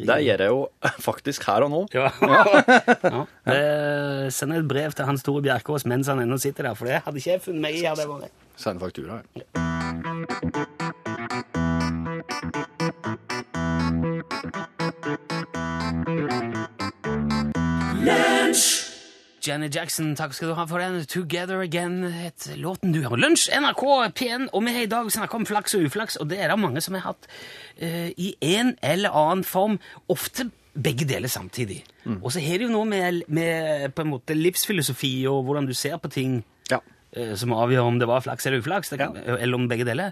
Det 0.00 0.18
gjør 0.24 0.40
jeg 0.46 0.50
jo 0.54 0.60
faktisk 1.10 1.40
her 1.50 1.60
og 1.68 1.72
nå. 1.74 1.82
Ja. 1.96 2.08
ja. 3.06 3.20
Det 3.46 4.32
sender 4.34 4.56
et 4.64 4.68
brev 4.68 4.90
til 4.96 5.06
Hans 5.08 5.22
Tore 5.26 5.42
Bjerkås 5.44 5.82
mens 5.88 6.06
han 6.10 6.18
ennå 6.24 6.36
sitter 6.40 6.62
der, 6.70 6.76
for 6.78 6.84
det 6.88 6.96
hadde 7.04 7.18
ikke 7.20 7.32
jeg 7.36 7.42
funnet 7.46 7.62
meg 7.68 7.74
i. 7.76 7.78
Send 8.56 8.80
faktura. 8.80 9.14
ja. 9.36 9.44
Janet 19.46 19.74
Jackson, 19.76 20.08
takk 20.18 20.32
skal 20.34 20.50
du 20.50 20.54
ha 20.58 20.64
for 20.66 20.82
den. 20.82 21.04
Together 21.06 21.60
Again, 21.62 22.00
het 22.10 22.48
låten 22.58 22.90
du 22.94 22.98
hører. 23.04 23.20
Lunsj, 23.22 23.46
NRK 23.54 23.84
P1, 24.18 24.48
og 24.50 24.64
vi 24.66 24.74
har 24.74 24.86
i 24.86 24.90
dag 24.90 25.10
snakka 25.14 25.38
om 25.38 25.46
flaks 25.46 25.76
og 25.78 25.86
uflaks, 25.86 26.16
og 26.18 26.26
det 26.32 26.40
er 26.42 26.50
det 26.50 26.58
mange 26.58 26.82
som 26.82 26.96
har 26.98 27.04
hatt 27.12 27.28
uh, 27.78 28.08
i 28.18 28.32
en 28.56 28.74
eller 28.82 29.14
annen 29.14 29.46
form, 29.46 29.78
ofte 30.10 30.48
begge 30.76 31.06
deler 31.08 31.30
samtidig. 31.30 31.84
Og 32.18 32.28
så 32.34 32.42
har 32.42 32.58
det 32.58 32.66
jo 32.66 32.74
noe 32.74 32.88
med, 32.90 33.22
med 33.32 33.94
på 33.96 34.02
en 34.04 34.10
måte 34.16 34.34
livsfilosofi 34.36 35.12
og 35.30 35.44
hvordan 35.46 35.70
du 35.70 35.74
ser 35.78 35.96
på 36.02 36.10
ting 36.12 36.40
Ja. 36.72 36.80
uh, 37.16 37.32
som 37.38 37.54
avgjør 37.54 37.86
om 37.92 38.02
det 38.02 38.10
var 38.10 38.26
flaks 38.26 38.46
eller 38.50 38.64
uflaks, 38.64 38.90
kan, 38.98 39.14
eller 39.16 39.54
om 39.56 39.68
begge 39.70 39.86
deler. 39.86 40.10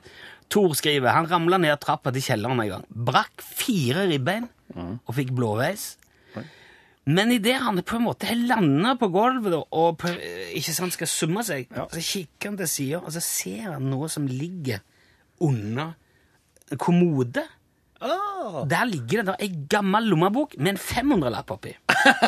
Tor 0.53 0.75
skriver 0.79 1.15
han 1.17 1.29
ramla 1.31 1.59
ned 1.59 1.81
trappa 1.83 2.13
til 2.15 2.23
kjelleren 2.29 2.61
en 2.63 2.73
gang, 2.77 2.85
brakk 2.89 3.43
fire 3.45 4.07
ribbein 4.11 4.49
og 4.77 5.15
fikk 5.17 5.33
blåveis. 5.35 5.95
Men 7.05 7.33
idet 7.35 7.59
han 7.61 7.77
på 7.85 7.99
en 7.99 8.07
måte 8.07 8.29
har 8.31 8.39
landa 8.49 8.95
på 8.97 9.11
gulvet 9.13 9.59
og 9.61 9.99
på, 10.01 10.13
ikke 10.57 10.73
sant, 10.73 10.95
skal 10.97 11.11
summe 11.11 11.43
seg, 11.45 11.69
så 11.69 12.01
kikker 12.01 12.53
han 12.53 12.57
til 12.63 12.71
sida, 12.71 13.01
og 13.03 13.13
så 13.13 13.21
ser 13.25 13.75
han 13.75 13.91
noe 13.91 14.09
som 14.13 14.29
ligger 14.31 14.81
under 15.45 15.93
en 16.73 16.81
kommode. 16.81 17.45
Der 18.71 18.89
ligger 18.89 19.21
det 19.21 19.27
da 19.31 19.35
ei 19.45 19.51
gammel 19.73 20.09
lommebok 20.13 20.57
med 20.57 20.75
en 20.75 20.81
500-lapp 20.81 21.53
oppi. 21.55 21.75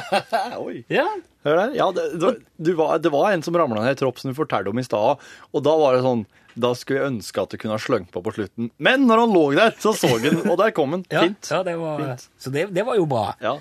Oi. 0.67 0.83
Ja. 0.93 1.07
Hør 1.47 1.61
der. 1.63 1.75
Ja, 1.79 1.89
det, 1.97 2.07
det, 2.21 2.35
du 2.61 2.73
var, 2.77 2.99
det 3.01 3.13
var 3.15 3.31
en 3.33 3.45
som 3.45 3.57
ramla 3.57 3.81
ned 3.85 3.97
i 3.97 4.01
tropp 4.01 4.21
som 4.21 4.33
du 4.33 4.37
fortalte 4.37 4.73
om 4.73 4.81
i 4.81 4.85
stad, 4.87 5.25
og 5.53 5.65
da 5.65 5.75
var 5.81 5.97
det 5.97 6.05
sånn 6.05 6.25
Da 6.57 6.73
skulle 6.79 7.03
jeg 7.03 7.13
ønske 7.13 7.43
at 7.43 7.53
du 7.53 7.59
kunne 7.61 7.77
ha 7.77 7.83
sløngt 7.83 8.13
på 8.15 8.23
på 8.25 8.33
slutten. 8.33 8.71
Men 8.81 9.05
når 9.09 9.25
han 9.25 9.35
lå 9.37 9.43
der, 9.59 9.75
så 9.81 9.93
så 9.97 10.15
han, 10.17 10.41
og 10.47 10.57
der 10.61 10.73
kom 10.77 10.97
han. 10.97 11.05
Fint. 11.13 11.51
ja 11.53 11.63
det 11.67 11.77
var, 11.81 12.01
Fint. 12.01 12.29
så 12.41 12.53
det, 12.55 12.69
det 12.77 12.87
var 12.87 12.97
jo 12.97 13.05
bra. 13.11 13.27
Ja. 13.45 13.59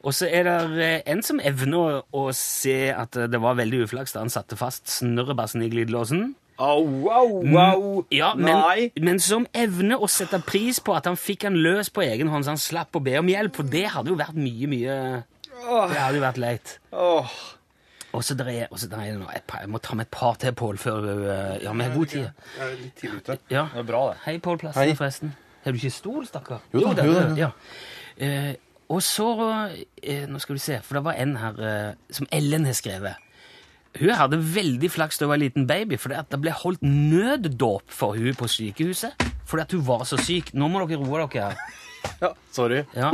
Og 0.00 0.14
så 0.16 0.30
er 0.32 0.46
det 0.48 0.80
eh, 0.80 1.00
en 1.12 1.20
som 1.24 1.40
evner 1.44 2.00
å, 2.16 2.22
se 2.36 2.88
at 2.94 3.18
eh, 3.20 3.28
det 3.28 3.40
var 3.42 3.58
veldig 3.58 3.82
uflaks 3.84 4.16
da 4.16 4.22
han 4.22 4.32
satte 4.32 4.56
fast 4.56 4.88
snørrebassen 4.88 5.66
i 5.66 5.68
glidelåsen. 5.72 6.30
Au, 6.60 7.08
au, 7.08 7.44
au. 7.56 7.84
Ja, 8.12 8.34
men, 8.36 8.90
men 9.00 9.20
som 9.20 9.46
evner 9.56 10.00
å 10.00 10.08
sette 10.12 10.40
pris 10.44 10.80
på 10.84 10.92
at 10.96 11.08
han 11.08 11.16
fikk 11.20 11.46
han 11.48 11.56
løs 11.60 11.88
på 11.92 12.04
egen 12.04 12.28
hånd, 12.32 12.44
så 12.44 12.54
han 12.54 12.60
slapp 12.60 12.96
å 12.96 13.04
be 13.04 13.16
om 13.20 13.28
hjelp, 13.32 13.56
for 13.56 13.68
det 13.68 13.86
hadde 13.94 14.12
jo 14.12 14.18
vært 14.20 14.36
mye, 14.36 14.68
mye 14.68 14.98
Det 15.60 16.00
hadde 16.00 16.20
jo 16.20 16.24
vært 16.24 16.40
leit. 16.40 16.74
Åh. 16.92 17.38
Og 18.12 18.24
så 18.26 18.34
der 18.34 18.48
er, 18.50 18.66
og 18.70 18.78
så 18.82 18.88
der 18.90 18.98
er 19.04 19.12
det 19.12 19.20
nå 19.20 19.28
Jeg 19.30 19.68
må 19.70 19.78
ta 19.78 19.94
med 19.94 20.06
et 20.08 20.10
par 20.10 20.34
til, 20.42 20.52
Pål, 20.58 20.78
før 20.82 21.00
vi 21.04 21.12
eh, 21.30 21.60
Ja, 21.62 21.72
vi 21.72 21.84
har 21.86 21.94
god 21.94 22.06
tid. 22.10 22.24
Jeg 22.58 22.64
er 22.66 22.72
litt 22.80 22.96
tidlig 22.98 23.20
ute. 23.22 23.36
Ja. 23.52 23.66
Det 23.74 23.78
er 23.84 23.86
bra, 23.92 24.00
det. 24.10 24.18
Hei, 24.24 24.38
Pål 24.42 24.58
Plassen, 24.58 24.82
Hei. 24.82 24.96
forresten. 24.98 25.34
Har 25.64 25.72
du 25.72 25.78
ikke 25.78 25.92
stol, 25.94 26.26
stakkar? 26.26 26.60
Jo 26.74 26.80
da, 26.88 26.92
det- 26.98 27.06
jo 27.06 27.14
da, 27.14 27.20
jo 27.20 27.34
da. 27.34 27.38
Ja. 27.38 27.50
Eh, 28.20 28.54
og 28.90 29.02
så 29.06 29.28
eh, 30.02 30.24
Nå 30.26 30.40
skal 30.42 30.56
vi 30.58 30.62
se, 30.64 30.80
for 30.82 30.98
det 30.98 31.04
var 31.06 31.18
en 31.22 31.36
her 31.38 31.60
eh, 31.62 31.92
som 32.10 32.26
Ellen 32.34 32.64
har 32.66 32.74
skrevet. 32.74 33.14
Hun 34.00 34.10
hadde 34.14 34.38
veldig 34.54 34.90
flaks 34.90 35.18
da 35.18 35.26
hun 35.26 35.30
var 35.32 35.38
en 35.40 35.44
liten 35.44 35.66
baby, 35.66 35.96
for 35.98 36.10
det 36.14 36.38
ble 36.42 36.50
holdt 36.54 36.82
nøddåp 36.86 37.90
for 37.90 38.14
hun 38.18 38.34
på 38.38 38.46
sykehuset. 38.50 39.14
Fordi 39.50 39.62
at 39.66 39.72
hun 39.74 39.86
var 39.86 40.04
så 40.06 40.18
syk. 40.22 40.52
Nå 40.54 40.68
må 40.70 40.82
dere 40.86 40.98
roe 41.02 41.24
dere. 41.30 41.50
her. 41.50 41.56
Ja, 42.22 42.28
sorry. 42.54 42.84
Ja. 42.94 43.10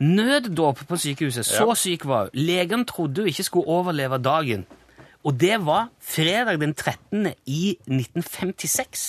Nøddåp 0.00 0.80
på 0.88 0.96
sykehuset. 0.98 1.46
Så 1.46 1.74
syk 1.78 2.04
var 2.08 2.28
hun. 2.28 2.30
Legen 2.34 2.84
trodde 2.88 3.22
hun 3.24 3.30
ikke 3.30 3.46
skulle 3.46 3.68
overleve 3.70 4.18
dagen. 4.22 4.64
Og 5.24 5.36
det 5.40 5.56
var 5.64 5.88
fredag 6.00 6.58
den 6.60 6.74
13. 6.74 7.30
i 7.46 7.76
1956. 7.88 9.04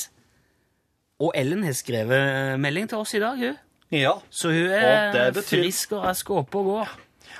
Og 1.23 1.31
Ellen 1.35 1.63
har 1.63 1.75
skrevet 1.75 2.59
melding 2.59 2.89
til 2.91 2.99
oss 3.01 3.13
i 3.15 3.19
dag, 3.23 3.39
hun. 3.39 3.57
Ja. 3.93 4.13
Så 4.29 4.51
hun 4.51 4.71
er 4.71 5.11
det 5.13 5.25
betyr- 5.37 5.61
frisk 5.63 5.91
og 5.95 6.03
rask 6.05 6.29
og 6.29 6.43
oppe 6.43 6.57
og 6.59 6.65
går. 6.71 6.93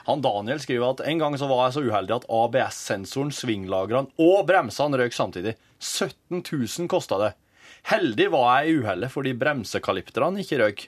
Han 0.05 0.21
Daniel 0.21 0.59
skriver 0.59 0.89
at 0.93 1.01
en 1.09 1.19
gang 1.19 1.37
så 1.39 1.47
var 1.49 1.65
jeg 1.65 1.73
så 1.73 1.83
uheldig 1.87 2.15
at 2.15 2.27
ABS-sensoren, 2.29 3.31
svinglagrene 3.33 4.11
og 4.21 4.45
bremsene 4.47 4.99
røk 5.01 5.13
samtidig. 5.13 5.55
17 5.79 6.43
000 6.43 6.87
kosta 6.91 7.17
det. 7.21 7.31
Heldig 7.89 8.31
var 8.33 8.61
jeg 8.61 8.69
i 8.69 8.77
uhellet 8.81 9.11
fordi 9.13 9.33
bremsekalipterne 9.37 10.41
ikke 10.43 10.59
røk. 10.61 10.85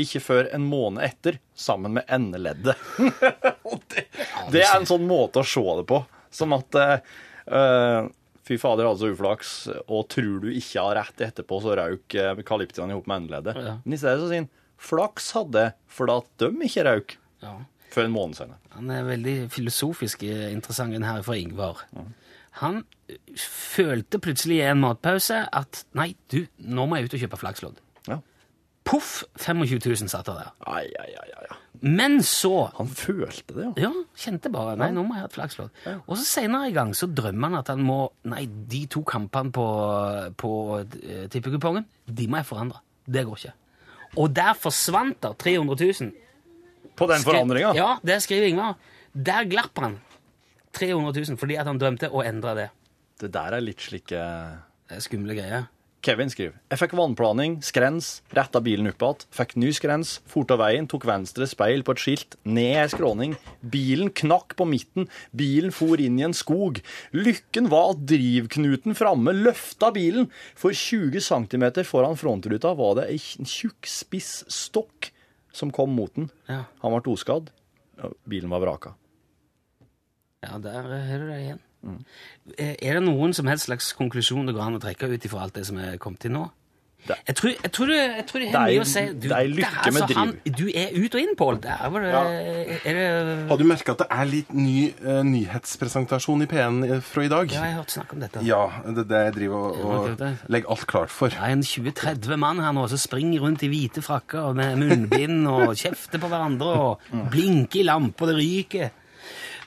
Ikke 0.00 0.20
før 0.22 0.48
en 0.54 0.64
måned 0.66 1.04
etter, 1.06 1.38
sammen 1.54 1.96
med 1.98 2.08
endeleddet. 2.12 2.76
Det, 3.94 4.04
det 4.52 4.60
er 4.62 4.76
en 4.76 4.86
sånn 4.86 5.04
måte 5.06 5.40
å 5.40 5.46
se 5.46 5.62
det 5.78 5.84
på. 5.88 6.00
Som 6.34 6.52
at 6.56 6.76
eh, 6.78 7.14
eh, 7.46 8.06
Fy 8.44 8.58
fader, 8.60 8.88
altså 8.90 9.08
uflaks. 9.12 9.52
Og 9.86 10.04
tror 10.12 10.42
du 10.42 10.50
ikke 10.52 10.82
har 10.84 10.98
rett 10.98 11.22
etterpå, 11.28 11.60
så 11.64 11.76
røyk 11.78 12.04
kalyptiene 12.10 12.44
kalipterne 12.48 12.92
i 12.92 12.98
hop 12.98 13.06
med 13.08 13.22
endeleddet. 13.22 13.60
Ja. 13.64 13.76
Men 13.84 13.96
i 13.96 14.00
stedet 14.00 14.20
så 14.20 14.28
sier 14.28 14.42
han 14.44 14.50
flaks 14.84 15.30
hadde 15.38 15.68
fordi 15.94 16.18
at 16.20 16.42
de 16.42 16.68
ikke 16.68 16.84
røyk. 16.88 17.16
Ja. 17.44 17.54
før 17.92 18.08
en 18.08 18.14
måned 18.14 18.38
senere. 18.38 18.58
Han 18.74 18.90
er 18.90 19.04
veldig 19.06 19.34
filosofisk 19.52 20.22
eh, 20.26 20.48
interessant, 20.50 20.94
den 20.96 21.04
her 21.06 21.22
fra 21.26 21.36
Ingvar. 21.38 21.84
Han 22.62 22.82
eh, 23.10 23.18
følte 23.38 24.20
plutselig 24.22 24.60
i 24.62 24.68
en 24.70 24.80
matpause 24.82 25.44
at 25.52 25.84
nei, 25.94 26.14
du, 26.32 26.46
nå 26.58 26.88
må 26.88 26.98
jeg 26.98 27.08
ut 27.08 27.16
og 27.18 27.24
kjøpe 27.26 27.40
flakslodd. 27.42 27.83
Ja. 28.84 28.90
Poff, 28.90 29.24
25 29.40 29.80
000 29.80 30.10
satt 30.12 30.26
der. 30.28 30.50
Ai, 30.68 30.84
ai, 31.00 31.10
ai, 31.16 31.30
ai. 31.38 31.56
Men 31.84 32.22
så 32.24 32.70
Han 32.78 32.88
følte 32.88 33.54
det, 33.54 33.64
ja. 33.64 33.88
Ja, 33.88 33.90
kjente 34.16 34.50
bare 34.52 34.76
Nei, 34.78 34.90
nå 34.94 35.02
må 35.04 35.16
jeg 35.16 35.24
ha 35.24 35.28
et 35.28 35.34
flakslodd. 35.36 35.72
Og 36.06 36.16
så 36.16 36.24
senere 36.24 36.70
i 36.70 36.74
gang 36.76 36.94
så 36.96 37.08
drømmer 37.10 37.50
han 37.50 37.58
at 37.60 37.72
han 37.72 37.82
må 37.84 37.98
Nei, 38.30 38.44
de 38.46 38.84
to 38.92 39.02
kampene 39.04 39.52
på, 39.52 39.64
på 40.40 40.52
eh, 40.80 41.26
tippekupongen, 41.32 41.84
de 42.06 42.28
må 42.30 42.40
jeg 42.40 42.48
forandre. 42.48 42.80
Det 43.04 43.24
går 43.26 43.40
ikke. 43.42 43.54
Og 44.22 44.30
der 44.36 44.54
forsvant 44.56 45.18
da 45.24 45.32
300 45.36 45.90
000. 46.00 46.12
På 46.96 47.08
den 47.10 47.24
forandringa? 47.26 47.74
Ja, 47.76 47.90
det 48.06 48.20
skriver 48.22 48.48
Ingvar. 48.52 48.78
Der 49.12 49.48
glapp 49.50 49.80
han 49.82 49.98
300 50.78 51.24
000 51.34 51.40
fordi 51.40 51.58
at 51.60 51.68
han 51.68 51.80
drømte 51.80 52.12
å 52.12 52.22
endre 52.24 52.54
det. 52.58 52.68
Det 53.20 53.32
der 53.34 53.58
er 53.58 53.62
litt 53.62 53.82
slike 53.82 54.22
Det 54.88 54.96
er 54.98 55.04
skumle 55.04 55.36
greier. 55.36 55.68
Kevin 56.04 56.28
skriver 56.28 56.58
Jeg 56.68 56.80
fikk 56.82 56.94
vannplaning, 56.98 57.56
skrens, 57.64 58.18
retta 58.36 58.60
bilen 58.64 58.90
opp 58.90 59.00
igjen, 59.00 59.24
fikk 59.38 59.54
ny 59.60 59.70
skrens, 59.72 60.18
fort 60.28 60.52
av 60.52 60.60
veien, 60.60 60.88
tok 60.90 61.06
venstre 61.08 61.48
speil 61.48 61.84
på 61.86 61.94
et 61.94 62.02
skilt, 62.02 62.36
ned 62.44 62.82
ei 62.82 62.90
skråning. 62.92 63.36
Bilen 63.60 64.12
knakk 64.12 64.52
på 64.58 64.66
midten, 64.68 65.08
bilen 65.32 65.72
for 65.74 66.00
inn 66.02 66.18
i 66.20 66.26
en 66.26 66.36
skog. 66.36 66.82
Lykken 67.16 67.70
var 67.72 67.94
at 67.94 68.04
drivknuten 68.10 68.96
framme 68.98 69.32
løfta 69.36 69.90
bilen. 69.96 70.28
For 70.60 70.76
20 70.76 71.24
cm 71.24 71.66
foran 71.88 72.20
frontruta 72.20 72.74
var 72.76 73.00
det 73.00 73.08
ei 73.14 73.20
tjukk, 73.20 73.88
spiss 73.88 74.42
stokk 74.52 75.10
som 75.54 75.72
kom 75.72 75.94
mot 75.96 76.12
den. 76.18 76.28
Ja. 76.50 76.64
Han 76.84 76.98
ble 76.98 77.14
oskadd. 77.14 77.48
Bilen 78.28 78.52
var 78.52 78.60
vraka. 78.64 78.96
Ja, 80.44 80.58
der 80.60 80.82
har 80.84 81.22
du 81.22 81.30
det 81.30 81.40
igjen. 81.40 81.62
Eh, 82.58 82.74
Er 82.82 82.94
det 83.00 83.02
noen 83.04 83.32
som 83.34 83.46
helst 83.46 83.66
slags 83.70 83.92
konklusjon 83.96 84.46
det 84.46 84.54
går 84.56 84.66
an 84.66 84.76
å 84.78 84.82
trekke 84.82 85.08
ut 85.14 85.24
ifra 85.24 85.42
alt 85.46 85.54
det 85.54 85.66
som 85.66 85.78
er 85.78 85.96
kommet 85.98 86.20
til 86.20 86.30
nå? 86.32 86.50
Det- 87.06 87.18
Jeg 87.28 87.36
tror, 87.36 87.50
jeg 87.62 87.72
tror 87.72 87.86
det, 87.86 87.96
jeg 88.16 88.26
tror 88.26 88.40
det 88.40 88.46
Det 88.48 88.54
har 88.60 88.68
er- 88.68 88.72
mye 88.72 88.80
å 88.80 88.86
si. 88.88 89.00
Du, 89.12 89.28
det 89.28 89.32
er 89.36 89.48
lykke 89.48 89.92
med 89.92 90.02
altså, 90.02 90.14
han- 90.16 90.30
driv. 90.44 90.56
Du 90.56 90.66
er 90.74 90.88
ut 91.04 91.14
og 91.14 91.20
inn, 91.20 91.34
Pål. 91.36 91.58
Ja. 91.64 91.88
det 91.90 92.86
Er 92.86 93.48
Har 93.48 93.56
du 93.58 93.64
merka 93.64 93.92
at 93.92 93.98
det 93.98 94.06
er 94.10 94.24
litt 94.24 94.54
ny 94.54 94.94
uh, 95.04 95.22
nyhetspresentasjon 95.22 96.42
i 96.42 96.46
P1 96.46 97.02
fra 97.02 97.22
i 97.22 97.28
dag? 97.28 97.52
Ja, 97.52 97.60
jeg 97.64 97.74
har 97.74 97.82
hørt 97.82 97.90
snakk 97.92 98.12
om 98.14 98.20
dette. 98.24 98.42
Ja, 98.46 98.62
det 98.86 99.04
er 99.04 99.04
det 99.10 99.20
jeg 99.26 99.34
driver 99.34 99.56
og, 99.56 99.84
og 99.84 100.48
legger 100.48 100.70
alt 100.70 100.86
klart 100.86 101.10
for. 101.10 101.28
Det 101.28 101.38
er 101.38 101.52
en 101.52 101.60
20-30 101.62 102.36
mann 102.38 102.58
her 102.64 102.72
nå 102.72 102.88
som 102.88 102.98
springer 102.98 103.40
rundt 103.44 103.62
i 103.62 103.68
hvite 103.68 104.00
frakker 104.04 104.40
og 104.48 104.56
med 104.56 104.78
munnbind 104.80 105.46
og 105.46 105.74
kjefter 105.76 106.18
på 106.18 106.28
hverandre 106.32 106.72
og 106.72 107.00
blinker 107.30 107.80
i 107.80 107.88
lamper, 107.88 108.32
det 108.32 108.36
ryker. 108.40 108.90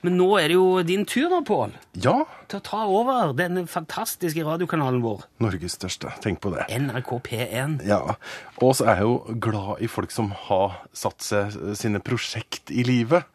Men 0.06 0.18
nå 0.20 0.28
er 0.40 0.52
det 0.52 0.58
jo 0.58 0.66
din 0.86 1.06
tur 1.10 1.30
nå, 1.32 1.40
Pål, 1.48 1.72
Ja, 2.04 2.20
til 2.48 2.60
å 2.60 2.64
ta 2.66 2.84
over 2.92 3.32
den 3.38 3.66
fantastiske 3.70 4.44
radiokanalen 4.46 5.02
vår, 5.04 5.24
Norges 5.44 5.78
største. 5.78 6.12
Tenk 6.24 6.42
på 6.44 6.52
det. 6.54 6.66
NRK 6.70 7.12
P1. 7.26 7.78
Ja, 7.88 8.16
Og 8.62 8.76
så 8.78 8.88
er 8.88 9.02
jeg 9.02 9.08
jo 9.08 9.38
glad 9.44 9.82
i 9.84 9.90
folk 9.92 10.14
som 10.14 10.32
har 10.48 10.78
satt 10.98 11.22
seg 11.26 11.58
sine 11.78 12.02
prosjekt 12.04 12.72
i 12.74 12.86
livet. 12.88 13.28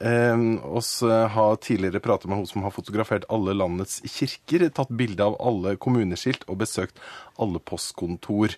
Eh, 0.00 0.46
oss 0.68 0.94
har 1.02 1.56
tidligere 1.64 2.02
pratet 2.04 2.28
med 2.30 2.42
hun 2.42 2.48
som 2.50 2.64
har 2.66 2.74
fotografert 2.74 3.26
alle 3.32 3.54
landets 3.56 4.00
kirker, 4.06 4.68
tatt 4.74 4.92
bilde 4.92 5.24
av 5.24 5.36
alle 5.40 5.76
kommuneskilt 5.80 6.46
og 6.48 6.60
besøkt 6.64 7.00
alle 7.40 7.60
postkontor. 7.62 8.56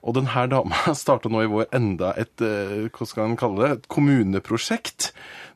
Og 0.00 0.14
denne 0.16 0.44
dama 0.48 0.94
starta 0.96 1.28
nå 1.32 1.42
i 1.44 1.50
vår 1.50 1.66
enda 1.76 2.14
et 2.20 2.40
eh, 2.44 2.86
hva 2.88 3.06
skal 3.08 3.28
man 3.32 3.40
kalle 3.40 3.60
det, 3.64 3.72
et 3.78 3.88
kommuneprosjekt, 3.92 5.10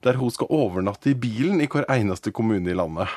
der 0.05 0.19
hun 0.21 0.33
skal 0.35 0.51
overnatte 0.53 1.13
i 1.13 1.17
bilen 1.17 1.63
i 1.65 1.69
hver 1.71 1.87
eneste 1.93 2.33
kommune 2.35 2.69
i 2.71 2.77
landet. 2.77 3.09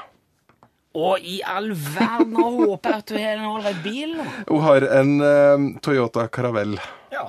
Og 0.98 1.20
i 1.22 1.42
all 1.46 1.74
verden, 1.76 2.38
og 2.42 2.62
håper 2.64 2.96
at 3.02 3.12
du 3.12 3.18
har 3.20 3.36
en 3.36 3.50
ålreit 3.52 3.82
bil. 3.84 4.16
Hun 4.48 4.64
har 4.64 4.86
en 4.98 5.12
uh, 5.22 5.66
Toyota 5.84 6.24
Caravelle. 6.34 6.80
Ja, 7.14 7.28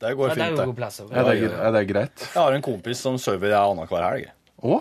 det 0.00 0.14
går 0.16 0.30
Ja, 0.30 0.36
det 0.38 0.40
er 0.40 0.46
fint, 0.46 0.54
jo 0.54 0.62
det. 0.62 0.68
god 0.70 0.78
plass. 0.78 1.00
ja, 1.02 1.24
det, 1.26 1.50
er 1.50 1.74
det 1.74 1.82
greit? 1.90 2.24
Jeg 2.30 2.38
har 2.40 2.56
en 2.56 2.64
kompis 2.64 3.02
som 3.04 3.18
server 3.20 3.52
annenhver 3.58 4.06
helg. 4.06 4.30
Å? 4.62 4.78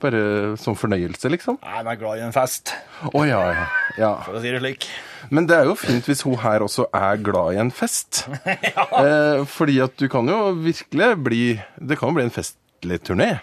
Bare 0.00 0.22
som 0.62 0.78
fornøyelse, 0.78 1.28
liksom? 1.34 1.58
Nei, 1.60 1.74
han 1.80 1.90
er 1.90 1.98
glad 2.00 2.22
i 2.22 2.24
en 2.28 2.32
fest, 2.32 2.72
Å 3.10 3.26
ja, 3.26 3.42
ja. 3.50 3.68
ja. 3.98 4.10
for 4.24 4.38
å 4.38 4.42
si 4.44 4.54
det 4.54 4.62
slik. 4.62 4.86
Men 5.30 5.48
det 5.48 5.58
er 5.58 5.68
jo 5.68 5.76
fint 5.78 6.06
hvis 6.08 6.24
hun 6.26 6.38
her 6.42 6.64
også 6.64 6.88
er 6.94 7.20
glad 7.24 7.56
i 7.56 7.60
en 7.62 7.74
fest. 7.74 8.24
eh, 9.02 9.44
fordi 9.48 9.78
at 9.84 9.98
du 9.98 10.08
kan 10.12 10.28
jo 10.28 10.52
virkelig 10.58 11.12
bli 11.24 11.44
Det 11.78 11.98
kan 11.98 12.10
jo 12.10 12.18
bli 12.18 12.26
en 12.28 12.34
festlig 12.34 13.00
turné. 13.06 13.36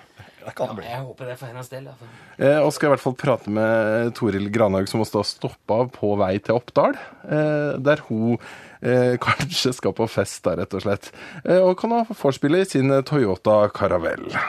Det 0.45 0.53
kan 0.53 0.75
bli. 0.77 0.85
Jeg 0.85 1.01
håper 1.01 1.31
det 1.31 1.39
for 1.39 1.49
hennes 1.49 1.71
del. 1.71 1.87
i. 1.89 2.09
Eh, 2.45 2.59
og 2.61 2.69
skal 2.73 2.89
i 2.89 2.93
hvert 2.93 3.01
fall 3.01 3.15
prate 3.17 3.49
med 3.49 4.11
Toril 4.17 4.51
Granhaug, 4.53 4.89
som 4.91 5.01
også 5.01 5.23
har 5.23 5.27
stoppa 5.29 5.79
på 5.89 6.11
vei 6.21 6.35
til 6.37 6.59
Oppdal. 6.59 6.93
Eh, 7.25 7.71
der 7.81 8.03
hun 8.05 8.37
eh, 8.81 9.17
kanskje 9.25 9.73
skal 9.73 9.95
på 9.97 10.05
fest, 10.11 10.43
da, 10.45 10.53
rett 10.59 10.77
og 10.77 10.85
slett. 10.85 11.09
Eh, 11.43 11.57
og 11.57 11.73
kan 11.81 11.97
ha 11.97 12.05
vorspiel 12.11 12.61
i 12.61 12.63
sin 12.69 12.93
Toyota 13.09 13.63
Caravelle. 13.73 14.45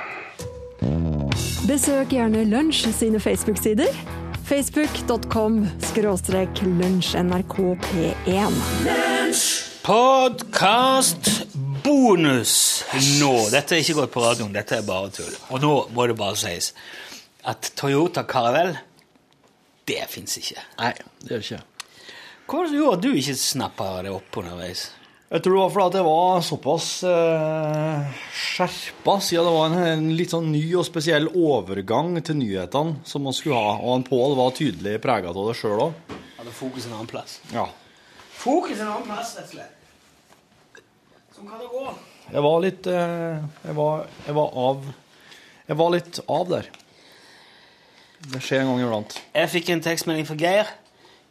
Besøk 1.67 2.13
gjerne 2.13 2.45
Lunsj 2.45 2.93
sine 2.93 3.23
Facebook-sider. 3.23 4.26
Facebook.com 4.47 5.69
skråstrek 5.83 6.49
lunsjnrkp1. 6.63 8.53
Podcast 9.83 11.47
bonus 11.85 12.85
nå. 13.21 13.33
Dette 13.51 13.75
er 13.75 13.83
ikke 13.83 13.97
gått 13.99 14.13
på 14.15 14.23
radioen, 14.23 14.53
dette 14.55 14.79
er 14.79 14.87
bare 14.87 15.11
tull. 15.17 15.35
Og 15.51 15.59
nå 15.65 15.73
må 15.91 16.07
det 16.07 16.15
bare 16.21 16.39
sies 16.39 16.71
at 17.43 17.73
Toyota 17.75 18.23
Caravelle, 18.23 18.79
det 19.91 20.07
fins 20.15 20.39
ikke. 20.39 20.63
Nei, 20.79 20.93
det 21.25 21.35
gjør 21.35 21.45
ikke 21.49 21.61
Hva 22.47 22.55
var 22.61 22.63
det 22.63 22.71
som 22.71 22.79
gjorde 22.79 22.97
at 22.97 23.03
du 23.03 23.11
ikke 23.19 23.37
snappa 23.43 23.91
det 24.07 24.15
opp 24.15 24.39
underveis? 24.45 24.87
Jeg 25.27 25.43
tror 25.43 25.57
det 25.57 25.63
var 25.65 25.73
fordi 25.75 25.99
jeg 25.99 26.07
var 26.07 26.43
såpass 26.47 26.89
eh, 27.11 28.19
skjerpa, 28.31 29.17
siden 29.19 29.49
det 29.49 29.55
var 29.57 29.73
en, 29.73 29.81
en 29.91 30.05
litt 30.15 30.31
sånn 30.31 30.53
ny 30.53 30.63
og 30.79 30.87
spesiell 30.87 31.27
overgang 31.35 32.13
til 32.23 32.39
nyhetene 32.39 33.01
som 33.03 33.27
man 33.27 33.35
skulle 33.35 33.59
ha. 33.59 33.73
Og 33.81 33.91
han 33.97 34.07
Pål 34.07 34.37
var 34.39 34.55
tydelig 34.55 35.01
prega 35.03 35.35
av 35.35 35.51
det 35.51 35.57
sjøl 35.59 35.83
òg. 35.89 36.15
Hadde 36.39 36.55
fokus 36.55 36.87
en 36.87 36.95
annen 36.95 37.11
plass. 37.11 37.41
Ja. 37.51 37.67
Fokus 38.39 38.79
en 38.79 38.87
annen 38.87 39.11
plass, 39.11 39.35
rett 39.41 39.51
og 39.51 39.57
slett. 39.57 40.85
Sånn 41.35 41.51
kan 41.51 41.59
det 41.59 41.73
gå. 41.75 41.85
Jeg 42.31 42.47
var 42.47 42.63
litt 42.63 42.87
eh, 42.95 43.45
jeg, 43.67 43.77
var, 43.83 44.09
jeg 44.27 44.35
var 44.39 44.59
av 44.71 44.91
Jeg 45.67 45.83
var 45.83 45.95
litt 45.99 46.27
av 46.31 46.51
der. 46.55 46.75
Det 48.31 48.47
skjer 48.47 48.63
en 48.63 48.77
gang 48.77 48.87
iblant. 48.87 49.23
Jeg 49.35 49.57
fikk 49.59 49.75
en 49.75 49.89
tekstmelding 49.91 50.31
fra 50.31 50.39
Geir. 50.39 50.77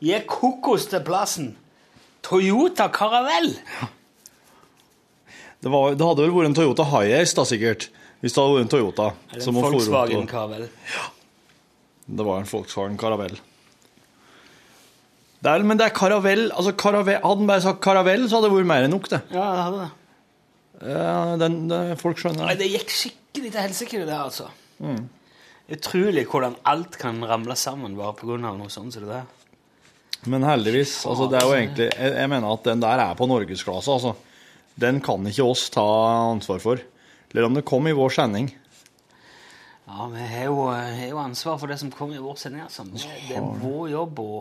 Gi 0.03 0.19
kokos 0.27 0.91
til 0.91 1.07
plassen. 1.07 1.55
Toyota 2.25 2.87
Caravelle. 2.93 3.55
Det, 5.61 5.71
var, 5.73 5.95
det 5.97 6.05
hadde 6.05 6.23
vel 6.25 6.33
vært 6.35 6.49
en 6.51 6.57
Toyota 6.57 6.85
Hiace, 6.91 7.35
da 7.37 7.45
sikkert. 7.47 7.87
Hvis 8.21 8.33
det 8.35 8.41
hadde 8.41 8.55
vært 8.57 8.65
en 8.67 8.71
Toyota. 8.73 9.07
Eller 9.33 9.49
en 9.49 9.59
Volkswagen 9.59 10.23
opp- 10.23 10.31
Ja. 10.95 11.03
Det 12.05 12.25
var 12.27 12.41
en 12.41 12.49
Volkswagen 12.49 12.97
Caravelle. 13.01 13.37
Det 15.45 15.51
er, 15.51 15.63
men 15.67 15.77
det 15.77 15.85
er 15.85 15.93
Caravelle 15.93 16.49
altså 16.57 16.71
Caravelle, 16.73 17.21
Hadde 17.21 17.37
han 17.43 17.47
bare 17.49 17.61
sagt 17.61 17.81
Caravelle, 17.85 18.29
så 18.29 18.39
hadde 18.39 18.49
det 18.49 18.55
vært 18.55 18.69
mer 18.71 18.85
enn 18.87 18.93
nok, 18.95 19.09
det. 19.11 19.19
Ja, 19.33 19.45
det 19.53 19.65
hadde 19.67 19.83
det. 19.83 19.91
Ja, 20.91 21.35
den, 21.39 21.57
det 21.69 21.81
folk 22.01 22.17
skjønner 22.19 22.49
Nei, 22.49 22.55
det 22.59 22.67
gikk 22.71 22.89
skikkelig 22.91 23.51
til 23.53 23.61
helsike, 23.61 23.99
det 24.01 24.07
der, 24.09 24.23
altså. 24.25 24.49
Utrolig 25.75 26.25
hvordan 26.29 26.57
alt 26.67 26.97
kan 27.01 27.21
ramle 27.25 27.55
sammen 27.57 27.95
bare 27.97 28.11
av 28.49 28.57
noe 28.57 28.69
sånt 28.73 28.93
som 28.93 29.05
det 29.05 29.11
der. 29.13 29.29
Men 30.31 30.45
heldigvis, 30.47 30.97
altså 31.09 31.27
det 31.31 31.39
er 31.39 31.45
jo 31.45 31.55
egentlig 31.55 31.87
jeg, 31.91 32.11
jeg 32.17 32.29
mener 32.31 32.53
at 32.55 32.67
den 32.67 32.81
der 32.83 33.01
er 33.03 33.17
på 33.17 33.27
norgesklasse, 33.29 33.91
altså. 33.93 34.15
Den 34.75 34.99
kan 35.03 35.23
ikke 35.29 35.45
oss 35.47 35.69
ta 35.71 35.83
ansvar 36.33 36.59
for. 36.63 36.81
Eller 37.31 37.47
om 37.47 37.55
det 37.55 37.65
kom 37.67 37.87
i 37.87 37.93
vår 37.95 38.11
sending. 38.17 38.49
Ja, 39.85 40.07
vi 40.11 40.25
har 40.25 40.47
jo, 40.49 40.65
har 40.73 41.07
jo 41.11 41.19
ansvar 41.21 41.59
for 41.61 41.71
det 41.71 41.77
som 41.79 41.91
kommer 41.93 42.17
i 42.17 42.23
vår 42.23 42.39
sending. 42.41 42.65
Altså. 42.65 42.83
Det, 42.89 43.05
det 43.29 43.37
er 43.37 43.45
vår 43.61 43.89
jobb 43.93 44.19
å 44.23 44.31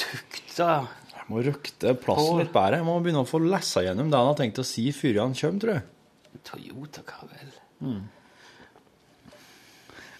tukte 0.00 0.66
Jeg 0.66 1.26
må 1.28 1.42
røkte 1.46 1.94
plassen 2.00 2.40
litt 2.40 2.52
bedre. 2.54 2.80
Jeg 2.80 2.88
må 2.88 2.96
begynne 3.04 3.22
å 3.22 3.28
få 3.28 3.42
lese 3.44 3.84
gjennom 3.86 4.10
det 4.10 4.18
han 4.18 4.30
har 4.32 4.38
tenkt 4.40 4.62
å 4.62 4.66
si 4.66 4.88
før 4.96 5.20
han 5.26 5.36
kommer, 5.38 5.62
tror 5.62 5.76
jeg. 5.76 6.40
Toyota 6.46 7.04
Caravelle. 7.06 8.00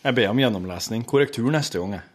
Jeg 0.01 0.17
ber 0.17 0.31
om 0.31 0.43
gjennomlesning. 0.43 1.03
Korrektur 1.09 1.51
neste 1.53 1.81
gang, 1.81 1.99
jeg. 1.99 2.07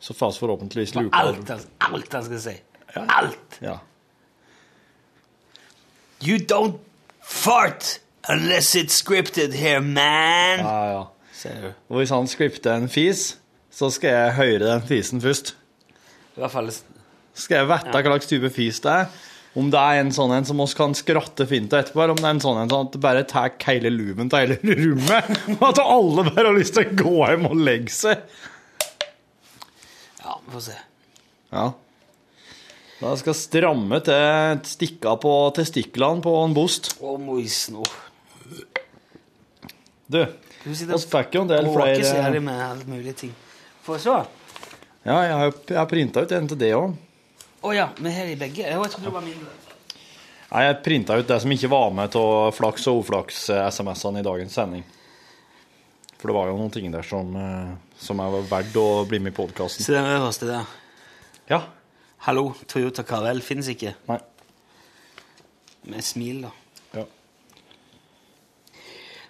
Så 0.00 0.14
fars 0.16 0.38
forhåpentligvis 0.40 0.94
luker 0.96 1.16
Alt, 1.18 1.50
alt 1.78 2.12
han 2.16 2.24
skal 2.24 2.40
si. 2.40 2.56
Alt! 2.96 3.58
Ja. 3.60 3.78
You 6.24 6.38
don't 6.38 6.78
fart 7.22 8.00
unless 8.28 8.74
it's 8.76 8.96
scripted 8.96 9.54
here, 9.54 9.80
man! 9.80 10.60
ja, 10.64 10.84
ja. 10.92 11.06
Og 11.88 11.96
hvis 12.02 12.10
han 12.12 12.28
skripter 12.28 12.74
en 12.76 12.88
fis, 12.92 13.38
så 13.72 13.88
skal 13.94 14.12
jeg 14.12 14.36
høre 14.36 14.66
den 14.66 14.82
fisen 14.88 15.22
først. 15.22 15.54
I 16.36 16.42
hvert 16.42 16.52
fall 16.52 16.70
Skal 17.34 17.62
jeg 17.62 17.68
vite 17.70 17.94
hva 17.94 18.02
slags 18.04 18.28
type 18.28 18.50
fis 18.52 18.80
det 18.84 18.92
er. 18.92 19.06
Om 19.56 19.70
det 19.72 19.80
er 19.80 20.02
en 20.02 20.12
sånn 20.14 20.30
en 20.36 20.44
som 20.46 20.60
oss 20.62 20.76
kan 20.78 20.92
skratte 20.94 21.46
fint 21.50 21.72
av 21.74 21.80
etterpå, 21.82 22.02
eller 22.04 22.14
om 22.14 22.20
det 22.20 22.28
er 22.28 22.36
en 22.36 22.42
sånn 22.44 22.60
en 22.60 22.70
sånn 22.70 22.86
at 22.86 22.92
det 22.94 23.00
bare 23.02 23.24
tar 23.26 23.54
hele 23.66 23.90
luven 23.90 24.28
til 24.30 24.44
hele 24.44 24.76
rommet, 24.84 25.32
og 25.56 25.64
at 25.72 25.80
alle 25.82 26.26
bare 26.28 26.44
har 26.52 26.58
lyst 26.58 26.76
til 26.76 26.86
å 26.86 26.98
gå 27.00 27.16
hjem 27.24 27.48
og 27.48 27.56
legge 27.66 27.94
seg. 27.94 28.22
Vi 30.46 30.52
får 30.54 30.66
se. 30.70 30.76
Ja. 31.50 31.66
Da 33.00 33.14
skal 33.16 33.36
stramme 33.36 34.00
til 34.04 34.60
stikka 34.68 35.14
på 35.20 35.32
testiklene 35.56 36.20
på 36.24 36.34
en 36.42 36.56
bost. 36.56 36.92
Å, 37.00 37.14
moisen. 37.20 37.78
nå 37.80 37.86
Du, 40.10 40.20
vi 40.66 40.74
fikk 40.74 41.38
jo 41.38 41.44
en 41.46 41.52
del 41.52 41.68
bråker 41.70 42.02
så 42.02 42.12
flere 42.12 42.26
jævlig 42.26 42.42
med 42.44 42.60
alt 42.66 42.88
mulig 42.90 43.14
ting. 43.16 43.32
Får 43.86 43.96
jeg 43.96 44.04
se? 44.04 44.18
Ja, 45.06 45.16
jeg 45.24 45.36
har, 45.38 45.54
jeg 45.70 45.78
har 45.78 45.88
printa 45.88 46.24
ut 46.24 46.34
en 46.36 46.50
til 46.50 46.60
det 46.60 46.74
òg. 46.76 46.98
Å 47.60 47.72
ja, 47.76 47.88
vi 47.96 48.12
har 48.12 48.28
de 48.28 48.36
begge. 48.40 48.66
Jo, 48.66 48.82
jeg 48.84 48.92
trodde 48.92 49.08
det 49.08 49.14
var 49.14 49.24
mindre. 49.24 49.56
Nei, 50.50 50.62
Jeg 50.66 50.80
printa 50.84 51.16
ut 51.16 51.28
det 51.28 51.38
som 51.40 51.52
ikke 51.54 51.70
var 51.70 51.92
med 51.94 52.16
av 52.18 52.50
flaks 52.56 52.88
og 52.90 53.04
uflaks-SMS-ene 53.04 54.20
i 54.20 54.26
dagens 54.26 54.56
sending. 54.58 54.84
For 56.20 56.28
det 56.28 56.36
var 56.36 56.50
jo 56.50 56.58
noen 56.58 56.72
ting 56.74 56.90
der 56.92 57.06
som, 57.06 57.32
eh, 57.36 57.76
som 57.96 58.20
er 58.20 58.42
verdt 58.50 58.76
å 58.76 59.06
bli 59.08 59.18
med 59.18 59.32
i 59.32 59.36
podkasten. 59.36 59.84
Se 59.84 59.96
den 59.96 60.04
øverste 60.04 60.48
der. 60.48 60.66
Ja. 61.48 61.62
Hallo, 62.26 62.50
Toyota 62.68 63.02
Carvel 63.08 63.40
finnes 63.40 63.70
ikke. 63.72 63.94
Nei. 64.10 64.18
Med 65.88 66.04
smil, 66.04 66.42
da. 66.44 66.50
Ja. 66.92 67.06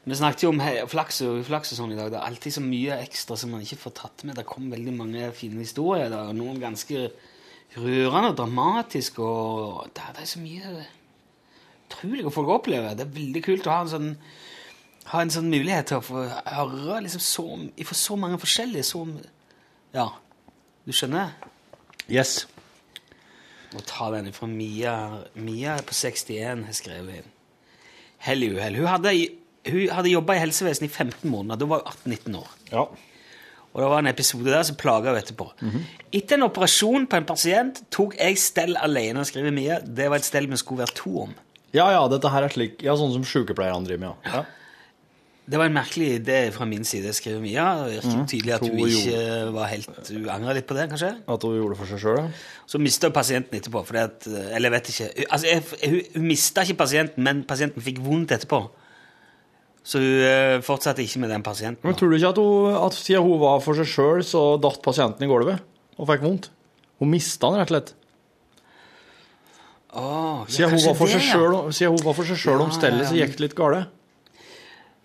Vi 0.02 0.18
snakket 0.18 0.42
jo 0.42 0.50
om 0.50 0.60
flaks 0.90 1.22
og 1.22 1.44
uflaks 1.44 1.70
og 1.72 1.78
sånn 1.78 1.94
i 1.94 1.98
dag. 1.98 2.10
Det 2.10 2.18
er 2.18 2.26
alltid 2.26 2.56
så 2.56 2.62
mye 2.64 2.98
ekstra 3.04 3.38
som 3.38 3.52
man 3.54 3.62
ikke 3.62 3.78
får 3.84 3.94
tatt 4.00 4.24
med. 4.26 4.34
Det 4.40 4.48
kom 4.48 4.70
veldig 4.72 4.96
mange 4.96 5.30
fine 5.36 5.62
historier 5.62 6.10
Det 6.10 6.18
er 6.18 6.34
noen 6.34 6.58
ganske 6.58 7.10
rørende 7.76 8.32
og 8.32 8.38
dramatiske. 8.40 9.22
Og 9.22 9.92
det 9.94 10.02
er, 10.02 10.16
det 10.16 10.24
er 10.24 10.32
så 10.32 10.42
mye 10.42 10.86
utrolig 11.86 12.32
folk 12.34 12.50
opplever. 12.56 12.96
Det 12.98 13.06
er 13.06 13.18
veldig 13.20 13.42
kult 13.44 13.68
å 13.68 13.76
ha 13.76 13.84
en 13.84 13.92
sånn, 13.94 14.10
ha 15.10 15.22
en 15.22 15.32
sånn 15.32 15.50
mulighet 15.50 15.90
til 15.90 15.98
å 15.98 16.04
få 16.04 16.24
høre 16.28 17.00
liksom 17.04 17.22
så, 17.24 17.46
fra 17.88 17.98
så 17.98 18.16
mange 18.20 18.38
forskjellige 18.40 18.86
så, 18.86 19.04
Ja, 19.94 20.06
du 20.86 20.92
skjønner? 20.94 21.34
Yes. 22.10 22.44
Må 23.74 23.82
ta 23.86 24.10
den 24.14 24.32
fra 24.34 24.48
Mia. 24.50 24.94
Mia 25.38 25.76
på 25.86 25.94
61 25.94 26.64
har 26.66 26.76
skrevet 26.76 27.20
inn. 27.20 27.36
Hell 28.20 28.44
i 28.44 28.50
uhell. 28.54 28.80
Hun 28.80 28.90
hadde, 28.90 29.14
hun 29.70 29.84
hadde 29.94 30.12
jobba 30.12 30.36
i 30.36 30.42
helsevesenet 30.42 30.90
i 30.90 30.92
15 30.92 31.30
måneder. 31.30 31.60
Da 31.62 31.70
var 31.70 31.84
hun 31.86 32.12
18-19 32.14 32.38
år. 32.40 32.56
Ja. 32.72 32.86
Og 33.70 33.78
det 33.78 33.90
var 33.92 34.02
en 34.02 34.10
episode 34.10 34.50
der 34.50 34.64
som 34.66 34.78
plaga 34.78 35.12
henne 35.12 35.22
etterpå. 35.22 35.46
Etter 36.10 36.36
en 36.38 36.48
operasjon 36.48 37.06
på 37.06 37.20
en 37.20 37.28
pasient 37.28 37.78
tok 37.94 38.16
jeg 38.18 38.38
stell 38.42 38.74
alene, 38.80 39.22
skriver 39.26 39.54
Mia. 39.54 39.78
Det 39.80 40.08
var 40.10 40.18
et 40.18 40.26
stell 40.26 40.50
vi 40.50 40.58
skulle 40.58 40.82
være 40.82 40.96
to 40.98 41.12
om. 41.28 41.36
Ja, 41.70 41.86
ja, 41.94 42.00
dette 42.10 42.32
her 42.32 42.42
er 42.42 42.50
slik 42.50 42.80
Ja, 42.82 42.96
sånn 42.98 43.12
som 43.14 43.22
sykepleierne 43.22 43.86
driver 43.86 44.08
med, 44.08 44.26
ja. 44.26 44.42
Det 45.50 45.58
var 45.58 45.66
en 45.66 45.74
merkelig 45.74 46.08
idé 46.20 46.38
fra 46.54 46.66
min 46.68 46.84
side, 46.86 47.10
skriver 47.16 47.40
Mia. 47.42 47.64
Det 47.82 47.96
virker 47.96 48.26
tydelig 48.30 48.52
at 48.54 48.62
hun 48.62 48.82
ikke 48.84 49.22
var 49.56 49.70
helt 49.72 50.10
Hun 50.12 50.28
angra 50.30 50.54
litt 50.54 50.68
på 50.68 50.76
det, 50.78 50.84
kanskje? 50.92 51.08
At 51.26 51.46
hun 51.46 51.56
gjorde 51.56 51.74
det 51.74 51.80
for 51.80 51.90
seg 51.90 52.02
sjøl, 52.04 52.20
ja. 52.20 52.26
Så 52.70 52.78
mista 52.78 53.10
pasienten 53.10 53.58
etterpå. 53.58 53.82
Fordi 53.88 54.02
at, 54.04 54.28
eller 54.30 54.70
jeg 54.70 54.74
vet 54.76 54.92
ikke 54.92 55.08
altså, 55.26 55.56
Hun, 55.82 55.98
hun 56.14 56.28
mista 56.28 56.62
ikke 56.66 56.78
pasienten, 56.84 57.26
men 57.26 57.42
pasienten 57.50 57.82
fikk 57.82 57.98
vondt 58.04 58.36
etterpå. 58.36 58.62
Så 59.82 59.98
hun 59.98 60.24
eh, 60.28 60.60
fortsatte 60.62 61.02
ikke 61.02 61.24
med 61.24 61.34
den 61.34 61.42
pasienten. 61.42 61.82
Men 61.82 61.98
tror 61.98 62.12
du 62.12 62.18
ikke 62.20 62.30
at, 62.30 62.38
hun, 62.38 62.80
at 62.86 62.98
siden 63.00 63.26
hun 63.26 63.40
var 63.42 63.62
for 63.64 63.80
seg 63.80 63.90
sjøl, 63.90 64.22
så 64.26 64.44
datt 64.62 64.82
pasienten 64.86 65.26
i 65.26 65.30
gulvet 65.30 65.64
og 66.00 66.08
fikk 66.12 66.22
vondt? 66.28 66.52
Hun 67.00 67.10
mista 67.10 67.50
den 67.50 67.58
rett 67.64 67.72
og 67.72 67.74
slett. 67.74 67.96
Oh, 69.90 70.44
Siden 70.46 70.76
hun 70.76 70.84
var 70.84 70.94
for 70.94 71.10
det, 71.10 71.18
seg 71.18 71.34
ja. 71.34 71.62
siden 71.74 71.96
hun 71.96 72.04
var 72.06 72.14
for 72.14 72.28
seg 72.28 72.38
sjøl 72.38 72.60
om 72.62 72.70
stellet, 72.70 73.08
så 73.10 73.16
gikk 73.18 73.34
det 73.34 73.48
litt 73.48 73.56
galt. 73.58 73.90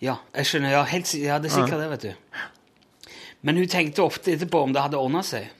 Ja, 0.03 0.17
jeg 0.35 0.49
skjønner. 0.49 0.73
Ja, 0.75 0.83
helt, 0.89 1.13
ja 1.17 1.37
det 1.39 1.51
er 1.51 1.55
sikkert 1.55 1.81
det, 1.81 1.89
vet 1.93 2.05
du. 2.07 3.11
Men 3.45 3.59
hun 3.61 3.69
tenkte 3.69 4.03
ofte 4.03 4.33
etterpå 4.33 4.63
om 4.65 4.73
det 4.73 4.81
hadde 4.83 4.99
ordna 4.99 5.21
seg. 5.25 5.51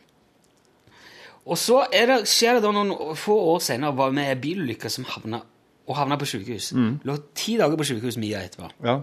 Og 1.45 1.59
så 1.61 1.83
det, 1.93 2.23
skjer 2.29 2.57
det 2.57 2.63
da 2.65 2.71
noen 2.73 3.13
få 3.19 3.35
år 3.53 3.59
senere 3.61 3.93
var 3.95 4.13
med 4.15 4.31
ei 4.31 4.37
bilulykke 4.41 4.89
som 4.89 5.05
havna, 5.05 5.43
og 5.85 5.99
havna 5.99 6.17
på 6.17 6.25
sykehus. 6.25 6.71
Lå 7.05 7.17
ti 7.37 7.59
dager 7.61 7.77
på 7.77 7.85
sykehus 7.85 8.17
Mia 8.17 8.41
etterpå. 8.41 8.71
Ja. 8.85 8.97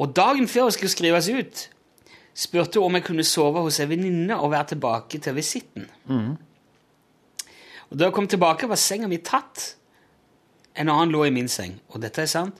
Og 0.00 0.14
dagen 0.16 0.48
før 0.48 0.70
hun 0.70 0.72
skulle 0.72 0.92
skrives 0.92 1.28
ut, 1.28 1.66
spurte 2.32 2.80
hun 2.80 2.88
om 2.88 2.96
jeg 2.96 3.04
kunne 3.04 3.26
sove 3.28 3.60
hos 3.60 3.80
en 3.84 3.90
venninne 3.90 4.38
og 4.40 4.54
være 4.54 4.72
tilbake 4.72 5.20
til 5.20 5.36
visitten. 5.36 5.84
Og 7.90 7.98
da 8.00 8.08
jeg 8.08 8.16
kom 8.16 8.28
tilbake, 8.28 8.68
var 8.68 8.80
senga 8.80 9.06
mi 9.06 9.18
tatt. 9.20 9.76
En 10.72 10.88
annen 10.88 11.12
lå 11.12 11.26
i 11.28 11.34
min 11.34 11.48
seng. 11.52 11.76
Og 11.92 12.00
dette 12.00 12.22
er 12.24 12.30
sant. 12.32 12.56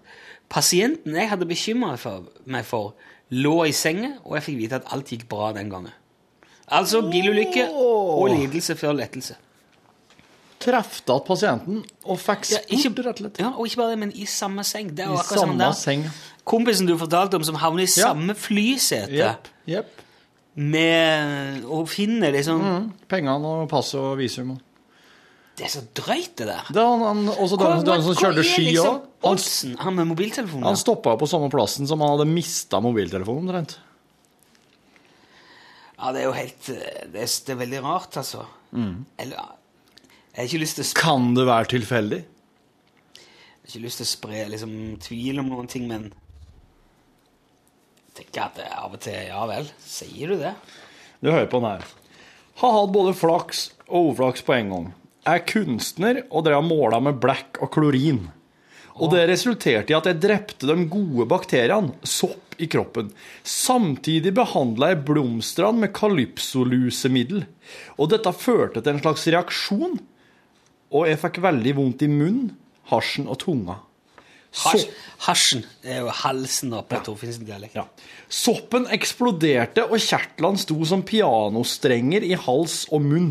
Pasienten 0.53 1.15
jeg 1.17 1.31
hadde 1.31 1.47
bekymra 1.49 1.95
meg 2.53 2.65
for, 2.69 2.93
lå 3.33 3.55
i 3.65 3.73
senga, 3.73 4.19
og 4.27 4.35
jeg 4.37 4.43
fikk 4.51 4.59
vite 4.59 4.79
at 4.83 4.91
alt 4.93 5.09
gikk 5.15 5.25
bra 5.31 5.53
den 5.57 5.71
gangen. 5.73 5.95
Altså 6.73 7.01
bilulykke 7.09 7.71
og 7.73 8.29
lidelse 8.33 8.77
før 8.77 8.93
lettelse. 9.01 9.35
Trefte 10.63 11.11
at 11.17 11.25
pasienten 11.27 11.81
og 12.07 12.21
fikk 12.23 12.45
Ja, 12.53 12.61
spurt, 12.61 12.71
ikke, 12.77 13.03
rett 13.03 13.17
og 13.17 13.25
slett. 13.25 13.39
ja, 13.43 13.49
og 13.57 13.67
ikke 13.67 13.81
bare 13.81 13.91
det, 13.91 13.99
men 13.99 14.13
i 14.15 14.27
samme 14.31 14.63
seng. 14.65 14.93
I 14.95 15.17
samme 15.27 15.73
seng. 15.75 16.05
Kompisen 16.47 16.87
du 16.87 16.95
fortalte 17.01 17.35
om 17.41 17.43
som 17.45 17.57
havner 17.59 17.83
i 17.83 17.89
Ja. 17.91 18.13
samme 18.13 18.35
flysete. 18.35 19.11
Yep, 19.11 19.49
yep. 19.69 20.01
med 20.55 21.65
og 21.65 21.89
finner 21.89 22.31
liksom 22.33 22.61
Mm. 22.61 22.93
Pengene 23.09 23.47
og 23.47 23.69
passet 23.69 23.99
og 24.01 24.19
visum. 24.19 24.59
Det 25.59 25.67
er 25.67 25.73
så 25.75 25.83
drøyt, 25.95 26.33
det 26.41 26.47
der. 26.49 26.69
Det 26.73 26.81
er 26.81 26.87
han, 26.89 27.03
han, 27.05 27.27
også 27.35 27.59
den, 27.61 27.83
den 27.85 28.05
som 28.07 28.17
kjørte 28.17 28.45
ski 28.47 28.71
òg. 28.81 29.03
liksom 29.27 29.75
Han. 29.75 29.81
Han 29.85 29.97
med 29.99 30.09
mobiltelefonen? 30.15 30.65
han 30.65 30.79
stoppa 30.81 31.13
på 31.21 31.29
samme 31.29 31.51
plassen 31.53 31.89
som 31.91 32.01
han 32.01 32.15
hadde 32.15 32.29
mista 32.31 32.81
mobiltelefonen 32.81 33.51
omtrent. 33.51 33.77
Ja, 35.99 36.11
det 36.11 36.23
er 36.23 36.27
jo 36.27 36.33
helt 36.35 36.69
eh, 36.73 37.03
Det 37.13 37.21
er, 37.23 37.35
det 37.47 37.53
er 37.55 37.59
veldig 37.61 37.83
rart, 37.85 38.17
altså. 38.19 38.47
Mm. 38.73 39.05
Eller 39.23 39.37
Jeg 40.33 40.39
har 40.41 40.49
ikke 40.49 40.63
lyst 40.65 40.79
til 40.81 40.87
å 40.87 40.89
spre, 40.89 41.03
Kan 41.05 41.35
det 41.37 41.45
være 41.47 41.69
tilfeldig? 41.77 42.23
jeg 43.63 43.69
har 43.69 43.77
ikke 43.77 43.85
lyst 43.85 44.01
til 44.01 44.09
å 44.09 44.11
spre 44.11 44.39
liksom, 44.51 44.73
tvil 45.05 45.39
om 45.39 45.53
noen 45.53 45.69
ting, 45.71 45.85
men 45.87 46.09
jeg 48.09 48.17
tenker 48.25 48.43
at 48.49 48.57
det 48.59 48.67
av 48.75 48.97
og 48.97 49.05
til 49.05 49.15
Ja 49.29 49.45
vel, 49.47 49.69
sier 49.87 50.33
du 50.33 50.41
det? 50.41 50.57
Du 51.23 51.31
hører 51.31 51.47
på 51.47 51.61
den 51.63 51.69
her. 51.77 51.87
Har 52.59 52.75
hatt 52.81 52.91
både 52.97 53.15
flaks 53.15 53.69
og 53.87 54.11
uflaks 54.11 54.43
på 54.43 54.57
en 54.57 54.73
gang. 54.75 54.89
Er 55.23 55.43
kunstner 55.47 56.25
og 56.31 56.49
drev 56.49 56.59
og 56.59 56.67
måla 56.67 56.99
med 57.03 57.21
blekk 57.23 57.61
og 57.63 57.71
klorin. 57.77 58.25
Og 59.01 59.13
det 59.15 59.23
resulterte 59.31 59.95
i 59.95 59.97
at 59.97 60.09
jeg 60.09 60.21
drepte 60.21 60.69
de 60.69 60.75
gode 60.91 61.25
bakteriene, 61.31 61.95
sopp 62.05 62.57
i 62.61 62.69
kroppen. 62.71 63.13
Samtidig 63.47 64.35
behandla 64.37 64.93
jeg 64.93 65.05
blomstene 65.09 65.85
med 65.85 65.95
kalypsolusemiddel. 65.97 67.47
Og 67.97 68.11
dette 68.13 68.35
førte 68.37 68.83
til 68.83 68.97
en 68.97 69.01
slags 69.05 69.25
reaksjon, 69.31 69.97
og 70.93 71.09
jeg 71.09 71.23
fikk 71.23 71.41
veldig 71.47 71.79
vondt 71.79 72.05
i 72.05 72.11
munnen, 72.13 72.53
hasjen 72.91 73.31
og 73.31 73.41
tunga. 73.47 73.79
Hasj, 74.53 74.83
hasjen 75.25 75.63
er 75.81 76.03
jo 76.03 76.11
halsen 76.13 76.75
da, 76.75 76.83
på 76.85 76.99
Torfinnsen 77.07 77.47
dialekt. 77.49 77.77
ja. 77.79 77.87
Soppen 78.33 78.85
eksploderte, 78.93 79.87
og 79.89 79.97
kjertlene 80.01 80.61
sto 80.61 80.77
som 80.89 81.03
pianostrenger 81.09 82.25
i 82.25 82.35
hals 82.37 82.83
og 82.93 83.01
munn. 83.05 83.31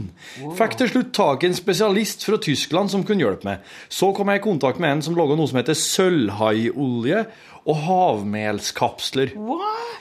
Fikk 0.58 0.78
til 0.80 0.90
slutt 0.90 1.12
tak 1.18 1.44
i 1.46 1.52
en 1.52 1.58
spesialist 1.58 2.26
fra 2.26 2.40
Tyskland 2.42 2.90
som 2.94 3.06
kunne 3.06 3.22
hjelpe 3.22 3.46
meg. 3.46 3.62
Så 3.90 4.10
kom 4.18 4.30
jeg 4.34 4.42
i 4.42 4.46
kontakt 4.46 4.82
med 4.82 4.96
en 4.98 5.06
som 5.06 5.18
laga 5.18 5.38
noe 5.38 5.50
som 5.50 5.62
heter 5.62 5.78
sølvhaiolje 5.78 7.24
og 7.70 7.82
havmelskapsler. 7.86 9.34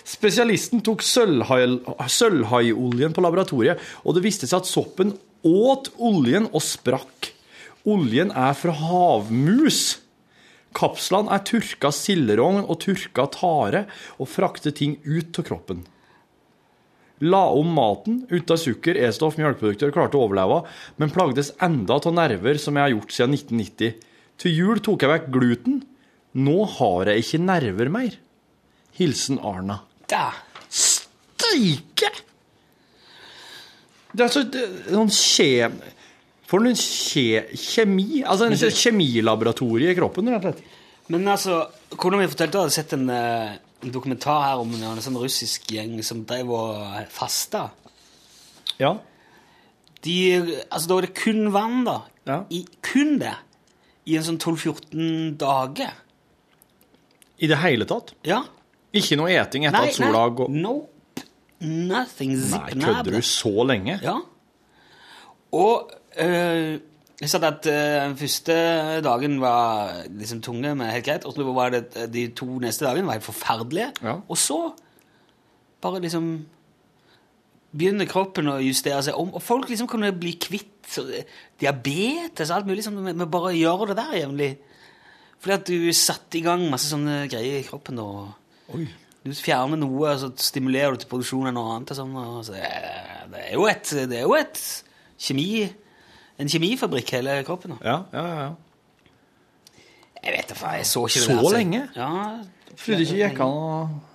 Spesialisten 0.08 0.80
tok 0.84 1.04
sølvhai- 1.04 1.80
sølvhaioljen 2.08 3.12
på 3.16 3.24
laboratoriet, 3.24 3.80
og 4.04 4.16
det 4.16 4.24
viste 4.24 4.48
seg 4.48 4.62
at 4.62 4.70
soppen 4.70 5.12
åt 5.44 5.92
oljen 6.00 6.48
og 6.52 6.64
sprakk. 6.64 7.32
Oljen 7.88 8.32
er 8.36 8.56
fra 8.56 8.72
havmus. 8.76 9.98
Kapslene 10.76 11.32
er 11.34 11.42
tørka 11.46 11.90
silderogn 11.94 12.62
og 12.62 12.78
tørka 12.84 13.26
tare 13.34 13.86
og 14.18 14.28
frakter 14.30 14.74
ting 14.76 14.98
ut 15.04 15.40
av 15.40 15.48
kroppen. 15.48 15.82
La 17.20 17.42
om 17.52 17.68
maten 17.76 18.22
uten 18.30 18.56
sukker, 18.58 18.96
E-stoff, 18.96 19.36
melkeprodukter, 19.36 19.92
klarte 19.92 20.16
å 20.16 20.24
overleve, 20.24 20.62
men 20.96 21.12
plagdes 21.12 21.52
enda 21.60 21.98
av 21.98 22.14
nerver 22.16 22.56
som 22.62 22.78
jeg 22.78 22.86
har 22.86 22.94
gjort 22.94 23.12
siden 23.12 23.36
1990. 23.36 24.06
Til 24.40 24.56
jul 24.56 24.80
tok 24.80 25.04
jeg 25.04 25.12
vekk 25.12 25.28
gluten. 25.34 25.82
Nå 26.32 26.64
har 26.78 27.10
jeg 27.10 27.26
ikke 27.26 27.42
nerver 27.44 27.92
mer. 27.92 28.16
Hilsen 28.96 29.40
Arna. 29.44 29.82
Da. 30.08 30.30
Steike! 30.70 32.08
Det 34.10 34.24
er 34.24 34.32
så 34.32 34.46
er 34.46 34.94
sånn 34.94 35.12
kjem... 35.14 35.80
For 36.51 36.66
en 36.66 36.74
kje, 36.74 37.44
kjemi 37.55 38.24
Altså 38.26 38.48
en 38.48 38.57
kjemilaboratorie 38.59 39.92
i 39.92 39.98
kroppen, 39.98 40.30
rett 40.32 40.48
og 40.48 40.57
slett. 40.57 40.78
Men 41.11 41.26
altså, 41.30 41.64
kona 41.98 42.20
mi 42.20 42.28
fortalte 42.30 42.55
at 42.55 42.59
hun 42.59 42.66
hadde 42.68 42.76
sett 42.76 42.94
en, 42.94 43.09
eh, 43.11 43.55
en 43.82 43.94
dokumentar 43.94 44.44
her 44.44 44.62
om 44.62 44.74
en, 44.76 45.03
sånn 45.03 45.18
russisk 45.18 45.66
gjeng 45.74 45.96
som 46.07 46.22
drev 46.26 46.53
og 46.55 47.07
fasta. 47.11 47.68
Ja. 48.78 48.94
De, 50.07 50.16
altså, 50.70 50.86
da 50.86 50.98
var 50.98 51.07
det 51.07 51.14
kun 51.18 51.51
vann, 51.55 51.82
da. 51.86 51.96
Ja. 52.30 52.38
I, 52.55 52.62
kun 52.86 53.18
det. 53.22 53.34
I 54.07 54.20
en 54.20 54.26
sånn 54.28 54.38
12-14 54.38 55.34
dager. 55.40 55.98
I 57.40 57.51
det 57.51 57.59
hele 57.62 57.86
tatt? 57.90 58.14
Ja. 58.26 58.44
Ikke 58.96 59.18
noe 59.18 59.30
eting 59.34 59.66
etter 59.68 59.90
at 59.90 59.98
sola 59.98 60.26
går 60.34 60.51
Nope. 60.51 61.26
Nothing. 61.61 62.38
Nei, 62.38 62.48
Zip 62.48 62.70
kødder 62.80 63.18
du 63.18 63.24
så 63.26 63.53
lenge? 63.68 63.98
Ja. 64.01 64.16
Og 65.59 65.90
øh, 66.20 66.80
jeg 67.20 67.28
sa 67.28 67.38
at 67.46 67.64
den 67.64 68.14
første 68.16 68.54
dagen 69.04 69.40
var 69.42 69.90
liksom 70.08 70.40
tunge, 70.42 70.74
men 70.74 70.88
helt 70.90 71.04
greit. 71.04 71.24
Og 71.28 71.34
så 71.36 71.44
var 71.52 71.68
det 71.74 71.84
øh, 71.96 72.06
de 72.12 72.28
to 72.36 72.46
neste 72.62 72.84
dagene 72.86 73.06
var 73.06 73.18
helt 73.18 73.24
forferdelige. 73.26 73.90
Ja. 74.02 74.14
Og 74.28 74.38
så 74.40 74.60
bare 75.82 76.00
liksom 76.00 76.46
begynner 77.76 78.08
kroppen 78.10 78.48
å 78.50 78.56
justere 78.64 79.02
seg 79.06 79.18
om. 79.20 79.34
Og 79.36 79.42
folk 79.44 79.68
liksom 79.70 79.88
kunne 79.90 80.10
bli 80.16 80.32
kvitt 80.42 80.88
så, 80.90 81.04
eh, 81.14 81.28
diabetes 81.60 82.50
og 82.50 82.56
alt 82.56 82.66
mulig 82.66 82.82
sånn 82.84 82.98
med 83.04 83.28
bare 83.30 83.52
å 83.52 83.56
gjøre 83.58 83.90
det 83.92 83.96
der 84.00 84.16
jevnlig. 84.24 84.50
Fordi 85.40 85.54
at 85.54 85.66
du 85.70 85.92
satte 85.96 86.36
i 86.38 86.42
gang 86.44 86.64
masse 86.70 86.90
sånne 86.90 87.28
greier 87.30 87.60
i 87.60 87.68
kroppen. 87.68 87.98
og 87.98 88.32
Oi. 88.74 88.88
du 89.24 89.30
fjerner 89.34 89.76
noe, 89.76 90.10
og 90.10 90.18
så 90.20 90.32
stimulerer 90.36 90.92
du 90.92 90.98
til 91.04 91.08
produksjon 91.12 91.46
av 91.48 91.54
noe 91.54 91.76
annet. 91.76 91.90
Og 91.92 91.96
sånn, 92.00 92.16
og 92.16 92.44
så 92.44 92.52
det, 92.56 92.64
er- 92.64 93.52
jo 93.54 93.66
et, 93.66 93.84
det 94.10 94.18
er 94.18 94.26
jo 94.26 94.34
et 94.34 94.84
en 96.41 96.49
kjemifabrikk 96.51 97.12
hele 97.18 97.36
kroppen. 97.47 97.76
da. 97.76 97.84
Ja, 97.84 97.99
ja, 98.16 98.24
ja. 98.41 98.51
Jeg 100.20 100.34
vet 100.36 100.49
da 100.53 100.57
faen, 100.59 100.78
jeg 100.82 100.88
så 100.88 101.05
ikke 101.09 101.20
det 101.20 101.26
Så 101.28 101.36
der, 101.36 101.55
lenge? 101.57 101.82
Ja. 101.97 102.09
Trodde 102.80 103.05
ikke 103.07 103.20
gikk 103.20 103.38
an 103.45 103.55
å 103.57 103.68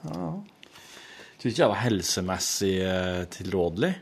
ja. 0.05 0.28
Trodde 1.39 1.51
ikke 1.53 1.61
det 1.63 1.69
var 1.71 1.82
helsemessig 1.84 2.73
eh, 2.86 3.23
tilrådelig. 3.34 3.93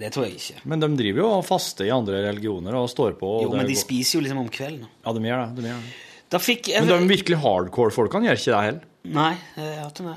Det 0.00 0.08
tror 0.14 0.24
jeg 0.24 0.38
ikke. 0.38 0.60
Men 0.72 0.80
de 0.80 0.88
driver 0.96 1.20
jo 1.20 1.30
og 1.38 1.42
faster 1.44 1.84
i 1.88 1.92
andre 1.92 2.22
religioner 2.24 2.76
og 2.78 2.86
står 2.88 3.16
på. 3.20 3.28
og 3.38 3.42
Jo, 3.44 3.50
men 3.52 3.66
de 3.68 3.74
går- 3.74 3.82
spiser 3.82 4.16
jo 4.18 4.22
liksom 4.24 4.38
om 4.40 4.48
kvelden. 4.48 4.86
Ja, 5.04 5.12
de 5.12 5.20
gjør 5.28 5.42
det. 5.44 5.56
De 5.60 5.68
gjør 5.68 5.82
det. 5.84 5.92
Da 6.30 6.38
jeg 6.38 6.84
Men 6.86 6.88
de 6.88 7.08
virkelig 7.16 7.38
hardcore-folkene 7.42 8.28
gjør 8.30 8.38
ikke 8.40 8.52
det 8.54 8.64
heller. 8.64 8.84
Nei, 9.04 9.32
jeg 9.56 9.78
hørte 9.82 10.04
det. 10.08 10.16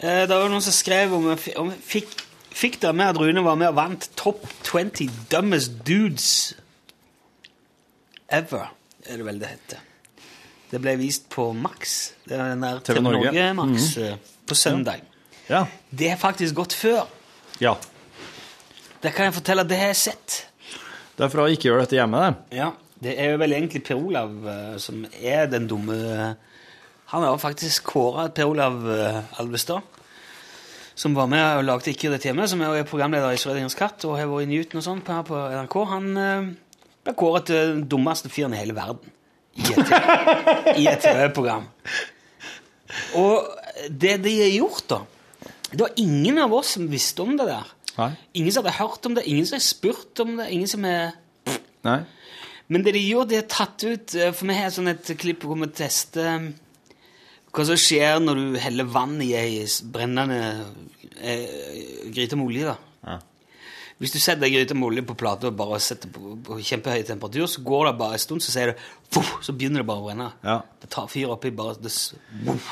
Eh, 0.00 0.26
Det 0.26 0.36
var 0.36 0.48
noen 0.52 0.62
som 0.62 0.72
skrev 0.76 1.12
om, 1.16 1.26
om 1.62 1.70
fikk, 1.82 2.12
fikk 2.54 2.80
det 2.82 2.94
med 2.96 3.12
at 3.14 3.18
Rune 3.20 3.42
var 3.44 3.58
med 3.60 3.68
og 3.72 3.76
vant 3.78 4.08
Top 4.18 4.44
20 4.66 5.08
Dumbest 5.32 5.78
Dudes 5.86 6.54
Ever, 8.28 8.66
er 9.08 9.16
det 9.16 9.24
vel 9.24 9.38
det 9.40 9.48
heter. 9.54 9.84
Det 10.68 10.80
ble 10.84 10.92
vist 11.00 11.30
på 11.32 11.46
Max. 11.56 11.94
Det 12.28 12.36
er 12.36 12.50
den 12.52 12.64
der 12.66 12.80
TV 12.84 12.98
Norge. 13.00 13.30
Norge 13.32 13.46
Max 13.56 13.86
eh, 13.96 14.18
på 14.46 14.54
søndag. 14.58 15.00
Ja. 15.48 15.62
Det 15.90 16.10
er 16.12 16.18
faktisk 16.20 16.58
gått 16.60 16.76
før. 16.76 17.06
ja. 17.62 17.76
Det 18.98 19.12
kan 19.14 19.28
jeg 19.28 19.34
fortelle 19.36 19.62
at 19.62 19.68
det 19.70 19.76
har 19.78 19.92
jeg 19.92 19.96
sett. 20.00 20.36
Det 21.14 21.22
er 21.22 21.28
for 21.30 21.44
å 21.44 21.50
ikke 21.54 21.68
gjøre 21.68 21.84
dette 21.84 21.94
hjemme, 22.00 22.18
det. 22.18 22.56
Ja, 22.58 22.72
Det 22.98 23.12
er 23.22 23.28
jo 23.30 23.36
vel 23.38 23.52
egentlig 23.54 23.84
Per 23.86 23.94
Olav 23.94 24.32
eh, 24.50 24.72
som 24.82 25.04
er 25.22 25.46
den 25.46 25.68
dumme 25.70 25.94
Han 27.12 27.22
har 27.22 27.38
faktisk 27.38 27.84
kåra 27.92 28.24
Per 28.34 28.50
Olav 28.50 28.80
eh, 28.90 29.20
Alvestad, 29.38 29.86
som 30.98 31.14
var 31.14 31.28
med 31.30 31.60
og 31.60 31.66
lagde 31.66 31.92
Ikke 31.92 32.10
det 32.10 32.24
hjemme, 32.26 32.48
som 32.50 32.62
er 32.64 32.82
programleder 32.88 33.34
i 33.34 33.38
Schrødingers 33.38 33.78
katt 33.78 34.04
og 34.08 34.16
har 34.18 34.26
vært 34.30 34.48
i 34.48 34.50
Newton 34.50 34.80
og 34.80 34.86
sånn 34.86 35.04
her 35.06 35.22
på 35.26 35.38
NRK. 35.38 35.76
Han 35.92 36.08
eh, 36.18 36.50
ble 37.06 37.14
kåret 37.18 37.48
til 37.50 37.72
den 37.76 37.86
dummeste 37.90 38.30
fyren 38.32 38.56
i 38.56 38.62
hele 38.62 38.76
verden 38.76 39.14
i 39.58 40.86
et, 40.86 41.02
TV-program. 41.02 41.64
Og 43.18 43.48
det 43.90 44.18
de 44.22 44.34
har 44.38 44.52
gjort, 44.54 44.84
da 44.90 45.00
Det 45.72 45.80
var 45.82 45.98
ingen 46.00 46.38
av 46.40 46.54
oss 46.54 46.76
som 46.76 46.86
visste 46.88 47.22
om 47.22 47.34
det 47.36 47.48
der. 47.48 47.66
Nei. 47.98 48.12
Ingen 48.40 48.54
som 48.54 48.64
hadde 48.64 48.78
hørt 48.78 49.06
om 49.06 49.16
det, 49.16 49.26
ingen 49.26 49.46
som 49.46 49.58
har 49.58 49.66
spurt 49.66 50.22
om 50.22 50.36
det, 50.38 50.46
ingen 50.54 50.70
som 50.70 50.86
Nei. 50.86 51.98
men 52.68 52.84
det 52.84 52.94
de 52.94 53.02
gjorde, 53.02 53.30
de 53.32 53.40
har 53.40 53.50
tatt 53.50 53.84
ut 53.84 54.14
eh, 54.18 54.32
For 54.34 54.48
vi 54.48 54.56
har 54.56 54.72
sånn 54.74 54.90
et 54.90 55.10
klipp 55.18 55.46
hvor 55.46 55.58
vi 55.60 55.68
tester 55.78 56.26
eh, 56.32 56.48
hva 57.58 57.66
som 57.66 57.80
skjer 57.80 58.20
når 58.22 58.38
du 58.38 58.60
heller 58.62 58.86
vann 58.94 59.16
i 59.24 59.32
ei 59.34 59.64
brennende 59.90 60.38
eh, 61.18 62.06
gryte 62.14 62.38
med 62.38 62.46
olje. 62.52 62.70
da. 62.70 62.76
Ja. 63.08 63.18
Hvis 63.98 64.12
du 64.14 64.20
setter 64.22 64.46
ei 64.46 64.52
gryte 64.54 64.76
med 64.78 64.86
olje 64.92 65.02
på 65.08 65.16
plata 65.18 65.48
og 65.50 65.56
bare 65.58 65.80
setter 65.82 66.10
på, 66.14 66.36
på 66.46 66.60
kjempehøy 66.62 67.02
temperatur, 67.08 67.48
så 67.50 67.64
går 67.66 67.88
det 67.88 67.94
bare 67.98 68.14
en 68.14 68.22
stund, 68.22 68.44
så 68.44 68.54
sier 68.54 68.70
det 68.70 68.76
«Fuh», 69.10 69.32
så 69.42 69.54
begynner 69.58 69.82
det 69.82 69.88
bare 69.88 70.04
å 70.04 70.06
brenne. 70.06 70.28
Ja. 70.46 70.60
Det 70.78 70.90
tar 70.94 71.10
fyr 71.10 71.32
oppi 71.34 71.50
bare 71.50 71.74
det, 71.82 71.94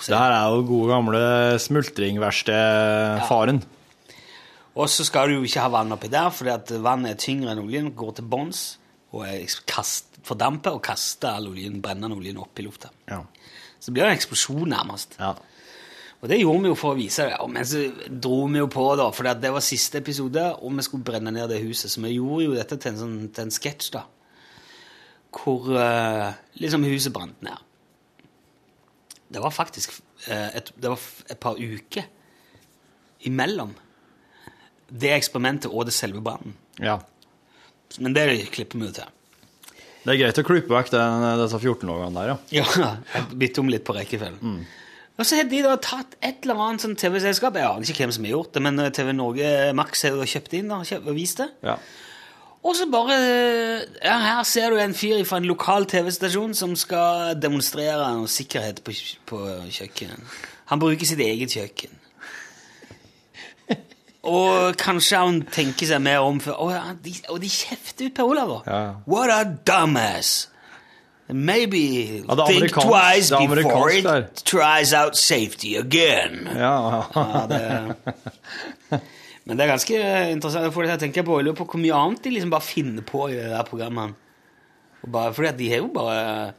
her 0.06 0.36
er 0.36 0.54
jo 0.54 0.62
gode 0.68 0.92
gamle 0.92 1.22
smultringverkstedfaren. 1.66 3.62
Og 4.76 4.90
så 4.92 5.06
skal 5.08 5.32
du 5.32 5.40
jo 5.40 5.48
ikke 5.48 5.64
ha 5.64 5.72
vann 5.72 5.94
oppi 5.96 6.12
der, 6.12 6.30
fordi 6.30 6.52
at 6.52 6.70
vannet 6.84 7.16
er 7.16 7.22
tyngre 7.24 7.56
enn 7.56 7.64
oljen, 7.64 7.90
går 7.96 8.18
til 8.20 8.30
bånns 8.30 8.66
og 9.16 9.24
er 9.26 9.48
fordamper 10.26 10.76
og 10.76 10.84
kaster 10.84 11.32
all 11.32 11.50
oljen, 11.50 11.80
brennende 11.82 12.18
oljen 12.18 12.38
opp 12.42 12.60
i 12.60 12.66
lufta. 12.66 12.92
Ja. 13.10 13.24
Så 13.78 13.90
det 13.90 13.96
blir 13.98 14.08
en 14.08 14.16
eksplosjon 14.16 14.68
nærmest. 14.72 15.18
ja. 15.20 15.34
Og 16.22 16.30
det 16.32 16.38
gjorde 16.40 16.62
vi 16.64 16.70
jo 16.72 16.76
for 16.78 16.94
å 16.94 16.98
vise 16.98 17.26
det. 17.28 17.36
Men 17.52 17.66
så 17.68 17.82
dro 18.08 18.46
vi 18.48 18.58
jo 18.62 18.68
på, 18.72 18.84
da, 18.98 19.10
for 19.14 19.28
det 19.36 19.52
var 19.52 19.64
siste 19.64 20.00
episode, 20.00 20.42
og 20.58 20.72
vi 20.78 20.84
skulle 20.86 21.06
brenne 21.06 21.32
ned 21.34 21.50
det 21.52 21.60
huset. 21.62 21.92
Så 21.92 22.00
vi 22.02 22.14
gjorde 22.14 22.46
jo 22.46 22.56
dette 22.56 22.78
til 22.80 22.94
en, 22.94 23.00
sånn, 23.02 23.16
til 23.36 23.46
en 23.46 23.54
sketsj, 23.54 23.90
da. 23.98 24.02
Hvor 25.36 25.68
uh, 25.76 26.30
liksom 26.56 26.86
huset 26.88 27.12
brant 27.14 27.42
ned. 27.44 27.60
Det 29.28 29.42
var 29.44 29.52
faktisk 29.52 29.98
uh, 30.30 30.48
et, 30.56 30.72
det 30.80 30.92
var 30.94 31.04
et 31.28 31.42
par 31.42 31.60
uker 31.60 32.08
imellom 33.28 33.74
det 34.86 35.12
eksperimentet 35.16 35.70
og 35.70 35.88
det 35.88 35.94
selve 35.96 36.22
brannen. 36.24 36.56
ja. 36.80 37.00
Men 38.02 38.16
det 38.16 38.48
klipper 38.50 38.80
vi 38.80 38.88
jo 38.88 38.94
til. 38.96 39.10
Det 40.06 40.14
er 40.14 40.20
greit 40.20 40.38
å 40.38 40.46
klippe 40.46 40.70
vekk 40.70 40.92
den, 40.94 41.24
disse 41.42 41.58
14-årene 41.58 42.14
der, 42.14 42.28
ja. 42.30 42.36
Ja, 42.62 42.90
jeg 43.16 43.38
bytter 43.42 43.64
om 43.64 43.70
litt 43.72 43.84
på 43.88 43.96
rekkefølgen. 43.96 44.60
Og 45.16 45.24
så 45.24 45.38
har 45.40 45.46
de 45.50 45.62
da 45.64 45.74
tatt 45.80 46.14
et 46.20 46.44
eller 46.44 46.60
annet 46.62 46.84
sånn 46.84 46.94
TV-selskap, 47.00 47.56
jeg 47.56 47.66
aner 47.66 47.88
ikke 47.88 48.04
hvem 48.04 48.12
som 48.14 48.26
har 48.28 48.34
gjort 48.36 48.52
det, 48.54 48.62
men 48.66 48.78
eh, 48.84 48.90
TV 48.94 49.14
Norge 49.16 49.52
Max 49.74 50.04
har 50.04 50.12
jo 50.14 50.26
kjøpt 50.28 50.58
inn 50.60 50.70
og, 50.76 50.84
kjøpt, 50.86 51.08
og 51.08 51.16
vist 51.16 51.42
det. 51.42 51.50
ja. 51.66 51.78
Og 52.66 52.74
så 52.74 52.88
bare 52.90 53.14
Ja, 54.02 54.16
her 54.18 54.40
ser 54.48 54.72
du 54.74 54.80
en 54.82 54.94
fyr 54.96 55.20
fra 55.28 55.38
en 55.38 55.46
lokal 55.46 55.84
TV-stasjon 55.86 56.54
som 56.58 56.72
skal 56.78 57.36
demonstrere 57.38 58.08
noe 58.16 58.26
sikkerhet 58.26 58.80
på, 58.82 58.94
på 59.30 59.38
kjøkkenet. 59.70 60.32
Han 60.72 60.82
bruker 60.82 61.06
sitt 61.06 61.22
eget 61.22 61.54
kjøkken. 61.54 61.92
Og 64.26 64.76
kanskje 64.80 65.18
han 65.22 65.40
tenker 65.54 65.86
seg 65.86 66.02
mer 66.02 66.24
om 66.26 66.40
før. 66.42 66.58
Og, 66.64 66.70
ja, 66.74 66.82
de, 67.04 67.14
og 67.32 67.40
de 67.42 67.48
kjefter 67.52 68.08
ut 68.10 68.14
Per 68.16 68.24
Olav, 68.32 68.52
da. 68.66 68.76
What 69.06 69.30
a 69.30 69.40
dumbass! 69.44 70.48
Maybe 71.28 72.22
Ja, 72.22 72.34
think 72.46 72.70
twice 72.70 73.30
before 73.34 73.90
it 73.90 74.04
der. 74.04 74.28
tries 74.44 74.92
out 74.94 75.16
safety 75.16 75.74
again. 75.76 76.48
Ja, 76.54 77.02
ja. 77.16 77.46
Det, 77.50 77.96
men 79.44 79.56
det 79.58 79.64
er 79.64 79.72
ganske 79.72 79.98
interessant. 80.30 80.70
For 80.74 80.86
jeg 80.86 81.00
tenker 81.02 81.26
på, 81.26 81.40
jeg 81.42 81.56
på 81.58 81.66
hvor 81.66 81.82
mye 81.82 81.98
annet 81.98 82.22
de 82.22 82.30
liksom 82.30 82.52
bare 82.54 82.62
finner 82.62 83.02
på 83.02 83.26
i 83.32 83.34
det 83.34 83.48
der 83.50 83.66
programmet. 83.66 84.14
Og 85.02 85.10
bare, 85.12 85.34
fordi 85.34 85.48
at 85.50 85.58
de 85.58 85.70
har 85.70 85.82
jo 85.82 85.90
bare 85.94 86.52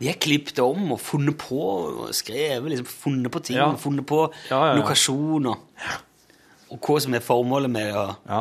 De 0.00 0.08
har 0.10 0.16
klippet 0.20 0.58
om 0.60 0.92
og 0.92 1.00
funnet 1.00 1.36
på 1.40 1.60
og 1.60 2.14
skrevet. 2.16 2.70
liksom 2.72 2.86
Funnet 2.88 3.32
på 3.32 3.44
ting. 3.44 3.56
Ja. 3.60 3.70
og 3.72 3.80
Funnet 3.80 4.06
på 4.08 4.26
lokasjoner. 4.80 5.60
Og 6.74 6.80
hva 6.82 6.96
som 7.02 7.14
er 7.14 7.24
formålet 7.24 7.72
med 7.72 7.92
å 7.94 8.06
ja. 8.26 8.40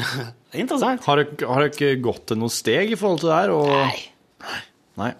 Er 0.00 0.60
interessant. 0.62 1.04
Har 1.08 1.24
dere 1.24 1.96
gått 2.00 2.28
til 2.30 2.38
noen 2.40 2.52
steg 2.52 2.94
i 2.94 2.98
forhold 2.98 3.24
til 3.24 3.32
det 3.32 3.40
her? 3.40 3.54
Og... 3.56 3.72
Nei. 3.74 4.60
Nei. 5.00 5.12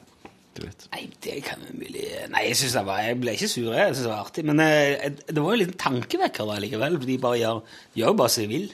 Nei, 0.91 1.05
det 1.25 1.39
kan 1.47 1.63
mulig 1.73 2.03
Nei, 2.29 2.43
jeg 2.51 2.57
synes 2.59 2.75
det 2.77 2.83
var, 2.85 2.99
jeg 3.07 3.17
ble 3.23 3.33
ikke 3.37 3.49
sur. 3.49 3.71
Jeg 3.73 3.95
synes 3.95 4.03
det 4.05 4.11
var 4.11 4.27
artig. 4.27 4.45
Men 4.45 4.63
jeg, 4.65 5.13
det 5.31 5.39
var 5.39 5.55
jo 5.55 5.57
en 5.57 5.63
liten 5.63 5.81
tankevekker 5.81 6.49
da 6.49 6.59
likevel. 6.61 6.99
De 7.07 7.19
bare 7.23 7.41
gjør, 7.41 7.61
gjør 7.97 8.17
bare 8.19 8.33
som 8.35 8.45
de 8.45 8.51
vil. 8.51 8.71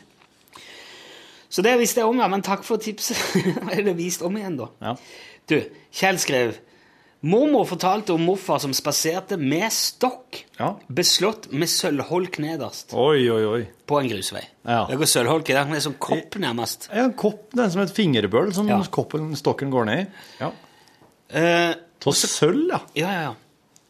Så 1.52 1.62
det 1.62 1.76
visste 1.78 2.02
jeg 2.02 2.10
om, 2.10 2.20
ja. 2.20 2.28
Men 2.32 2.44
takk 2.46 2.64
for 2.66 2.82
tipset. 2.82 3.20
det 3.70 3.84
er 3.84 3.98
vist 3.98 4.24
om 4.26 4.36
igjen, 4.38 4.58
da? 4.58 4.70
Ja. 4.82 4.96
Du, 5.46 5.60
Kjell 5.94 6.18
skrev 6.18 6.56
Mormor 7.26 7.64
fortalte 7.66 8.12
om 8.14 8.22
morfar 8.22 8.60
som 8.62 8.74
spaserte 8.76 9.36
med 9.40 9.72
stokk, 9.74 10.44
Ja. 10.60 10.68
beslått 10.88 11.48
med 11.52 11.66
sølvholk 11.68 12.38
nederst, 12.38 12.92
Oi, 12.94 13.24
oi, 13.32 13.42
oi. 13.50 13.62
på 13.86 13.98
en 14.00 14.08
grusvei. 14.12 14.44
Ja. 14.66 14.84
Det 14.86 14.98
går 15.00 15.10
sølvholk 15.10 15.50
i 15.50 15.56
den. 15.56 15.70
Det 15.72 15.76
er 15.80 15.86
som 15.88 15.94
kopp, 15.98 16.36
nærmest. 16.38 16.88
Ja, 16.92 17.04
en 17.08 17.14
kopp, 17.18 17.50
den 17.56 17.70
som 17.70 17.82
et 17.82 17.90
fingerbøl, 17.96 18.52
som 18.54 18.68
Ja. 18.68 18.78
koppen, 18.90 19.32
stokken 19.36 19.70
går 19.70 19.84
ned 19.86 20.06
i. 20.06 20.06
Ja. 20.40 20.52
Eh, 21.30 21.74
Av 22.06 22.12
sølv, 22.14 22.68
ja. 22.70 22.78
Ja, 22.94 23.10
ja, 23.12 23.22
ja. 23.22 23.34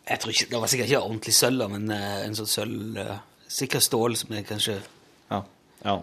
Jeg 0.09 0.21
tror 0.21 0.31
ikke, 0.33 0.51
Det 0.51 0.61
var 0.61 0.67
sikkert 0.69 0.89
ikke 0.89 1.03
ordentlig 1.05 1.35
sølv, 1.35 1.59
da, 1.59 1.69
men 1.69 1.91
eh, 1.91 2.25
en 2.25 2.35
sånn 2.35 2.47
sølv 2.49 2.97
eh, 2.97 3.19
Sikkert 3.49 3.83
stål 3.83 4.17
som 4.17 4.33
er 4.33 4.43
kanskje 4.43 4.79
Ja. 5.31 5.43
ja. 5.85 6.01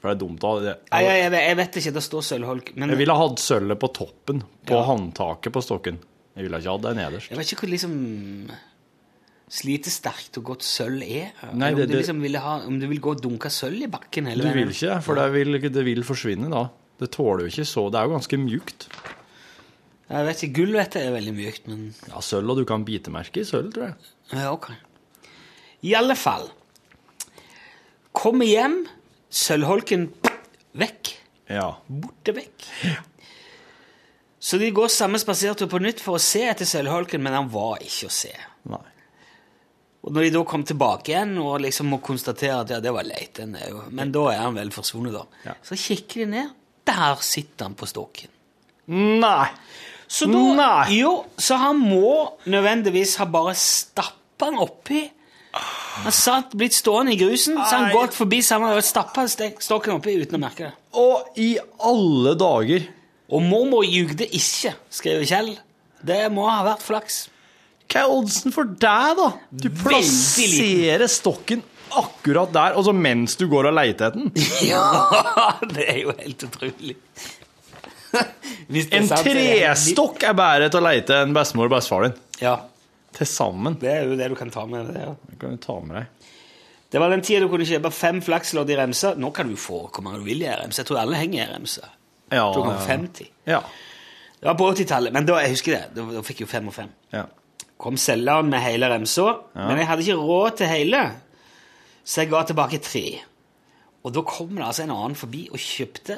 For 0.00 0.08
det 0.14 0.22
er 0.22 0.26
dumt, 0.26 0.38
da. 0.40 0.60
Det- 0.60 0.78
Nei, 0.92 1.02
jeg, 1.02 1.32
jeg, 1.32 1.32
jeg 1.48 1.56
vet 1.56 1.76
ikke. 1.80 1.92
Det 1.94 2.02
står 2.02 2.22
sølvholk. 2.22 2.76
Men 2.76 2.88
Jeg 2.90 2.98
ville 2.98 3.14
hatt 3.16 3.38
sølvet 3.42 3.78
på 3.80 3.88
toppen, 3.92 4.42
på 4.64 4.70
Ja. 4.74 4.82
håndtaket 4.84 5.52
på 5.52 5.62
stokken. 5.64 5.98
Jeg 6.36 6.44
ville 6.44 6.58
ikke 6.60 6.72
hatt 6.74 6.82
det 6.84 6.94
nederst. 6.98 7.30
jeg 7.32 7.38
vet 7.40 7.52
ikke 7.52 7.64
hvor 7.64 7.70
liksom 7.72 7.94
slitesterkt 9.56 10.36
og 10.40 10.44
godt 10.50 10.64
sølv 10.66 11.02
er. 11.06 11.30
Nei, 11.54 11.70
det, 11.72 11.84
om, 11.84 11.88
du 11.88 11.92
det- 11.94 12.00
liksom 12.02 12.20
ville 12.24 12.40
ha, 12.42 12.56
om 12.66 12.80
du 12.80 12.86
vil 12.90 13.00
gå 13.00 13.12
og 13.14 13.22
dunke 13.22 13.48
sølv 13.52 13.82
i 13.86 13.90
bakken 13.90 14.26
hele 14.26 14.42
Du 14.42 14.52
vil 14.52 14.72
ikke 14.74 14.96
for 15.06 15.14
det 15.20 15.28
vil, 15.32 15.60
det 15.62 15.84
vil 15.86 16.02
forsvinne 16.04 16.50
da. 16.50 16.64
Det 16.98 17.10
tåler 17.12 17.44
jo 17.44 17.52
ikke 17.52 17.66
så 17.68 17.90
Det 17.92 17.98
er 18.00 18.04
jo 18.08 18.14
ganske 18.16 18.38
mjukt. 18.40 18.86
Jeg 20.08 20.26
vet 20.26 20.42
ikke, 20.42 20.54
Gull 20.60 20.72
vet 20.78 20.94
jeg 20.94 21.06
er 21.08 21.14
veldig 21.16 21.34
mjukt, 21.34 21.66
men 21.68 21.94
Ja, 22.08 22.20
sølv, 22.22 22.50
og 22.50 22.56
du 22.60 22.64
kan 22.64 22.84
bitemerke 22.86 23.40
i 23.42 23.44
sølv, 23.44 23.72
tror 23.74 23.88
jeg. 23.88 23.94
ja, 24.32 24.52
ok. 24.52 24.70
I 25.82 25.94
alle 25.98 26.14
fall. 26.16 26.46
Kommer 28.16 28.46
hjem, 28.48 28.86
sølvholken 29.30 30.08
vekk. 30.78 31.12
Ja. 31.50 31.76
borte 31.86 32.32
vekk. 32.34 32.64
Så 34.38 34.58
de 34.60 34.68
går 34.74 34.90
samme 34.92 35.18
spasertur 35.18 35.68
på 35.70 35.80
nytt 35.82 36.02
for 36.04 36.18
å 36.18 36.22
se 36.22 36.44
etter 36.46 36.68
sølvholken, 36.68 37.22
men 37.24 37.34
han 37.34 37.48
var 37.50 37.80
ikke 37.84 38.10
å 38.10 38.12
se. 38.12 38.34
Nei. 38.68 38.84
Og 40.06 40.12
når 40.14 40.28
de 40.28 40.34
da 40.36 40.42
kom 40.46 40.62
tilbake 40.66 41.10
igjen 41.10 41.32
og 41.42 41.58
liksom 41.64 41.88
må 41.90 41.98
konstatere 42.04 42.60
at 42.62 42.70
ja, 42.76 42.78
det 42.84 42.92
var 42.94 43.08
leit, 43.08 43.40
men 43.42 44.12
da 44.14 44.28
er 44.30 44.44
han 44.44 44.54
vel 44.54 44.70
forsvunnet, 44.74 45.16
da. 45.16 45.42
Ja. 45.48 45.56
Så 45.66 45.78
kikker 45.80 46.22
de 46.22 46.28
ned. 46.36 46.52
Der 46.86 47.22
sitter 47.26 47.66
han 47.66 47.74
på 47.74 47.88
stokken. 47.90 48.30
Nei! 48.94 49.48
Så 50.06 50.28
da, 50.30 50.38
Nei. 50.54 51.00
Jo, 51.00 51.24
så 51.34 51.56
han 51.58 51.80
må 51.82 52.38
nødvendigvis 52.46 53.16
ha 53.18 53.26
bare 53.26 53.56
stappa 53.58 54.46
han 54.46 54.60
oppi 54.62 55.00
Han 56.04 56.12
satt 56.12 56.52
blitt 56.54 56.76
stående 56.76 57.14
i 57.14 57.18
grusen, 57.18 57.56
så 57.56 57.78
han 57.78 57.86
Nei. 57.88 57.94
gått 57.96 58.14
forbi 58.14 58.42
sammen 58.44 58.76
og 58.76 58.84
stappa 58.84 59.24
stokken 59.26 59.96
oppi 59.96 60.14
uten 60.20 60.36
å 60.36 60.40
merke 60.42 60.68
det. 60.68 60.74
Og 61.00 61.38
i 61.40 61.54
alle 61.88 62.34
dager 62.38 62.84
Og 63.32 63.42
mormor 63.42 63.82
jugde 63.86 64.26
ikke, 64.28 64.74
skriver 64.94 65.24
Kjell. 65.26 65.54
Det 66.06 66.20
må 66.30 66.44
ha 66.50 66.60
vært 66.68 66.84
flaks. 66.86 67.16
Hva 67.90 68.02
er 68.04 68.12
oddsen 68.12 68.52
for 68.54 68.68
deg, 68.68 69.16
da? 69.18 69.30
Du 69.50 69.66
plasserer 69.80 71.06
stokken 71.10 71.62
akkurat 71.96 72.50
der, 72.54 72.74
og 72.78 72.84
så 72.86 72.92
mens 72.94 73.36
du 73.38 73.46
går 73.50 73.68
og 73.70 73.76
leter 73.78 74.10
etter 74.10 74.16
den. 74.18 74.30
Ja, 74.66 75.54
det 75.70 75.84
er 75.90 76.00
jo 76.04 76.14
helt 76.18 76.46
utrolig. 76.48 76.96
En 78.70 79.08
trestokk 79.10 80.22
er 80.24 80.34
bedre 80.38 80.70
til 80.72 80.80
å 80.80 80.84
leite 80.86 81.18
enn 81.22 81.34
bestemor 81.36 81.68
og 81.68 81.74
bestefar 81.76 82.06
din. 82.06 82.14
Ja, 82.40 82.54
Til 83.16 83.28
sammen. 83.28 83.76
det 83.80 83.90
er 83.92 84.06
jo 84.08 84.16
det 84.18 84.28
du 84.32 84.36
kan 84.38 84.50
ta 84.52 84.64
med. 84.68 84.88
deg. 84.90 85.02
ja. 85.02 85.12
Det 85.30 85.38
kan 85.40 85.54
du 85.56 85.60
ta 85.62 85.76
med 85.84 85.98
deg. 86.00 86.32
det 86.92 87.02
var 87.02 87.12
den 87.12 87.22
tida 87.26 87.42
du 87.44 87.50
kunne 87.52 87.66
kjøpe 87.68 87.90
fem 87.92 88.22
flakslodd 88.24 88.70
i 88.72 88.78
remse. 88.78 89.12
Nå 89.20 89.30
kan 89.36 89.50
du 89.52 89.56
få 89.60 89.82
hvor 89.90 90.04
mange 90.06 90.22
du 90.22 90.26
vil 90.30 90.42
i 90.46 90.48
remse. 90.50 90.80
Jeg 90.82 90.88
tror 90.90 91.02
alle 91.02 91.20
henger 91.20 91.44
i 91.44 91.48
remse. 91.54 91.84
Ja, 92.32 92.46
kan 92.54 92.78
50. 92.86 93.28
Ja. 93.46 93.60
Det 94.40 94.48
var 94.50 94.54
på 94.58 94.70
80-tallet, 94.72 95.12
men 95.14 95.26
da, 95.28 95.38
jeg 95.44 95.54
husker 95.54 95.76
det. 95.76 95.82
Da, 95.96 96.04
da 96.16 96.22
fikk 96.26 96.40
jeg 96.42 96.48
jo 96.48 96.52
fem 96.52 96.68
og 96.72 96.74
fem. 96.74 96.90
ja. 97.14 97.26
Kom 97.76 97.98
selgeren 98.00 98.48
med 98.48 98.62
hele 98.64 98.88
remsa, 98.88 99.34
men 99.54 99.76
jeg 99.76 99.84
hadde 99.90 100.00
ikke 100.06 100.14
råd 100.16 100.54
til 100.56 100.66
hele, 100.70 101.00
så 102.08 102.22
jeg 102.22 102.30
ga 102.32 102.40
tilbake 102.48 102.78
tre. 102.80 103.02
Og 104.00 104.14
da 104.16 104.22
kom 104.24 104.54
det 104.56 104.64
altså 104.64 104.86
en 104.86 104.94
annen 104.94 105.16
forbi 105.18 105.42
og 105.52 105.60
kjøpte 105.60 106.16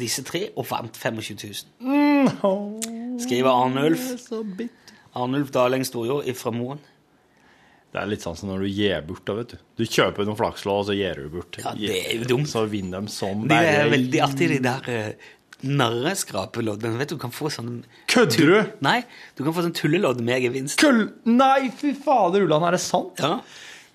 disse 0.00 0.24
tre 0.26 0.48
og 0.58 0.66
vant 0.66 0.98
25 0.98 1.38
000. 1.86 3.22
Skriver 3.22 3.50
Arnulf. 3.52 4.08
Arnulf 5.14 5.52
Daleng 5.54 5.86
Storjord 5.86 6.26
fra 6.34 6.50
Moen. 6.56 6.82
Det 7.88 8.02
er 8.02 8.10
litt 8.10 8.20
sånn 8.26 8.36
som 8.36 8.50
når 8.50 8.66
du 8.66 8.68
gir 8.68 9.00
bort 9.06 9.22
da, 9.24 9.38
vet 9.38 9.54
du. 9.54 9.60
Du 9.80 9.84
kjøper 9.88 10.26
noen 10.28 10.36
flakslå 10.36 10.74
og 10.82 10.88
så 10.90 10.96
gir 10.98 11.22
du 11.22 11.30
bort. 11.32 11.56
Ja, 11.62 11.72
det 11.78 11.94
er 12.02 12.18
jo 12.18 12.26
dumt. 12.34 12.50
Så 12.50 12.66
vinner 12.68 13.06
de 13.06 13.14
sånn. 13.14 13.46
Det 13.48 13.62
er 13.70 13.88
veldig 13.94 14.20
artig, 14.26 14.50
de 14.52 14.58
der 14.66 14.90
uh, 15.62 15.68
narreskrapeloddene. 15.78 16.98
Vet 17.00 17.12
du, 17.12 17.16
du 17.16 17.22
kan 17.22 17.32
få 17.34 17.50
sånn 17.52 17.82
Kødder 18.10 18.52
du? 18.52 18.58
Nei, 18.84 19.00
du 19.38 19.44
kan 19.46 19.54
få 19.56 19.64
sånn 19.66 19.76
tullelodd 19.76 20.20
med 20.24 20.44
gevinst. 20.46 20.78
Køll... 20.80 21.08
Nei, 21.28 21.70
fy 21.74 21.94
fader, 21.96 22.46
Ulland, 22.46 22.68
er 22.68 22.78
det 22.78 22.84
sant? 22.84 23.22
Ja. 23.22 23.40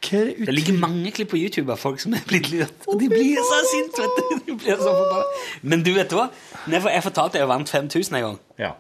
Det 0.04 0.52
ligger 0.52 0.76
mange 0.82 1.14
klipp 1.16 1.30
på 1.32 1.38
YouTube 1.40 1.72
av 1.72 1.80
folk 1.80 2.02
som 2.04 2.12
er 2.18 2.26
blitt 2.28 2.50
litt 2.52 2.88
Og 2.92 2.98
de 3.00 3.08
blir 3.08 3.38
så 3.40 3.60
sinte, 3.70 4.04
vet 4.04 4.18
du. 4.18 4.42
De 4.50 4.56
blir 4.60 4.76
så 4.76 4.92
forbanna. 4.92 5.46
Men 5.72 5.86
du 5.86 5.94
vet 5.96 6.12
hva? 6.12 6.26
Jeg, 6.68 7.04
fortalte 7.06 7.40
jeg 7.40 7.48
vant 7.48 7.72
5000 7.72 8.18
en 8.20 8.26
gang. 8.26 8.36
Ja. 8.60 8.74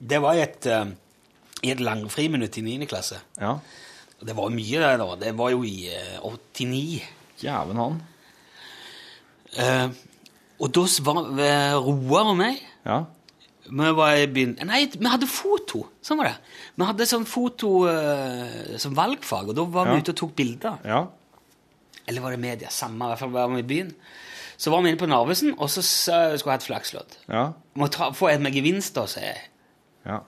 Det 0.00 0.18
var 0.24 0.34
i 0.34 0.42
et, 0.42 0.66
eh, 0.66 0.90
i 1.62 1.70
et 1.70 1.84
langfriminutt 1.84 2.58
i 2.58 2.66
9. 2.66 2.90
klasse. 2.90 3.22
ja. 3.38 3.58
Det 4.20 4.34
var 4.36 4.50
mye, 4.52 4.80
det 4.82 4.96
da. 5.00 5.14
Det 5.16 5.30
var 5.32 5.52
jo 5.54 5.62
i 5.64 5.88
eh, 5.88 6.18
89. 6.20 7.00
Jæven 7.40 7.78
han. 7.80 7.94
Eh, 9.56 9.86
og 10.60 10.72
da 10.76 10.84
var 11.06 11.20
eh, 11.40 11.74
Roar 11.80 12.30
og 12.32 12.36
meg 12.38 12.60
Ja. 12.86 12.98
vi 13.70 13.90
var 13.96 14.16
i 14.18 14.26
byen 14.26 14.56
Nei, 14.66 14.82
vi 14.92 15.06
hadde 15.08 15.26
foto. 15.30 15.86
Sånn 16.02 16.18
var 16.20 16.30
det. 16.30 16.36
Vi 16.76 16.84
hadde 16.88 17.06
sånn 17.06 17.26
foto 17.28 17.86
uh, 17.88 18.76
som 18.82 18.94
valgfag, 18.96 19.48
og 19.52 19.56
da 19.56 19.64
var 19.64 19.86
vi 19.90 19.98
Ja. 19.98 20.02
ute 20.04 20.14
og 20.14 20.16
tok 20.22 20.34
bilder. 20.36 20.78
Ja. 20.84 21.06
Eller 22.08 22.20
var 22.24 22.30
det 22.34 22.40
media? 22.42 22.68
Samme, 22.70 23.04
i 23.04 23.08
hvert 23.12 23.18
fall 23.22 23.30
var 23.30 23.48
vi 23.52 23.60
i 23.62 23.68
byen. 23.70 23.94
Så 24.60 24.70
var 24.72 24.82
vi 24.82 24.90
inne 24.90 24.98
på 25.00 25.06
Narvesen, 25.08 25.54
og 25.58 25.70
så 25.70 25.80
skulle 25.80 26.34
jeg 26.36 26.42
ha 26.44 26.54
et 26.58 26.66
flakslodd. 26.66 27.14
Ja. 27.28 27.44
Må 27.78 27.86
ta, 27.88 28.10
få 28.12 28.28
en 28.32 28.42
med 28.42 28.52
gevinst, 28.52 28.92
da, 28.98 29.06
sier 29.08 29.30
jeg. 29.30 29.44
Ja. 30.04 30.18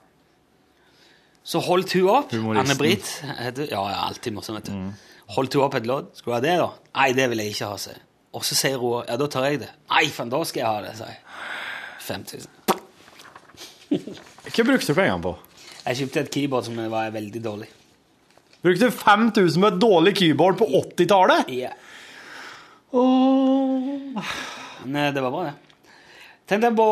Så 1.43 1.59
holdt 1.59 1.91
hun 1.93 2.07
opp. 2.09 2.31
Anne-Britt. 2.33 3.09
Ja, 3.27 3.51
ja, 3.67 3.99
alltid 4.07 4.33
morsom, 4.33 4.55
vet 4.55 4.71
du. 4.71 4.93
Holdt 5.35 5.53
hun 5.57 5.65
opp 5.65 5.75
et 5.75 5.85
lodd. 5.89 6.13
Skulle 6.15 6.39
du 6.39 6.39
ha 6.39 6.43
det, 6.47 6.55
da? 6.61 6.69
Nei, 6.95 7.09
det 7.17 7.27
vil 7.33 7.43
jeg 7.43 7.53
ikke 7.57 7.69
ha, 7.73 7.77
sier 7.83 7.97
jeg. 7.97 8.03
Og 8.33 8.43
så 8.47 8.55
sier 8.57 8.79
Roar 8.81 9.05
ja, 9.09 9.17
da 9.21 9.27
tar 9.29 9.45
jeg 9.51 9.59
det. 9.61 9.69
Nei, 9.91 10.05
faen, 10.09 10.29
da 10.33 10.39
skal 10.47 10.63
jeg 10.63 10.69
ha 10.69 10.81
det, 10.87 10.93
sier 10.97 11.11
jeg. 11.13 11.19
5000. 12.03 12.49
Hva 14.53 14.65
brukte 14.67 14.89
du 14.89 14.97
pengene 14.97 15.21
på? 15.23 15.35
Jeg 15.83 15.99
kjøpte 16.01 16.21
et 16.23 16.31
keyboard 16.33 16.65
som 16.67 16.79
var 16.91 17.11
veldig 17.13 17.41
dårlig. 17.43 17.69
Brukte 18.63 18.89
5000 18.95 19.59
på 19.61 19.69
et 19.69 19.79
dårlig 19.83 20.13
keyboard 20.17 20.57
på 20.61 20.67
80-tallet? 20.79 21.49
Ja. 21.53 21.73
Åh. 22.93 24.33
Nei, 24.85 25.07
det 25.15 25.21
var 25.23 25.31
bra, 25.33 25.43
det. 25.49 25.91
Tenk 26.49 26.63
deg 26.65 26.75
på 26.77 26.87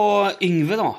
Yngve, 0.48 0.78
da. 0.80 0.92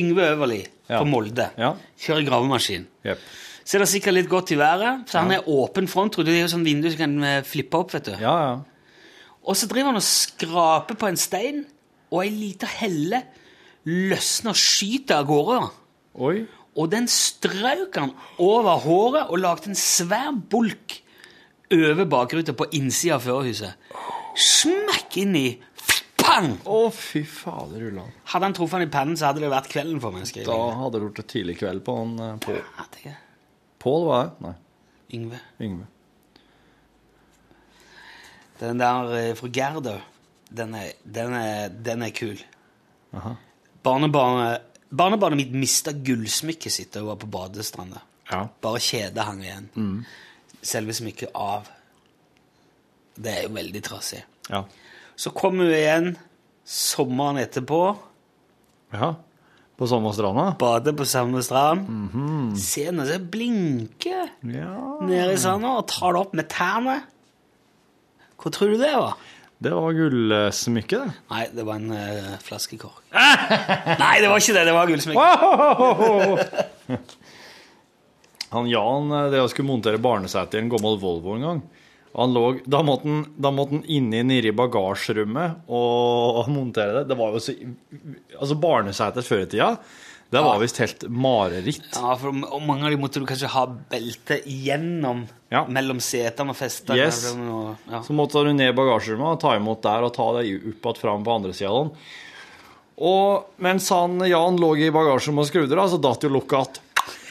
Yngve 0.00 0.26
Øverli 0.34 0.60
Ja. 0.90 0.98
på 0.98 1.06
Molde. 1.06 1.50
Ja. 1.58 1.74
Kjører 1.98 2.24
gravemaskin. 2.26 2.86
Yep. 3.06 3.18
Så 3.64 3.76
er 3.76 3.84
det 3.84 3.88
sikkert 3.92 4.14
litt 4.16 4.28
godt 4.30 4.50
i 4.50 4.56
været, 4.58 5.04
så 5.08 5.20
han 5.20 5.30
er 5.30 5.46
åpen 5.46 5.86
front. 5.88 6.12
tror 6.12 6.24
du. 6.24 6.30
Det 6.32 6.38
er 6.40 6.46
jo 6.48 6.54
sånn 6.56 6.64
vindu 6.66 6.88
som 6.90 6.98
kan 6.98 7.22
eh, 7.24 7.42
flippe 7.46 7.78
opp, 7.78 7.92
vet 7.94 8.04
du. 8.08 8.12
Ja, 8.18 8.34
ja. 8.42 8.56
Og 9.46 9.56
så 9.56 9.68
driver 9.70 9.92
han 9.92 10.00
og 10.00 10.06
skraper 10.06 10.98
på 11.00 11.08
en 11.08 11.20
stein, 11.20 11.62
og 12.10 12.24
ei 12.24 12.32
lita 12.34 12.68
helle 12.68 13.22
løsner 13.88 14.52
og 14.52 14.58
skyter 14.60 15.20
av 15.20 15.28
gårde. 15.30 15.60
Oi. 16.20 16.36
Og 16.78 16.90
den 16.92 17.06
strøk 17.10 17.96
han 17.98 18.12
over 18.42 18.82
håret 18.84 19.30
og 19.30 19.40
lagde 19.42 19.72
en 19.72 19.78
svær 19.78 20.30
bulk 20.34 21.00
over 21.70 22.06
bakruta 22.10 22.54
på 22.56 22.66
innsida 22.76 23.16
av 23.16 23.26
førerhuset. 23.26 23.90
Smekk 24.40 25.20
inn 25.22 25.36
i 25.38 25.48
Pang! 26.20 26.52
Å, 26.68 26.80
fy 26.94 27.22
fader, 27.26 27.80
Ulland. 27.88 28.18
Hadde 28.30 28.46
han 28.46 28.54
truffet 28.54 28.76
han 28.76 28.84
i 28.84 28.90
pannen, 28.92 29.16
så 29.18 29.30
hadde 29.30 29.42
det 29.42 29.50
vært 29.50 29.70
kvelden 29.72 30.02
for 30.02 30.14
meg. 30.14 30.28
Da 30.46 30.58
hadde 30.78 30.98
det 30.98 31.06
vært 31.08 31.30
tidlig 31.32 31.56
kveld 31.58 31.82
på 31.86 31.94
han 31.96 32.12
eh, 32.22 32.36
Pål. 32.44 32.60
Pål, 33.80 34.04
var 34.06 34.28
det? 34.28 34.44
Nei, 34.44 34.52
Yngve. 35.16 35.40
Yngve. 35.64 35.88
Den 38.60 38.80
der 38.80 39.12
eh, 39.16 39.34
fra 39.38 39.48
Gerda, 39.48 39.96
den 40.50 40.74
er, 40.76 40.92
den 41.04 41.34
er, 41.38 41.68
den 41.70 42.02
er 42.04 42.12
kul. 42.14 42.40
Barnebarnet, 43.82 44.66
barnebarnet 44.90 45.40
mitt 45.40 45.54
mista 45.56 45.94
gullsmykket 45.94 46.74
sitt 46.74 46.92
da 46.94 47.02
hun 47.02 47.12
var 47.12 47.20
på 47.22 47.30
badestranda. 47.32 48.02
Ja. 48.30 48.44
Bare 48.62 48.82
kjedet 48.82 49.24
hang 49.26 49.40
igjen. 49.44 49.70
Selve 50.60 50.94
smykket 50.94 51.32
av. 51.34 51.70
Det 53.20 53.32
er 53.32 53.48
jo 53.48 53.54
veldig 53.56 53.82
trassig. 53.86 54.20
Ja. 54.50 54.64
Så 55.16 55.32
kom 55.36 55.58
hun 55.60 55.72
igjen 55.72 56.14
sommeren 56.64 57.40
etterpå, 57.40 57.80
ja. 58.94 59.14
På 59.80 59.86
sommerstranda? 59.88 60.50
Bade 60.60 60.92
på 60.92 61.06
samme 61.08 61.40
strand. 61.42 61.86
Ser 62.60 62.90
jeg 62.92 63.22
blinke 63.30 63.30
blinker 63.32 64.28
Ja. 64.44 64.98
nede 65.00 65.32
i 65.32 65.38
sanda, 65.40 65.78
og 65.78 65.86
tar 65.88 66.12
det 66.12 66.20
opp 66.20 66.34
med 66.34 66.48
tærne. 66.52 66.98
Hva 68.40 68.52
tror 68.54 68.72
du 68.72 68.78
det 68.80 68.94
var? 68.96 69.14
Det 69.60 69.70
var 69.76 69.92
gullsmykke, 69.92 70.98
det. 71.02 71.16
Nei, 71.28 71.42
det 71.52 71.64
var 71.68 71.76
en 71.76 71.92
uh, 71.92 72.38
flaskekork. 72.40 73.02
Nei, 73.12 74.14
det 74.22 74.30
var 74.32 74.40
ikke 74.40 74.56
det. 74.56 74.62
Det 74.64 74.76
var 74.76 74.88
gullsmykke. 74.88 75.26
Han 78.50 78.66
Jan 78.70 79.12
eh, 79.14 79.28
det 79.30 79.42
å 79.44 79.50
skulle 79.50 79.68
montere 79.68 80.00
barnesete 80.02 80.58
i 80.58 80.64
en 80.64 80.72
gammel 80.72 80.96
Volvo 80.98 81.36
en 81.36 81.46
gang. 81.46 81.60
Han 82.18 82.32
lå, 82.34 82.44
da, 82.66 82.80
måtte 82.82 83.06
han, 83.06 83.20
da 83.38 83.52
måtte 83.54 83.76
han 83.76 83.84
inni 83.86 84.24
nede 84.26 84.50
i 84.50 84.56
bagasjerommet 84.56 85.68
og 85.70 86.48
montere 86.50 86.96
det. 86.96 87.04
Det 87.12 87.18
var 87.20 87.36
jo 87.36 87.42
så 87.44 87.54
Altså, 88.40 88.56
barnesete 88.58 89.22
før 89.22 89.44
i 89.44 89.50
tida, 89.52 89.68
det 90.30 90.40
var 90.44 90.60
visst 90.62 90.78
helt 90.78 91.02
mareritt. 91.10 91.88
Ja, 91.96 92.14
for 92.16 92.30
og 92.30 92.62
mange 92.62 92.86
av 92.86 92.92
de 92.94 92.98
måtte 93.02 93.18
du 93.18 93.26
kanskje 93.26 93.48
ha 93.50 93.64
belte 93.66 94.36
igjennom 94.46 95.24
Ja. 95.50 95.64
mellom 95.66 95.98
setene 95.98 96.54
og 96.54 96.56
feste. 96.56 96.94
Yes. 96.94 97.24
Og, 97.34 97.72
ja. 97.90 98.02
Så 98.06 98.14
måtte 98.14 98.44
du 98.46 98.52
ned 98.54 98.70
i 98.70 98.76
bagasjerommet 98.76 99.34
og 99.34 99.40
ta 99.42 99.56
imot 99.58 99.82
der 99.82 100.06
og 100.06 100.12
ta 100.14 100.28
deg 100.38 100.68
opp 100.70 100.86
igjen 100.92 101.00
fram 101.02 101.24
på 101.26 101.34
andre 101.34 101.52
sida. 101.56 101.90
Og 103.00 103.46
mens 103.58 103.88
han 103.90 104.20
Jan 104.28 104.60
lå 104.60 104.74
i 104.78 104.90
bagasjerommet 104.94 105.46
og 105.46 105.50
skrudde, 105.50 105.88
så 105.90 105.98
datt 105.98 106.22
jo 106.22 106.28
lukket 106.30 106.58
att. 106.60 106.80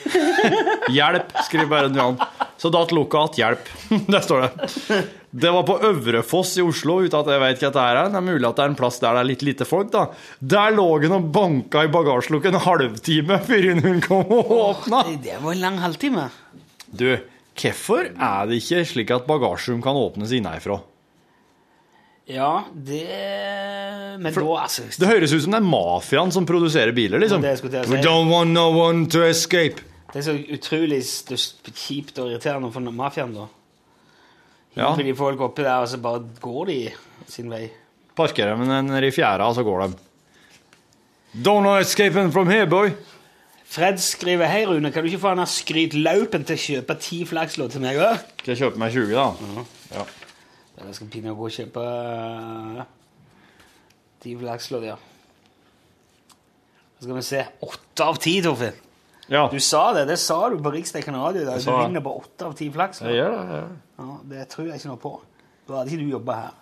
Hjelp, 0.89 1.31
skriver 1.45 1.65
bare 1.71 1.93
Jan. 1.95 2.17
Så 2.57 2.69
datt 2.69 2.91
lukket 2.91 3.15
att. 3.15 3.37
Hjelp. 3.37 3.69
Der 4.07 4.19
står 4.19 4.41
det. 4.41 5.03
Det 5.31 5.51
var 5.53 5.63
på 5.63 5.75
Øvrefoss 5.85 6.55
i 6.57 6.63
Oslo, 6.65 6.95
uten 7.05 7.19
at 7.19 7.27
jeg 7.29 7.41
vet 7.43 7.63
hva 7.63 7.69
det 7.75 7.81
er. 7.85 7.97
Det 8.09 8.17
er 8.17 8.25
mulig 8.25 8.47
at 8.49 8.57
det 8.57 8.63
er 8.63 8.71
en 8.71 8.77
plass 8.79 8.97
der 9.01 9.13
det 9.13 9.21
er 9.21 9.27
litt 9.29 9.43
lite 9.45 9.67
folk, 9.69 9.91
da. 9.93 10.07
Der 10.41 10.73
lå 10.73 10.87
han 11.03 11.17
og 11.19 11.27
banka 11.35 11.83
i 11.85 11.91
bagasjelukken 11.93 12.57
en 12.57 12.63
halvtime 12.65 13.37
før 13.45 13.67
hun 13.85 13.99
kom 14.05 14.31
og 14.39 14.53
åpna. 14.57 15.03
Det 15.21 15.37
var 15.43 15.53
en 15.53 15.61
lang 15.61 15.77
halvtime. 15.83 16.29
Du, 16.89 17.11
hvorfor 17.61 18.09
er 18.09 18.49
det 18.49 18.63
ikke 18.63 18.85
slik 18.89 19.13
at 19.13 19.27
bagasjerom 19.29 19.83
kan 19.85 19.99
åpnes 19.99 20.33
innenfra? 20.33 20.79
Ja, 22.29 22.65
det 22.73 23.05
Men 24.21 24.33
da, 24.33 24.41
altså 24.61 24.83
Det 25.01 25.07
høres 25.09 25.31
ut 25.33 25.41
som 25.41 25.53
det 25.55 25.61
er 25.63 25.65
mafiaen 25.65 26.33
som 26.33 26.45
produserer 26.45 26.93
biler, 26.93 27.21
liksom. 27.21 27.41
Si. 27.41 27.69
We 27.89 28.01
don't 28.01 28.29
want 28.29 28.53
no 28.53 28.69
one 28.69 29.07
to 29.13 29.23
escape. 29.25 29.81
Det 30.09 30.21
er 30.21 30.25
så 30.25 30.35
utrolig 30.57 31.03
kjipt 31.05 32.17
og 32.17 32.31
irriterende 32.31 32.69
for 32.73 32.81
mafiaen, 32.81 33.33
da. 33.37 33.47
Ja. 34.77 34.91
Hiver 34.93 35.03
de 35.09 35.15
folk 35.17 35.41
oppi 35.41 35.63
der, 35.65 35.81
og 35.81 35.87
så 35.91 35.97
bare 36.01 36.23
går 36.41 36.65
de 36.69 36.77
sin 37.27 37.49
vei. 37.51 37.65
Parkerer 38.15 38.57
de 38.59 38.67
nede 38.85 39.07
i 39.07 39.11
fjæra, 39.15 39.47
så 39.53 39.63
går 39.63 39.85
de. 39.87 39.93
Don't 41.45 41.63
no 41.65 41.77
escaping 41.77 42.33
from 42.33 42.49
here, 42.49 42.67
boy. 42.67 42.89
Fred 43.69 43.99
skriver 44.01 44.49
Hei, 44.49 44.63
Rune, 44.65 44.91
kan 44.91 45.03
du 45.03 45.11
ikke 45.11 45.21
få 45.21 45.35
han 45.35 45.45
skryt 45.47 45.93
laupen 45.93 46.45
til 46.47 46.57
å 46.57 46.61
kjøpe 46.63 46.95
ti 47.03 47.19
flakslodd 47.29 47.75
til 47.75 47.83
meg 47.83 47.99
òg? 48.01 48.23
Skal 48.41 48.55
jeg 48.55 48.61
kjøpe 48.63 48.81
meg 48.81 48.95
20, 48.95 49.13
da? 49.13 49.65
Ja. 49.93 50.05
Jeg 50.79 50.95
skal 50.97 51.11
pinadø 51.13 51.35
gå 51.37 51.49
og 51.49 51.53
kjøpe 51.53 51.83
eh, 51.85 52.81
ti 54.23 54.33
flakslodd, 54.39 54.87
ja. 54.89 54.95
Så 56.97 57.05
skal 57.05 57.19
vi 57.19 57.25
se. 57.27 57.43
Åtte 57.67 58.07
av 58.09 58.17
ti, 58.23 58.39
Torfinn. 58.43 58.79
Ja. 59.29 59.43
Du 59.51 59.59
sa 59.63 59.83
det. 59.95 60.05
Det 60.09 60.17
sa 60.21 60.39
du 60.49 60.57
på 60.63 60.71
Riksdekken 60.73 61.17
radio. 61.17 61.43
i 61.43 61.49
dag. 61.49 61.61
Du 61.63 61.71
vinner 61.71 62.03
på 62.05 62.15
åtte 62.21 62.47
av 62.49 62.55
ti 62.57 62.69
flaks. 62.73 63.03
Jeg 63.05 63.19
gjør 63.21 63.35
det. 63.35 63.59
ja. 63.59 63.67
Ja, 63.99 64.15
det 64.31 64.47
tror 64.53 64.69
jeg 64.69 64.79
ikke 64.79 64.91
noe 64.93 65.01
på. 65.01 65.13
Da 65.67 65.81
hadde 65.81 65.91
ikke 65.91 66.03
du 66.05 66.13
jobba 66.15 66.35
her. 66.39 66.57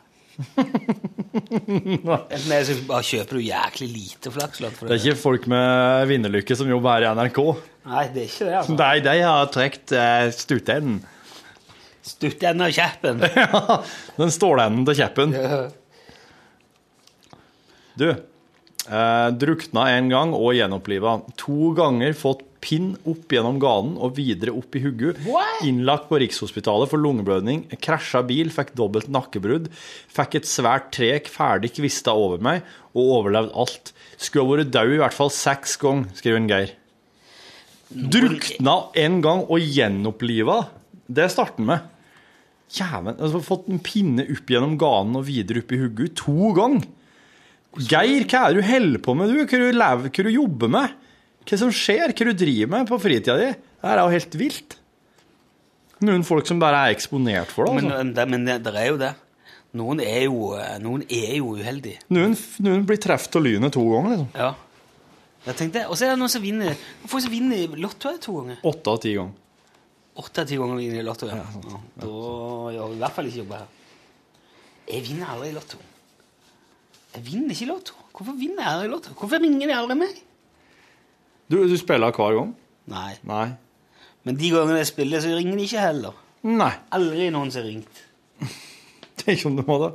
Enten 1.38 2.50
det 2.52 2.60
så 2.68 2.76
bare 2.88 3.06
kjøper 3.06 3.38
du 3.40 3.44
jæklig 3.46 3.88
lite 3.90 4.32
flakslodd. 4.34 4.80
Det 4.84 4.96
er 4.96 5.02
ikke 5.02 5.20
folk 5.22 5.48
med 5.52 6.08
vinnerlykke 6.12 6.58
som 6.58 6.70
jobber 6.70 6.98
her 6.98 7.08
i 7.08 7.12
NRK. 7.18 7.40
Nei, 7.88 8.06
det 8.14 8.24
er 8.24 8.30
ikke 8.32 8.48
det. 8.48 8.56
altså. 8.62 8.78
Nei, 8.78 8.96
de 9.06 9.16
har 9.24 9.52
trukket 9.54 9.96
uh, 9.98 10.26
stutenden. 10.36 11.00
Av 12.08 12.72
kjeppen. 12.72 13.20
Ja, 13.36 13.82
den 14.16 14.32
stålenden 14.32 14.86
til 14.88 14.96
kjeppen. 15.02 15.34
Du, 18.00 18.06
eh, 18.14 19.28
drukna 19.42 19.88
en 19.98 20.08
gang 20.14 20.32
og 20.38 20.54
gjenoppliva. 20.56 21.18
To 21.44 21.74
ganger 21.76 22.16
fått 22.16 22.47
pinn 22.64 22.94
opp 23.10 23.32
gjennom 23.34 23.60
ganen 23.62 23.96
og 24.02 24.16
videre 24.18 24.54
opp 24.56 24.76
i 24.78 24.82
hodet. 24.84 25.16
Innlagt 25.68 26.08
på 26.10 26.20
Rikshospitalet 26.22 26.92
for 26.92 27.02
lungeblødning. 27.02 27.66
Krasja 27.84 28.24
bil, 28.28 28.52
fikk 28.54 28.74
dobbelt 28.78 29.12
nakkebrudd. 29.14 29.70
Fikk 30.14 30.40
et 30.40 30.50
svært 30.50 30.92
trek 30.96 31.30
ferdig 31.32 31.74
kvista 31.78 32.16
over 32.18 32.42
meg 32.44 32.66
og 32.98 33.14
overlevd 33.20 33.54
alt. 33.64 33.94
Skulle 34.18 34.46
ha 34.46 34.56
vært 34.56 34.74
død 34.74 34.96
i 34.96 35.02
hvert 35.04 35.18
fall 35.18 35.34
seks 35.34 35.78
ganger, 35.82 36.10
skriver 36.18 36.42
en 36.42 36.52
Geir. 36.52 36.74
Drukna 37.88 38.76
en 39.00 39.22
gang 39.24 39.46
og 39.48 39.64
gjenoppliva. 39.64 40.60
Det 41.08 41.30
starter 41.32 41.64
han 41.64 41.72
med. 41.72 41.94
Jæven, 42.68 43.16
altså 43.16 43.40
fått 43.40 43.70
en 43.72 43.80
pinne 43.80 44.26
opp 44.28 44.50
gjennom 44.52 44.74
ganen 44.80 45.16
og 45.16 45.28
videre 45.30 45.62
opp 45.64 45.72
i 45.72 45.80
hugget 45.80 46.18
to 46.20 46.52
ganger. 46.58 46.84
Geir, 47.78 48.26
hva 48.26 48.48
er 48.48 48.56
det 48.56 48.64
du 48.64 48.68
holder 48.68 49.04
på 49.06 49.14
med, 49.16 49.32
du? 49.32 49.44
Hva 49.46 49.92
er 49.94 50.08
det 50.10 50.26
du 50.26 50.34
jobber 50.34 50.72
med? 50.74 50.96
Hva 51.48 51.58
som 51.62 51.72
skjer? 51.72 52.12
Hva 52.12 52.26
du 52.28 52.34
driver 52.36 52.72
med 52.74 52.90
på 52.90 53.00
fritida 53.00 53.38
di? 53.40 53.52
Det 53.56 53.94
er 53.94 54.02
jo 54.04 54.12
helt 54.14 54.36
vilt. 54.42 54.76
Noen 56.06 56.26
folk 56.28 56.46
som 56.50 56.60
bare 56.62 56.84
er 56.88 56.94
eksponert 56.96 57.50
for 57.54 57.66
det. 57.70 57.78
Men, 57.80 57.92
Altså. 57.92 58.14
det, 58.20 58.26
men 58.30 58.46
det, 58.46 58.58
det 58.68 58.74
er 58.76 58.90
jo 58.92 58.98
det. 59.02 59.14
Noen 59.78 60.00
er 60.02 60.22
jo, 60.28 60.52
noen 60.84 61.04
er 61.12 61.34
jo 61.40 61.54
uheldige. 61.58 62.00
Noen, 62.14 62.36
noen 62.66 62.86
blir 62.88 63.00
truffet 63.02 63.36
av 63.40 63.44
lynet 63.46 63.74
to 63.76 63.84
ganger. 63.94 64.14
liksom. 64.18 64.30
Ja. 64.38 64.54
Jeg 65.48 65.56
tenkte, 65.56 65.86
Og 65.88 65.96
så 65.96 66.06
er 66.06 66.10
det 66.12 66.20
noen 66.20 66.32
som 66.34 66.42
vinner 66.44 66.74
Folk 67.08 67.24
som 67.24 67.32
vinner 67.32 67.76
Lotto 67.80 68.12
to 68.20 68.34
ganger. 68.42 68.58
Åtte 68.68 68.92
av 68.92 68.98
ti 69.04 69.14
ganger. 69.16 69.36
Åtte 70.18 70.42
av 70.44 70.48
ti 70.50 70.58
ganger 70.60 70.76
vinner 70.82 71.00
i 71.00 71.06
Lotto. 71.08 71.28
Ja. 71.30 71.36
Ja, 71.38 71.80
da 72.02 72.08
gjør 72.08 72.82
jeg 72.82 72.98
i 72.98 73.02
hvert 73.04 73.16
fall 73.16 73.30
ikke 73.30 73.42
jobbe 73.44 73.60
her. 73.62 73.68
Jeg 74.92 75.04
vinner 75.08 75.32
aldri 75.34 75.50
i 75.54 75.56
Lotto. 75.56 75.80
Jeg 77.16 77.24
vinner 77.28 77.56
ikke 77.56 77.66
i 77.68 77.70
Lotto. 77.72 77.94
Hvorfor 78.18 78.38
vinner 78.40 78.64
jeg 78.66 78.72
aldri 78.74 78.88
i 78.90 78.92
Lotto? 78.92 79.14
Hvorfor 79.20 79.44
ringer 79.46 79.68
de 79.72 79.78
aldri 79.78 79.98
meg? 80.04 80.24
Du, 81.48 81.58
du 81.68 81.78
spiller 81.80 82.12
hver 82.12 82.36
gang? 82.38 82.52
Nei. 82.92 83.14
Nei. 83.28 83.48
Men 84.28 84.40
de 84.40 84.52
gangene 84.52 84.82
jeg 84.82 84.90
spiller, 84.92 85.24
så 85.24 85.32
ringer 85.36 85.60
de 85.60 85.68
ikke 85.68 85.84
heller. 85.84 86.18
Nei. 86.48 86.74
Aldri 86.96 87.30
noen 87.34 87.52
som 87.54 87.64
har 87.64 87.70
ringt. 87.72 88.04
Det 89.18 89.34
er 89.34 89.38
ikke 89.38 89.50
om 89.50 89.58
du 89.58 89.64
må 89.68 89.80
det. 89.82 89.94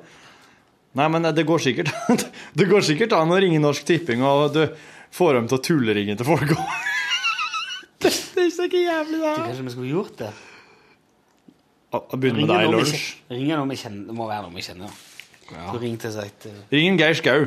Nei, 0.99 1.07
men 1.09 1.25
det 1.33 1.47
går 1.49 1.63
sikkert 1.65 1.89
Det 2.59 2.67
går 2.69 2.83
sikkert 2.85 3.15
an 3.17 3.31
å 3.33 3.39
ringe 3.41 3.61
Norsk 3.63 3.87
Tipping, 3.89 4.21
og 4.29 4.51
du 4.53 4.67
får 5.15 5.39
dem 5.39 5.47
til 5.49 5.57
å 5.57 5.63
tulleringe 5.65 6.19
til 6.21 6.29
folk 6.29 6.53
òg. 6.53 6.67
Det 8.03 8.11
det 8.35 8.49
er 8.49 8.51
så 8.51 8.67
jævlig, 8.67 9.19
det 9.21 9.35
Du, 9.37 9.43
Kanskje 9.47 9.65
vi 9.65 9.71
skulle 9.71 9.91
gjort 9.93 10.19
det? 10.19 10.31
Begynne 12.17 12.41
med 12.41 12.49
deg 12.51 12.65
i 12.65 12.71
lunsj. 12.73 13.03
Ringe 13.31 13.59
noen 13.59 13.71
vi 13.71 13.77
kjenner. 13.79 14.07
Det 14.09 14.17
må 14.17 14.27
være 14.31 14.47
noen 14.47 14.57
vi 14.57 14.65
kjenner. 14.65 14.95
Så 15.53 15.81
ring 15.83 15.99
til 16.01 16.15
sagt 16.15 16.47
eh, 16.49 16.63
Ring 16.73 16.97
Geir 16.99 17.19
Skau. 17.19 17.45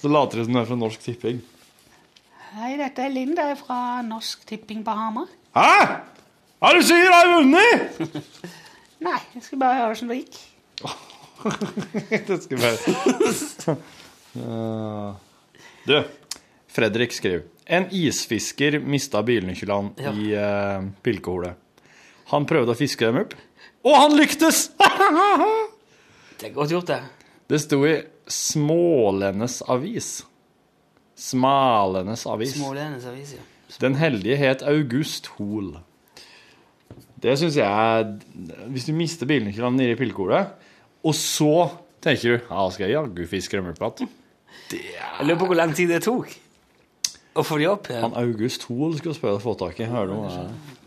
Så 0.00 0.08
later 0.08 0.40
det 0.40 0.46
som 0.46 0.54
du 0.56 0.60
er 0.62 0.68
fra 0.68 0.76
Norsk 0.80 1.02
Tipping. 1.04 1.40
Hei, 2.54 2.72
dette 2.80 3.04
er 3.04 3.12
Linda 3.12 3.44
fra 3.58 4.00
Norsk 4.06 4.46
Tipping 4.48 4.80
på 4.86 4.94
Hamar. 4.96 5.28
Hæ?! 5.54 6.00
Hva 6.60 6.70
er 6.70 6.76
det 6.76 6.82
du 6.82 6.88
sier? 6.90 7.10
Har 7.12 7.24
jeg 7.24 7.34
vunnet? 7.38 8.00
Nei, 9.06 9.18
jeg 9.34 9.42
skulle 9.46 9.60
bare 9.62 9.78
høre 9.78 9.92
hvordan 9.94 10.10
det 10.12 10.18
gikk. 10.22 10.34
Det 12.28 12.36
skulle 12.44 12.60
bare. 12.60 12.76
Du, 15.88 15.94
Fredrik 16.70 17.10
skrev 17.16 17.40
En 17.66 17.86
isfisker 17.96 18.76
mista 18.84 19.22
bilnøklene 19.26 19.90
Ja. 20.04 20.12
i 20.12 20.28
uh, 20.36 20.84
pilkeholet. 21.02 21.56
Han 22.30 22.44
prøvde 22.46 22.74
å 22.74 22.78
fiske 22.78 23.08
dem 23.08 23.18
opp, 23.24 23.32
og 23.88 23.96
han 23.96 24.12
lyktes! 24.14 24.68
Det 24.76 26.46
er 26.46 26.52
godt 26.54 26.70
gjort, 26.76 26.92
det. 26.92 27.00
Det 27.50 27.58
sto 27.58 27.80
i 27.82 27.96
Smålenes 28.30 29.58
avis. 29.66 30.20
Smalenes 31.18 32.22
avis. 32.30 32.54
Smålenes 32.54 33.06
avis, 33.10 33.34
ja. 33.34 33.46
Den 33.82 33.96
heldige 33.98 34.38
het 34.38 34.62
August 34.66 35.26
Hoel. 35.34 35.72
Det 37.20 37.36
syns 37.38 37.58
jeg 37.58 37.66
er 37.66 38.06
Hvis 38.70 38.86
du 38.88 38.92
mister 38.96 39.28
bilnøklene 39.28 39.76
nede 39.76 39.94
i 39.94 39.98
pilkeholet, 39.98 40.54
og 41.02 41.14
så 41.14 41.68
tenker 42.02 42.22
du 42.22 42.36
ja, 42.38 42.64
skal 42.70 42.86
jeg 42.86 42.96
jaggu 42.96 43.26
fiske 43.28 43.56
dem 43.56 43.66
det 44.70 44.80
er... 44.94 45.10
Jeg 45.18 45.26
lurer 45.26 45.38
på 45.38 45.46
hvor 45.50 45.58
lang 45.58 45.74
tid 45.74 45.90
det 45.90 46.02
tok 46.04 46.32
å 47.34 47.42
få 47.46 47.58
de 47.58 47.66
opp 47.70 47.90
igjen. 47.90 48.02
Han 48.02 48.16
August 48.18 48.66
Hoel 48.68 48.96
skulle 48.98 49.16
spørre 49.18 49.38
å 49.38 49.42
få 49.42 49.54
tak 49.58 49.78
i. 49.82 49.86
Hører 49.90 50.10
du 50.10 50.14
om 50.16 50.26
det? 50.26 50.78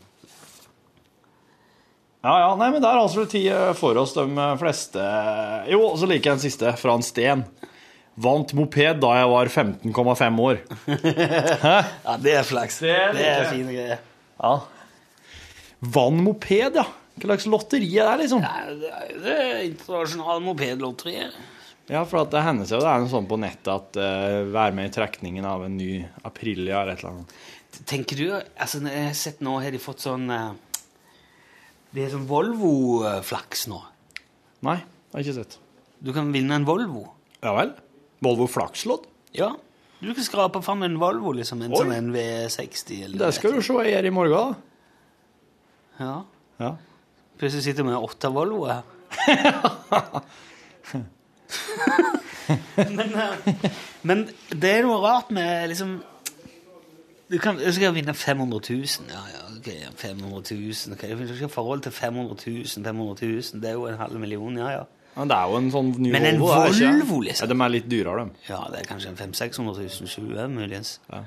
Ja, 2.24 2.34
ja, 2.40 2.52
nei, 2.56 2.70
men 2.72 2.80
der 2.80 2.96
har 2.96 3.10
vi 3.12 3.26
tid 3.28 3.52
for 3.76 3.98
oss, 4.00 4.14
de 4.16 4.48
fleste. 4.62 5.04
Jo, 5.68 5.82
og 5.90 5.98
så 6.00 6.08
liker 6.08 6.32
jeg 6.32 6.40
den 6.40 6.44
siste, 6.46 6.72
fra 6.80 6.96
en 6.96 7.04
Sten. 7.04 7.44
Vant 8.24 8.54
moped 8.56 9.02
da 9.02 9.10
jeg 9.18 9.30
var 9.32 9.52
15,5 9.52 10.40
år. 10.46 10.62
Ja, 12.06 12.16
det 12.22 12.38
er 12.40 12.48
flaks. 12.48 12.80
Det 12.80 12.94
er 12.96 13.18
Det 13.18 13.28
er 13.28 13.48
fine 13.50 13.76
greier. 13.76 14.04
Ja. 14.40 14.54
Vann 15.84 16.24
moped, 16.24 16.80
ja. 16.80 16.88
Hva 17.14 17.28
slags 17.28 17.46
lotteri 17.52 17.92
er 18.00 18.14
det, 18.14 18.24
liksom? 18.24 18.42
Ja, 18.46 18.72
det 18.72 18.90
er 18.90 19.10
jo 19.12 19.20
det 19.28 19.40
internasjonale 19.68 20.42
mopedlotteriet. 20.48 21.36
Ja, 21.92 22.06
for 22.08 22.24
at 22.24 22.32
det 22.32 22.42
hender 22.46 22.68
seg 22.70 22.80
jo 22.80 22.86
det 22.86 22.92
er 22.94 23.04
noe 23.04 23.12
sånn 23.12 23.28
på 23.28 23.38
nettet 23.42 23.70
at 23.74 24.00
uh, 24.00 24.46
vær 24.54 24.72
med 24.76 24.88
i 24.88 24.94
trekningen 24.96 25.44
av 25.46 25.66
en 25.66 25.76
ny 25.76 26.06
Aprilia 26.24 26.80
eller 26.80 26.96
et 26.96 27.04
eller 27.04 27.18
annet. 27.18 27.34
Tenker 27.90 28.22
du 28.22 28.28
altså, 28.32 28.80
når 28.80 28.96
Jeg 28.96 29.10
har 29.10 29.18
sett 29.20 29.44
nå 29.44 29.58
har 29.60 29.76
de 29.76 29.82
fått 29.82 30.06
sånn 30.06 30.30
eh, 30.32 30.54
Det 31.94 32.08
er 32.08 32.10
sånn 32.14 32.26
Volvo-flaks 32.30 33.68
nå. 33.70 33.80
Nei, 34.66 34.80
det 34.82 35.14
har 35.14 35.22
jeg 35.22 35.28
ikke 35.28 35.44
sett. 35.44 35.60
Du 36.04 36.10
kan 36.16 36.32
vinne 36.34 36.58
en 36.58 36.66
Volvo. 36.68 37.06
Ja 37.44 37.54
vel? 37.58 37.74
Volvo 38.24 38.48
Flakslodd? 38.50 39.06
Ja. 39.36 39.52
Du 40.02 40.10
kan 40.14 40.26
skrape 40.26 40.62
fram 40.66 40.84
en 40.84 40.98
Volvo, 41.00 41.32
liksom. 41.38 41.62
En 41.64 41.72
Oi. 41.72 41.80
sånn 41.80 41.94
en 41.96 42.10
V60. 42.16 43.04
Eller 43.06 43.18
Det 43.22 43.34
skal 43.38 43.54
du 43.56 43.62
se 43.64 43.74
jeg 43.86 43.94
gjør 43.94 44.06
i 44.10 44.14
morgen, 44.16 44.34
da. 44.34 44.56
Ja. 46.00 46.16
Ja. 46.64 46.72
Plutselig 47.39 47.64
sitter 47.68 47.84
vi 47.86 47.89
med 47.91 48.00
åtte 48.00 48.32
Volvoer 48.34 48.70
her. 48.74 48.84
men, 52.98 53.14
eh, 53.14 53.34
men 54.02 54.26
det 54.50 54.72
er 54.74 54.84
noe 54.88 54.98
rart 55.04 55.30
med 55.32 55.70
liksom 55.70 55.91
Du 57.30 57.38
kan, 57.39 57.60
du 57.62 57.70
skal 57.74 57.94
vinne 57.94 58.14
500 58.18 58.60
000. 58.74 59.08
Ja, 59.14 59.22
ja, 59.30 59.44
ok, 59.64 59.72
ja, 59.72 59.91
500 59.95 60.43
000. 60.55 60.97
Okay. 60.97 61.16
Du 61.41 61.47
forhold 61.47 61.86
til 61.86 61.91
500 61.91 62.36
000, 62.47 62.86
500 62.86 63.26
000. 63.26 63.61
Det 63.64 63.70
er 63.70 63.74
jo 63.80 63.88
en 63.88 63.97
halv 63.97 64.20
million, 64.20 64.57
ja, 64.57 64.70
ja. 64.70 64.84
Men 65.16 65.30
det 65.30 65.38
er 65.38 65.49
jo 65.51 65.57
en 65.61 65.70
sånn 65.70 65.91
ny 66.01 66.11
Men 66.14 66.26
en 66.26 66.39
Volvo. 66.41 66.72
Volvo, 66.74 67.20
liksom? 67.22 67.45
Ja, 67.45 67.53
de 67.53 67.61
er 67.61 67.72
litt 67.76 67.88
dyrere, 67.89 68.26
de. 68.26 68.45
Ja, 68.49 68.64
det 68.74 68.82
er 68.82 68.89
kanskje 68.89 69.11
en 69.14 69.20
500 69.20 69.38
600 69.38 69.86
000, 69.86 70.09
20 70.09 70.55
muligens. 70.55 70.95
Ja. 71.11 71.22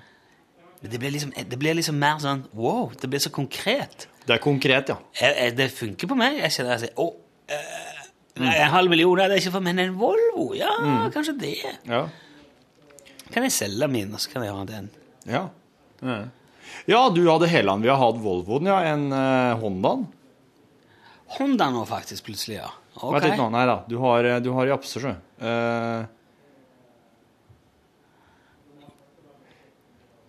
Men 0.80 0.92
det 0.92 1.00
blir, 1.00 1.14
liksom, 1.14 1.32
det 1.50 1.58
blir 1.58 1.76
liksom 1.78 1.96
mer 1.98 2.18
sånn 2.20 2.42
Wow, 2.52 2.90
det 3.00 3.08
blir 3.10 3.22
så 3.22 3.30
konkret. 3.32 4.08
Det 4.26 4.34
er 4.34 4.42
konkret, 4.42 4.90
ja. 4.90 4.98
Jeg, 5.20 5.36
jeg, 5.38 5.54
det 5.56 5.68
funker 5.72 6.10
på 6.10 6.18
meg. 6.18 6.40
Jeg 6.42 6.56
kjenner 6.56 6.74
jeg 6.74 6.82
sier 6.84 7.00
Å, 7.00 7.06
øh, 7.56 8.00
nei, 8.42 8.56
en 8.58 8.74
halv 8.74 8.92
million 8.92 9.22
det 9.22 9.28
er 9.30 9.40
ikke 9.40 9.54
for 9.54 9.64
meg, 9.64 9.78
Men 9.78 9.86
en 9.86 10.00
Volvo? 10.00 10.48
Ja, 10.58 10.74
kanskje 11.14 11.36
det. 11.40 11.54
Ja. 11.86 12.02
Kan 13.30 13.46
jeg 13.46 13.54
selge 13.54 13.88
min, 13.90 14.12
og 14.14 14.22
så 14.22 14.34
kan 14.34 14.44
jeg 14.44 14.54
ha 14.54 14.66
den? 14.66 14.90
Ja, 15.26 15.46
ja. 16.02 16.18
Ja 16.90 17.00
du 17.10 17.22
hadde 17.28 17.48
Helland. 17.50 17.82
Vi 17.86 17.90
har 17.92 17.98
hatt 18.00 18.18
Volvoen, 18.22 18.66
ja. 18.70 18.80
En 18.92 19.08
uh, 19.12 19.56
Hondaen. 19.62 20.06
Honda 21.36 21.70
nå, 21.74 21.82
faktisk, 21.88 22.24
plutselig, 22.28 22.60
ja. 22.60 22.70
Ok. 22.96 23.12
Vent 23.16 23.24
litt 23.26 23.40
nå. 23.40 23.48
Nei 23.52 23.64
da. 23.68 23.80
Du 23.90 23.96
har, 24.00 24.24
eh, 24.24 24.38
du 24.40 24.52
har 24.56 24.68
Japse, 24.70 25.00
sjø. 25.02 25.10
Eh, 25.42 26.04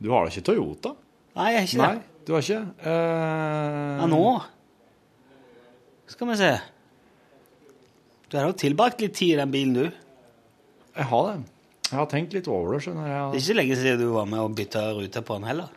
du 0.03 0.09
har 0.13 0.25
da 0.25 0.31
ikke 0.33 0.45
Toyota? 0.49 0.93
Nei, 1.37 1.51
jeg 1.53 1.59
har 1.61 1.67
ikke 1.69 1.81
Nei, 1.83 1.91
det. 1.93 2.25
du 2.27 2.33
har 2.33 2.43
ikke? 2.45 2.59
Eh, 2.81 4.01
Ja, 4.01 4.07
nå 4.09 4.23
Skal 6.07 6.27
vi 6.31 6.35
se. 6.39 6.51
Du 8.29 8.37
har 8.37 8.47
jo 8.49 8.57
tilbrakt 8.59 9.01
litt 9.01 9.15
tid 9.15 9.33
i 9.35 9.39
den 9.39 9.51
bilen, 9.51 9.73
du. 9.73 9.85
Jeg 10.97 11.05
har 11.11 11.25
det. 11.29 11.37
Jeg 11.87 11.97
har 12.01 12.07
tenkt 12.11 12.33
litt 12.35 12.47
over 12.51 12.73
det, 12.75 12.81
skjønner 12.83 13.07
jeg. 13.07 13.25
Det 13.31 13.39
er 13.39 13.43
ikke 13.45 13.57
lenge 13.61 13.75
siden 13.79 13.99
du 14.01 14.07
var 14.11 14.25
med 14.27 14.39
og 14.43 14.55
bytta 14.57 14.83
rute 14.97 15.21
på 15.23 15.37
den 15.37 15.47
heller. 15.47 15.69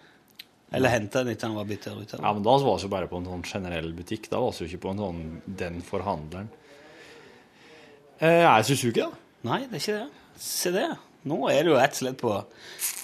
Eller 0.73 0.93
henta 0.93 1.25
den 1.25 1.35
etter 1.35 1.49
han 1.51 1.57
var 1.59 1.67
bytta 1.67 1.91
rute. 1.97 2.19
Ja, 2.23 2.33
men 2.33 2.45
da 2.47 2.53
var 2.63 2.77
vi 2.79 2.85
jo 2.87 2.91
bare 2.93 3.09
på 3.11 3.19
en 3.19 3.27
sånn 3.27 3.43
generell 3.43 3.91
butikk. 3.97 4.29
Da 4.31 4.39
var 4.43 4.53
vi 4.55 4.65
jo 4.65 4.69
ikke 4.71 4.83
på 4.85 4.93
en 4.95 5.01
sånn 5.03 5.23
den 5.61 5.81
forhandleren. 5.83 6.51
Eh, 8.21 8.45
er 8.45 8.63
Suzuki, 8.69 9.01
da? 9.01 9.09
Nei, 9.49 9.65
det 9.67 9.81
er 9.81 9.83
ikke 9.83 9.97
det. 9.97 10.37
Se 10.41 10.71
det. 10.75 10.87
Nå 11.31 11.41
er 11.53 11.65
du 11.67 11.73
rett 11.75 11.97
og 11.97 12.01
slett 12.01 12.21
på 12.21 12.37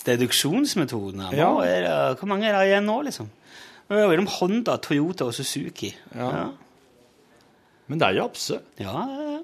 deduksjonsmetoden. 0.06 1.24
her. 1.26 1.34
Ja. 1.36 1.50
det, 1.64 2.20
hvor 2.20 2.30
mange 2.30 2.46
er 2.48 2.54
det 2.56 2.68
igjen 2.70 2.86
nå, 2.88 3.00
liksom? 3.08 3.28
Nå 3.88 3.98
er 3.98 4.08
det 4.14 4.22
om 4.22 4.30
Honda, 4.38 4.76
Toyota 4.82 5.26
og 5.28 5.34
Suzuki. 5.36 5.90
Ja. 6.14 6.30
Ja, 6.36 6.46
Men 7.86 7.98
det 7.98 8.06
er 8.08 8.16
Japse. 8.22 8.60
ja 8.78 8.92
det 9.10 9.18
er 9.26 9.28
det. 9.34 9.42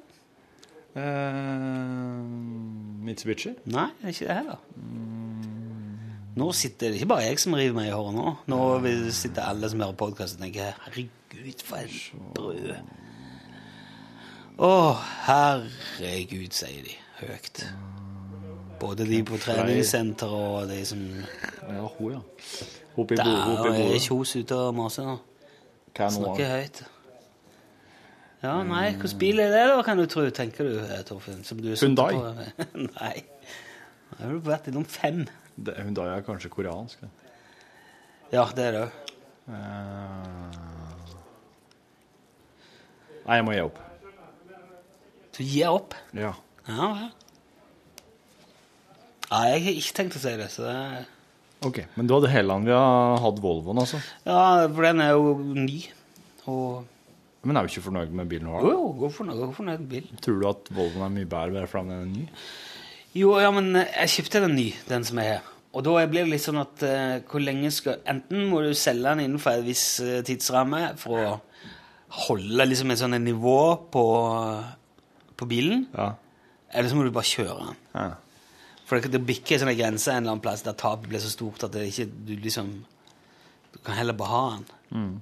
Eh, 0.98 2.22
Mitsubishi. 3.06 3.54
Nei, 3.72 3.88
det 4.00 4.08
er 4.08 4.14
ikke 4.14 4.28
det 4.28 4.36
heller. 4.40 4.58
Nå 6.36 6.48
sitter 6.56 6.88
det 6.92 7.00
ikke 7.00 7.10
bare 7.12 7.26
jeg 7.26 7.40
som 7.42 7.54
river 7.58 7.74
meg 7.76 7.90
i 7.90 7.92
håret 7.92 8.14
nå. 8.16 8.30
Nå 8.48 8.58
sitter 9.12 9.44
alle 9.50 9.68
som 9.68 9.82
hører 9.84 9.98
podkast 10.00 10.38
og 10.38 10.44
tenker 10.44 10.72
'herregud, 10.86 11.64
for 11.64 11.76
et 11.76 12.12
brød'. 12.36 12.76
Å, 14.62 14.72
herregud, 15.26 16.52
sier 16.52 16.86
de 16.86 16.94
høyt. 17.20 17.66
Både 18.80 19.06
de 19.06 19.20
på 19.24 19.38
treningssenter 19.38 20.32
og 20.32 20.68
de 20.68 20.80
som 20.86 21.02
Ja, 21.68 21.86
hun, 21.98 22.12
ja. 22.12 22.20
Hun 22.96 23.06
Der 23.06 23.24
er 23.24 23.94
ikke 23.94 24.14
hun 24.14 24.26
ute 24.36 24.56
og 24.56 24.74
maser 24.74 25.06
nå. 25.06 25.18
Er? 25.94 26.08
Snakker 26.08 26.48
høyt. 26.48 26.82
Ja, 28.42 28.56
nei, 28.66 28.90
hvilken 28.90 29.18
bil 29.18 29.38
er 29.38 29.52
det, 29.52 29.66
da, 29.70 29.82
kan 29.86 29.98
du 29.98 30.06
tro, 30.10 30.24
tenker 30.34 30.66
du, 30.66 30.78
eh, 30.80 31.04
Torfinn? 31.06 31.44
Som 31.44 31.60
du 31.62 31.76
Hyundai? 31.76 32.16
Nei. 32.74 33.22
Da 34.16 34.24
har 34.24 34.32
du 34.32 34.40
vært 34.48 34.66
innom 34.72 34.84
fem. 34.88 35.22
Det, 35.56 35.74
er 35.76 36.14
er 36.16 36.26
kanskje 36.26 36.50
koreansk. 36.50 37.00
det. 37.00 37.10
Ja, 38.32 38.46
det 38.56 38.64
er 38.64 38.72
det 38.72 38.84
òg. 38.86 39.14
Eh, 39.52 40.60
Nei, 43.22 43.36
jeg 43.38 43.44
må 43.46 43.52
gi 43.54 43.62
opp. 43.62 43.80
Du 45.32 45.42
gir 45.44 45.68
opp? 45.70 45.94
Ja. 46.16 46.32
Ja, 46.66 46.88
ja. 47.02 47.10
Nei, 49.32 49.42
jeg 49.48 49.62
har 49.64 49.76
ikke 49.80 49.96
tenkt 49.96 50.16
å 50.18 50.22
si 50.22 50.32
det, 50.36 50.48
så 50.52 50.66
det. 50.66 51.04
Ok, 51.62 51.78
Men 51.94 52.08
du 52.08 52.16
hadde 52.16 52.30
Helland 52.32 52.66
vi 52.66 52.74
har 52.74 53.20
hatt 53.22 53.38
Volvoen, 53.40 53.78
altså. 53.84 54.00
Ja, 54.26 54.66
for 54.66 54.82
den 54.84 55.00
er 55.00 55.12
jo 55.14 55.36
ny. 55.38 55.78
Og 56.50 57.46
Men 57.46 57.56
er 57.56 57.64
du 57.66 57.70
ikke 57.72 57.84
fornøyd 57.86 58.12
med 58.18 58.28
bilen 58.30 58.48
du 58.50 58.52
har? 58.52 58.66
Jo, 58.66 58.68
da? 58.68 58.74
jo, 58.74 58.90
gå 58.98 59.10
fornøyd, 59.14 59.38
noe, 59.38 59.46
gå 59.46 59.56
for 59.56 59.68
noe 59.68 59.78
bil. 59.92 60.10
Tror 60.24 60.40
du 60.42 60.48
at 60.50 60.72
Volvoen 60.74 61.06
er 61.06 61.14
mye 61.14 61.30
bedre 61.30 61.54
bare 61.56 61.70
fordi 61.70 61.92
den 61.92 62.02
er 62.02 62.10
ny? 62.10 62.26
Jo, 63.14 63.34
ja, 63.42 63.50
men 63.52 63.74
eh, 63.76 63.90
jeg 64.02 64.12
kjøpte 64.16 64.40
den 64.46 64.54
ny, 64.56 64.68
den 64.88 65.04
som 65.04 65.18
er 65.20 65.28
her. 65.34 65.48
Og 65.72 65.84
da 65.86 65.94
blir 66.08 66.24
det 66.26 66.32
litt 66.34 66.44
sånn 66.44 66.60
at 66.60 66.82
uh, 66.84 67.14
hvor 67.30 67.40
lenge 67.40 67.70
skal 67.72 68.02
Enten 68.08 68.42
må 68.50 68.58
du 68.60 68.74
selge 68.76 69.06
den 69.08 69.22
innenfor 69.24 69.54
en 69.56 69.64
viss 69.64 69.84
eh, 70.04 70.18
tidsramme 70.28 70.82
for 71.00 71.16
å 71.16 71.30
holde 72.26 72.66
liksom 72.68 72.92
et 72.92 73.00
sånt 73.00 73.16
nivå 73.24 73.54
på, 73.94 74.02
på 75.40 75.48
bilen, 75.48 75.86
Ja. 75.96 76.10
eller 76.72 76.90
så 76.92 76.98
må 76.98 77.06
du 77.06 77.14
bare 77.16 77.24
kjøre 77.30 77.56
den. 77.70 77.80
ja. 77.96 78.10
For 78.84 79.00
det, 79.00 79.12
det 79.14 79.22
bikker 79.24 79.56
en 79.56 79.62
sånn 79.62 79.78
grense 79.78 80.12
en 80.12 80.18
eller 80.20 80.34
annen 80.34 80.42
plass 80.44 80.60
der 80.66 80.74
tapet 80.76 81.08
blir 81.08 81.22
så 81.24 81.30
stort 81.32 81.62
at 81.64 81.72
det 81.72 81.86
ikke, 81.88 82.04
du 82.28 82.34
liksom 82.44 82.72
Du 83.72 83.78
kan 83.86 83.96
heller 83.96 84.12
bare 84.12 84.28
ha 84.28 84.58
den. 84.90 85.14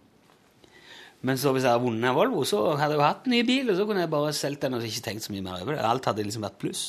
Men 1.22 1.38
så 1.38 1.52
hvis 1.54 1.62
jeg 1.62 1.70
hadde 1.70 1.84
vunnet 1.84 2.16
Volvo, 2.16 2.42
så 2.48 2.64
hadde 2.80 2.96
jeg 2.96 2.98
jo 2.98 3.04
hatt 3.06 3.28
en 3.28 3.34
ny 3.36 3.42
bil, 3.46 3.70
og 3.70 3.76
så 3.78 3.84
kunne 3.86 4.02
jeg 4.02 4.10
bare 4.10 4.32
solgt 4.34 4.64
den 4.64 4.74
og 4.74 4.82
ikke 4.88 5.04
tenkt 5.06 5.22
så 5.28 5.30
mye 5.36 5.44
mer 5.46 5.60
over 5.62 5.76
det. 5.76 5.84
Alt 5.86 6.08
hadde 6.10 6.24
liksom 6.26 6.42
vært 6.42 6.58
pluss. 6.58 6.82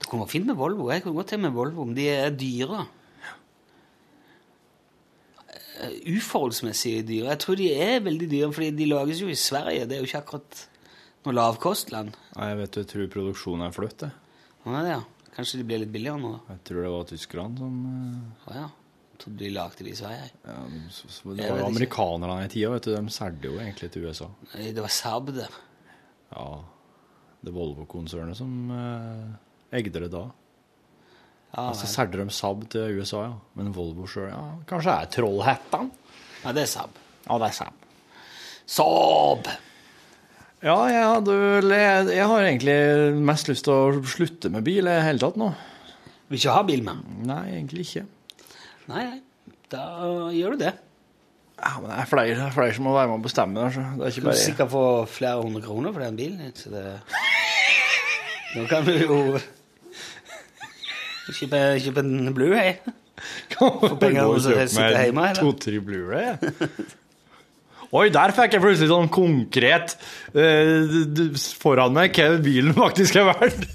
Det 0.00 0.08
kunne 0.08 0.24
vært 0.24 0.32
fint 0.32 0.48
med 0.48 0.56
Volvo. 0.58 0.88
Jeg 0.90 1.04
kunne 1.04 1.18
godt 1.20 1.28
tenke 1.34 1.44
meg 1.48 1.56
Volvo, 1.58 1.84
men 1.84 1.94
de 1.98 2.06
er 2.08 2.30
dyre. 2.32 2.86
Eh, 5.80 5.94
Uforholdsmessig 6.16 6.96
dyre. 7.08 7.30
Jeg 7.34 7.40
tror 7.44 7.58
de 7.60 7.68
er 7.74 8.02
veldig 8.04 8.28
dyre, 8.32 8.50
fordi 8.56 8.70
de 8.80 8.88
lages 8.90 9.20
jo 9.22 9.28
i 9.32 9.36
Sverige. 9.38 9.86
Det 9.88 9.96
er 9.96 10.02
jo 10.02 10.08
ikke 10.08 10.22
akkurat 10.24 10.62
noe 11.26 11.36
lavkostland. 11.36 12.16
Nei, 12.36 12.48
jeg 12.52 12.58
vet 12.62 12.74
du, 12.74 12.80
jeg 12.82 12.90
tror 12.94 13.10
produksjonen 13.14 13.66
er 13.68 13.76
flytt, 13.76 13.96
det. 14.06 14.10
Ja, 14.66 14.82
ja. 14.88 15.00
Kanskje 15.36 15.60
de 15.60 15.64
blir 15.68 15.80
litt 15.84 15.92
billigere 15.94 16.20
nå? 16.20 16.32
da. 16.36 16.54
Jeg 16.56 16.62
tror 16.68 16.84
det 16.84 16.92
var 16.92 17.04
tyskerne 17.08 17.60
som 17.60 17.76
eh, 17.88 18.50
Å 18.50 18.56
ja. 18.58 18.66
Jeg 19.10 19.22
trodde 19.26 19.42
de 19.44 19.50
lagde 19.52 19.84
de 19.84 19.92
i 19.92 19.96
Sverige. 19.98 20.30
ja, 20.48 20.56
Det 20.64 21.50
var 21.50 21.58
jo 21.60 21.66
amerikanerne 21.68 22.36
i 22.46 22.48
tida, 22.48 22.70
vet 22.72 22.86
du. 22.88 22.94
De 22.96 23.12
solgte 23.12 23.50
jo 23.50 23.58
egentlig 23.60 23.90
til 23.92 24.06
USA. 24.08 24.30
Nei, 24.54 24.70
Det 24.72 24.80
var 24.80 24.92
Saab 24.96 25.28
der. 25.36 25.58
Ja, 26.32 26.46
det 27.44 27.52
Volvo-konsernet 27.52 28.38
som 28.40 28.54
eh, 28.72 29.26
egde 29.72 30.02
det 30.04 30.10
da. 30.12 30.26
Ja, 31.50 31.64
Så 31.74 31.86
nei. 31.86 31.92
solgte 31.94 32.20
de 32.20 32.34
Saab 32.34 32.66
til 32.70 33.00
USA, 33.00 33.24
ja. 33.26 33.32
Men 33.58 33.72
Volvo 33.74 34.06
sjøl, 34.10 34.28
ja. 34.30 34.42
Kanskje 34.70 34.94
er 34.94 35.08
Trollhättan? 35.16 35.90
ja, 36.44 36.52
det 36.56 36.62
er 36.62 36.70
Saab. 36.70 36.94
Ja, 37.26 37.38
det 37.42 37.48
er 37.50 37.56
Saab. 37.58 37.88
Saab! 38.70 39.48
Ja, 40.60 40.76
jeg, 40.92 41.04
hadde, 41.08 41.34
jeg, 41.72 42.06
jeg 42.18 42.26
har 42.28 42.44
egentlig 42.44 42.76
mest 43.24 43.48
lyst 43.48 43.64
til 43.64 43.72
å 43.72 44.02
slutte 44.04 44.50
med 44.52 44.62
bil 44.66 44.84
i 44.84 44.90
det 44.92 45.02
hele 45.06 45.22
tatt 45.22 45.38
nå. 45.40 45.48
Vil 46.28 46.38
ikke 46.38 46.54
ha 46.54 46.62
bil 46.68 46.82
med? 46.86 47.00
Nei, 47.26 47.40
egentlig 47.56 47.86
ikke. 47.88 48.04
Nei, 48.92 49.06
nei. 49.08 49.20
Da 49.72 49.84
gjør 50.34 50.54
du 50.54 50.64
det. 50.66 50.74
Ja, 51.60 51.72
men 51.80 51.90
det 51.90 51.96
er 52.02 52.08
flere, 52.08 52.34
det 52.36 52.44
er 52.46 52.54
flere 52.54 52.74
som 52.76 52.86
må 52.88 52.92
være 52.94 53.08
med 53.10 53.18
og 53.20 53.24
bestemme 53.26 53.58
der, 53.58 53.72
så 53.74 53.82
det 53.98 54.04
er 54.06 54.12
ikke 54.14 54.22
Du 54.22 54.28
kan 54.30 54.38
sikkert 54.44 54.70
få 54.72 54.84
flere 55.12 55.42
hundre 55.42 55.62
kroner 55.64 55.92
for 55.96 56.04
den 56.04 56.16
bilen. 56.20 56.52
Så 56.56 56.70
det... 56.72 56.84
Nå 58.56 58.64
kan 58.70 58.86
du 58.86 58.94
jo 58.96 59.18
kjøpe, 61.38 62.02
en 62.04 62.32
Blu-ray. 62.36 62.74
For 63.58 63.96
penger 64.00 64.30
og 64.30 64.40
så 64.40 64.54
sitte 64.70 65.04
hjemme? 65.06 65.28
To-tre 65.38 65.80
Blu-ray. 65.84 66.34
Oi, 67.90 68.04
der 68.14 68.30
fikk 68.30 68.52
jeg 68.54 68.62
plutselig 68.62 68.86
sånn 68.86 69.08
konkret 69.10 69.96
d- 70.30 71.24
foran 71.58 71.90
meg 71.96 72.14
hva 72.14 72.36
bilen 72.44 72.70
faktisk 72.76 73.18
er 73.18 73.26
verdt. 73.32 73.64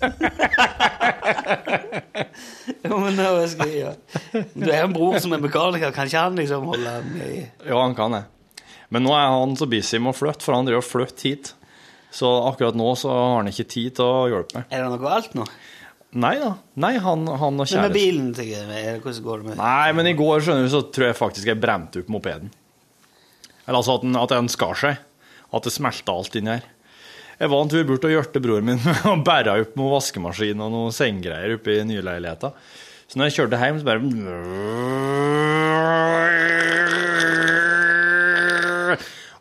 Jo, 2.86 2.98
men 3.02 3.16
nå 3.18 3.26
skal 3.50 3.70
jeg 3.72 3.82
gjøre. 3.82 4.44
Du 4.56 4.66
er 4.70 4.84
en 4.86 4.94
bror 4.96 5.18
som 5.22 5.34
er 5.36 5.42
mekaniker, 5.44 5.92
kan 5.96 6.08
ikke 6.10 6.22
han 6.28 6.38
liksom 6.40 6.68
holde 6.70 6.94
den 7.02 7.20
i 7.26 7.30
Ja, 7.68 7.80
han 7.82 7.96
kan 7.98 8.14
det. 8.16 8.24
Men 8.94 9.04
nå 9.06 9.14
er 9.18 9.28
han 9.34 9.56
så 9.60 9.68
busy 9.70 10.00
med 10.00 10.14
å 10.14 10.18
flytte, 10.18 10.46
for 10.46 10.56
han 10.56 10.68
driver 10.68 10.84
og 10.84 10.88
flytter 10.88 11.28
hit. 11.32 11.52
Så 12.16 12.30
akkurat 12.48 12.78
nå 12.80 12.92
så 13.00 13.12
har 13.12 13.34
han 13.42 13.50
ikke 13.52 13.68
tid 13.74 13.96
til 13.98 14.06
å 14.08 14.28
hjelpe 14.32 14.60
meg. 14.62 14.70
Er 14.72 14.86
det 14.86 14.92
noe 14.94 15.02
galt 15.04 15.34
nå? 15.36 15.48
Nei 16.16 16.36
da. 16.40 16.54
Nei, 16.80 16.94
han, 17.04 17.26
han 17.28 17.60
og 17.60 17.68
Men 17.68 17.82
med 17.90 17.96
bilen, 17.96 18.30
tenker 18.36 18.70
jeg. 18.72 19.00
Hvordan 19.04 19.26
går 19.26 19.42
det 19.42 19.50
med 19.50 19.58
Nei, 19.60 19.90
men 19.98 20.08
i 20.08 20.14
går 20.16 20.46
skjønner 20.46 20.64
du, 20.64 20.72
så 20.72 20.82
tror 20.96 21.10
jeg 21.10 21.18
faktisk 21.20 21.50
jeg 21.52 21.60
bremte 21.60 22.00
opp 22.04 22.12
mopeden. 22.14 22.54
Eller 23.66 23.82
altså 23.82 23.98
at 23.98 24.06
den, 24.06 24.16
at 24.20 24.32
den 24.32 24.48
skar 24.52 24.80
seg. 24.80 25.02
At 25.56 25.68
det 25.68 25.74
smelta 25.76 26.16
alt 26.16 26.38
inni 26.40 26.54
her. 26.56 26.66
Jeg 27.36 27.52
var 27.52 27.66
en 27.66 27.72
tur 27.72 27.84
bort 27.90 28.06
og 28.08 28.14
hjalp 28.14 28.38
broren 28.40 28.68
min 28.70 28.80
med 28.80 29.08
å 29.12 29.18
bære 29.28 29.58
opp 29.66 29.74
noen 29.76 29.92
vaskemaskin 29.98 30.62
og 30.64 30.72
noen 30.72 30.94
senggreier 30.96 31.58
oppe 31.58 31.70
i 31.76 31.84
nyleiligheta. 31.88 32.54
Så 33.12 33.20
når 33.20 33.28
jeg 33.28 33.36
kjørte 33.42 33.60
hjem, 33.60 33.78
så 33.82 33.86
bare 33.90 34.00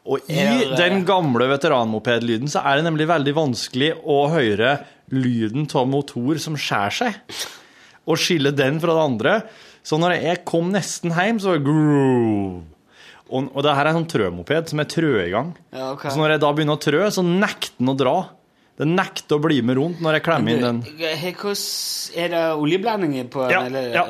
Og 0.04 0.26
i 0.28 0.44
den 0.76 1.04
gamle 1.08 1.46
veteranmopedlyden 1.48 2.50
så 2.52 2.60
er 2.68 2.78
det 2.78 2.86
nemlig 2.88 3.06
veldig 3.08 3.32
vanskelig 3.38 3.94
å 4.04 4.18
høre 4.32 4.76
lyden 5.14 5.64
av 5.76 5.88
motor 5.88 6.40
som 6.42 6.58
skjærer 6.60 6.96
seg 6.98 7.38
og 8.04 8.20
skille 8.20 8.52
den 8.52 8.80
fra 8.82 8.92
det 8.96 9.04
andre. 9.04 9.34
Så 9.84 9.96
når 10.00 10.18
jeg 10.18 10.44
kom 10.48 10.70
nesten 10.74 11.12
hjem, 11.16 11.40
så 11.40 11.52
var 11.52 11.60
det 11.60 11.66
groove. 11.68 12.62
Og, 13.32 13.48
og 13.48 13.64
det 13.64 13.72
her 13.72 13.86
er 13.86 13.90
en 13.90 13.98
sånn 14.02 14.10
trømoped 14.12 14.70
som 14.70 14.82
er 14.82 14.88
trø 14.92 15.12
i 15.22 15.30
gang. 15.32 15.54
Ja, 15.72 15.90
okay. 15.94 16.12
Så 16.12 16.20
når 16.20 16.34
jeg 16.34 16.42
da 16.44 16.50
begynner 16.56 16.76
å 16.76 16.82
trø, 16.84 17.00
så 17.12 17.24
nekter 17.24 17.78
den 17.80 17.92
å 17.94 17.96
dra. 17.96 18.16
Den 18.80 18.92
nekter 18.98 19.38
å 19.38 19.42
bli 19.42 19.60
med 19.64 19.78
rundt 19.78 20.02
når 20.04 20.18
jeg 20.18 20.26
klemmer 20.26 20.56
inn 20.56 20.64
den. 20.66 20.82
Er 22.20 22.32
det 22.34 22.42
oljeblandinger 22.58 23.30
på 23.32 23.46
den? 23.46 23.54
Ja, 23.54 23.64
eller? 23.70 23.88
ja. 23.94 24.04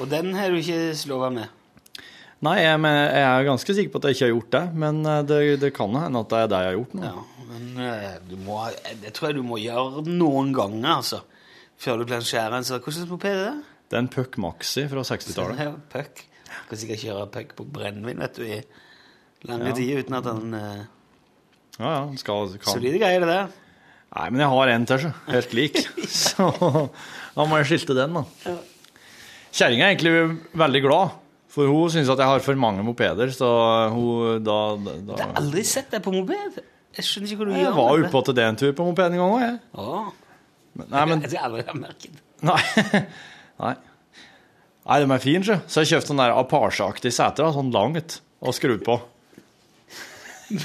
Og 0.00 0.08
den 0.12 0.32
har 0.36 0.52
du 0.52 0.60
ikke 0.60 0.96
slått 0.96 1.36
med? 1.36 1.55
Nei, 2.44 2.56
jeg, 2.60 2.80
jeg 2.84 3.22
er 3.24 3.46
ganske 3.48 3.74
sikker 3.78 3.92
på 3.94 4.00
at 4.02 4.06
jeg 4.10 4.16
ikke 4.18 4.26
har 4.26 4.32
gjort 4.34 4.50
det, 4.52 4.64
men 4.82 4.98
eh, 5.08 5.22
det, 5.24 5.38
det 5.62 5.70
kan 5.76 5.94
hende 5.96 6.20
at 6.20 6.28
det 6.34 6.40
er 6.42 6.50
det 6.52 6.58
jeg 6.60 6.68
har 6.70 6.76
gjort 6.76 6.96
nå. 6.98 7.06
Ja, 7.06 7.46
men 7.48 7.64
eh, 7.86 8.10
du 8.28 8.34
må, 8.44 8.58
det 9.04 9.12
tror 9.16 9.30
jeg 9.30 9.38
du 9.38 9.46
må 9.46 9.56
gjøre 9.62 10.04
noen 10.10 10.52
ganger, 10.56 10.90
altså. 10.98 11.22
Før 11.80 12.00
du 12.00 12.06
plansjerer 12.08 12.56
en 12.56 12.64
sånn. 12.64 12.80
hva 12.84 12.92
slags 12.92 13.08
moped 13.10 13.30
er 13.32 13.40
det? 13.46 13.54
Det 13.86 13.96
er 13.98 14.02
en 14.04 14.10
Puck 14.12 14.36
Maxi 14.42 14.84
fra 14.90 15.02
60-tallet. 15.06 15.60
er 15.64 15.72
Du 15.76 15.82
puck. 15.92 16.22
Kan 16.68 16.80
sikkert 16.80 17.02
kjøre 17.04 17.26
puck 17.34 17.52
på 17.58 17.66
brennevin 17.76 18.20
vet 18.24 18.38
du, 18.38 18.44
i 18.48 18.60
lange 19.48 19.68
Ja. 19.70 19.74
tider 19.76 20.00
uten 20.04 20.16
at 20.16 20.24
den 20.26 20.54
uh, 20.56 20.80
Ja, 21.76 21.90
ja, 21.92 22.00
skal, 22.18 22.48
kan. 22.56 22.72
Solide 22.72 22.98
greier, 23.02 23.20
det 23.22 23.28
der. 23.28 23.52
Nei, 24.16 24.24
men 24.32 24.40
jeg 24.40 24.48
har 24.54 24.72
en 24.72 24.86
til, 24.88 25.02
så. 25.04 25.12
Helt 25.28 25.52
lik. 25.58 25.76
Så 26.08 26.48
da 27.36 27.44
må 27.44 27.58
jeg 27.60 27.68
skilte 27.72 27.96
den, 27.98 28.16
da. 28.16 28.56
Kjerringa 29.56 29.86
er 29.86 29.94
egentlig 29.94 30.14
veldig 30.56 30.82
glad, 30.86 31.16
for 31.56 31.70
hun 31.72 31.88
syns 31.94 32.10
at 32.12 32.20
jeg 32.20 32.28
har 32.28 32.44
for 32.44 32.60
mange 32.60 32.84
mopeder, 32.84 33.32
så 33.32 33.48
hun 33.94 34.44
da, 34.44 34.56
da, 34.76 34.94
Jeg 35.16 35.24
har 35.24 35.34
aldri 35.40 35.64
sett 35.64 35.88
deg 35.96 36.04
på 36.04 36.12
moped. 36.12 36.60
Jeg 36.96 37.04
skjønner 37.08 37.32
ikke 37.32 37.40
hva 37.40 37.48
du 37.48 37.52
Jeg 37.56 37.64
gjør. 37.66 37.74
var 37.80 37.90
med 37.96 38.04
det. 38.04 38.12
oppe 38.12 38.22
til 38.28 38.36
det 38.38 38.44
en 38.50 38.56
tur 38.60 38.72
på 38.76 38.86
mopeden 38.90 39.16
en 39.16 39.20
gang 39.24 39.34
òg, 39.34 39.42
jeg. 39.46 39.58
Men- 40.76 40.88
Nei, 40.92 41.04
men 41.08 41.22
Jeg 41.24 41.40
har 41.40 41.48
aldri 41.48 41.78
merket. 41.80 42.22
Nei. 42.46 42.62
Nei. 43.64 43.74
Nei, 44.86 44.96
de 45.02 45.10
er 45.16 45.22
fine, 45.24 45.42
sjø. 45.48 45.56
Så 45.66 45.82
jeg 45.82 45.90
kjøpte 45.96 46.12
sånn 46.12 46.20
der 46.20 46.36
Apache-aktig 46.36 47.10
sete, 47.16 47.48
sånn 47.56 47.72
langt, 47.74 48.20
og 48.44 48.54
skrudd 48.54 48.84
på. 48.86 49.00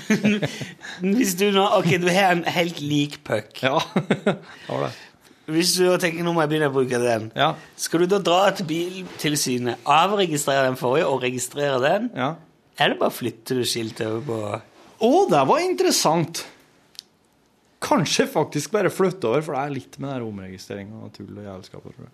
Hvis 1.01 1.31
du 1.39 1.47
nå 1.55 1.63
Ok, 1.79 1.87
du 2.03 2.09
har 2.11 2.35
en 2.35 2.43
helt 2.45 2.81
lik 2.83 3.15
puck. 3.25 3.63
Ja. 3.63 3.79
var 4.67 4.83
det. 4.85 4.91
Hvis 5.49 5.73
du 5.79 5.87
tenker 5.99 6.23
nå 6.23 6.33
må 6.35 6.43
jeg 6.43 6.51
begynne 6.51 6.69
å 6.69 6.75
bruke 6.75 6.99
den, 7.01 7.31
Ja. 7.35 7.55
skal 7.75 7.99
du 8.03 8.05
da 8.07 8.19
dra 8.19 8.51
til 8.55 8.65
Biltilsynet, 8.69 9.81
avregistrere 9.89 10.67
den 10.69 10.77
forrige 10.79 11.07
og 11.09 11.21
registrere 11.23 11.79
den? 11.81 12.11
ja. 12.15 12.35
Eller 12.79 12.95
bare 12.97 13.11
flytter 13.13 13.55
du 13.59 13.65
skiltet 13.67 14.07
over 14.07 14.21
på 14.25 14.61
Å, 15.01 15.29
det 15.29 15.41
var 15.49 15.59
interessant! 15.59 16.45
Kanskje 17.81 18.27
faktisk 18.29 18.71
bare 18.71 18.89
flytte 18.93 19.25
over, 19.27 19.41
for 19.41 19.53
det 19.57 19.61
er 19.65 19.73
litt 19.75 19.97
med 19.99 20.13
den 20.13 20.27
omregistreringa 20.29 21.01
og 21.03 21.11
tull 21.15 21.33
og 21.33 21.43
jævelskap. 21.43 21.81
tror 21.81 22.05
jeg. 22.05 22.11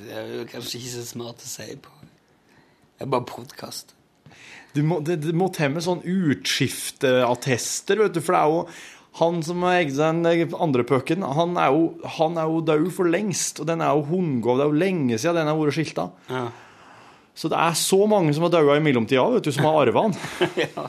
Det 0.00 0.12
er 0.16 0.30
jo 0.34 0.44
kanskje 0.50 0.78
ikke 0.80 0.92
så 0.96 1.04
smart 1.06 1.42
å 1.44 1.48
si 1.50 1.66
på 1.84 1.90
Det 2.02 3.04
er 3.06 3.10
bare 3.12 3.26
podkast. 3.28 3.94
Du 4.74 4.82
må, 4.86 5.00
det, 5.04 5.18
det 5.24 5.34
må 5.34 5.48
til 5.54 5.70
med 5.74 5.82
sånn 5.86 6.02
utskifteattester, 6.06 7.98
vet 8.04 8.14
du, 8.14 8.20
for 8.22 8.36
det 8.36 8.40
er 8.42 8.54
jo 8.54 8.60
han 9.18 9.42
som 9.42 9.64
eide 9.66 9.96
den 10.22 10.54
andre 10.54 10.84
pucken, 10.86 11.24
han 11.26 11.56
er, 11.58 11.74
jo, 11.74 11.88
han 12.18 12.38
er 12.38 12.50
jo 12.50 12.60
død 12.62 12.90
for 12.94 13.10
lengst. 13.10 13.58
Og 13.62 13.66
den 13.66 13.82
er 13.82 13.96
jo 13.96 14.04
hundgått. 14.06 14.60
Det 14.60 14.66
er 14.66 14.70
jo 14.70 14.82
lenge 14.84 15.18
siden 15.18 15.40
den 15.40 15.50
har 15.50 15.58
vært 15.58 15.76
skilta. 15.76 16.06
Ja. 16.30 16.44
Så 17.34 17.50
det 17.50 17.58
er 17.58 17.76
så 17.78 17.98
mange 18.10 18.34
som 18.36 18.46
har 18.46 18.54
daua 18.54 18.76
i 18.78 18.84
mellomtida, 18.84 19.24
vet 19.34 19.48
du, 19.48 19.52
som 19.54 19.66
har 19.66 19.80
arva 19.82 20.06
den. 20.06 20.16
ja. 20.64 20.86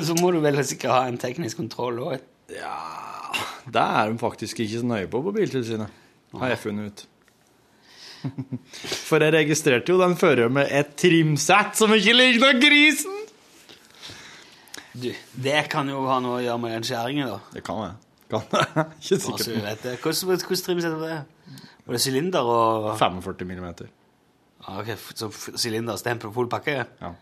Så 0.00 0.16
må 0.18 0.32
du 0.34 0.40
vel 0.42 0.58
sikkert 0.66 0.94
ha 0.94 1.04
en 1.10 1.20
teknisk 1.20 1.60
kontroll 1.62 2.02
òg. 2.02 2.26
Det 2.50 3.82
er 3.82 4.10
de 4.10 4.18
faktisk 4.18 4.62
ikke 4.64 4.82
så 4.82 4.90
nøye 4.90 5.08
på 5.10 5.22
på 5.22 5.32
Biltilsynet, 5.34 5.98
har 6.40 6.52
jeg 6.52 6.62
funnet 6.64 6.90
ut. 6.90 7.06
For 9.08 9.22
jeg 9.22 9.34
registrerte 9.36 9.94
jo 9.94 10.00
den 10.00 10.16
føreren 10.18 10.54
med 10.58 10.72
et 10.74 10.92
trimsett 10.98 11.78
som 11.78 11.94
ikke 11.94 12.16
ligner 12.16 12.58
grisen! 12.62 13.19
Du, 15.00 15.08
det 15.46 15.60
kan 15.72 15.88
jo 15.88 16.02
ha 16.08 16.18
noe 16.22 16.38
å 16.38 16.44
gjøre 16.44 16.60
med 16.62 16.74
den 16.76 16.86
skjæringen, 16.88 17.30
da. 17.30 17.38
Det 17.54 17.62
kan 17.66 17.80
jeg. 17.86 17.96
Kan 18.30 18.44
det. 18.52 18.60
Ikke 19.00 19.16
Altså, 19.16 19.36
sikker 19.40 19.64
vet 19.64 19.82
det. 19.86 19.94
Hvordan 20.02 20.28
hvordan 20.28 20.64
trimsett 20.66 20.94
var 21.00 21.08
det? 21.08 21.64
Var 21.86 21.96
det 21.96 22.02
sylinder 22.04 22.50
og 22.54 22.90
45 23.00 23.48
millimeter. 23.48 23.88
ah, 24.66 24.78
ok, 24.82 24.92
Så 25.16 25.30
sylinder, 25.58 25.96
stempel, 25.98 26.32
full 26.34 26.48
pakke? 26.52 26.76
Ja. 27.00 27.12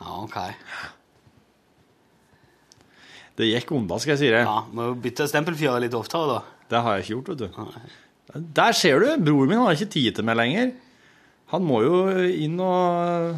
Ja, 0.00 0.16
ok. 0.24 0.36
Det 3.38 3.48
gikk 3.48 3.72
unna, 3.74 3.98
skal 3.98 4.14
jeg 4.14 4.20
si 4.20 4.30
det. 4.30 4.42
Ja, 4.46 4.58
Må 4.74 4.92
bytte 5.02 5.26
stempelfjøret 5.30 5.82
litt 5.86 5.96
oftere, 5.98 6.36
da. 6.36 6.66
Det 6.70 6.82
har 6.84 6.98
jeg 6.98 7.04
ikke 7.06 7.14
gjort, 7.16 7.30
vet 7.32 7.40
du. 7.42 7.62
Nei. 7.62 8.42
Der 8.58 8.76
ser 8.76 9.02
du! 9.02 9.08
Broren 9.26 9.50
min 9.50 9.60
har 9.62 9.74
ikke 9.74 9.90
tid 9.94 10.14
til 10.16 10.26
meg 10.26 10.38
lenger. 10.38 10.70
Han 11.52 11.66
må 11.66 11.80
jo 11.84 11.96
inn 12.30 12.54
og 12.62 13.34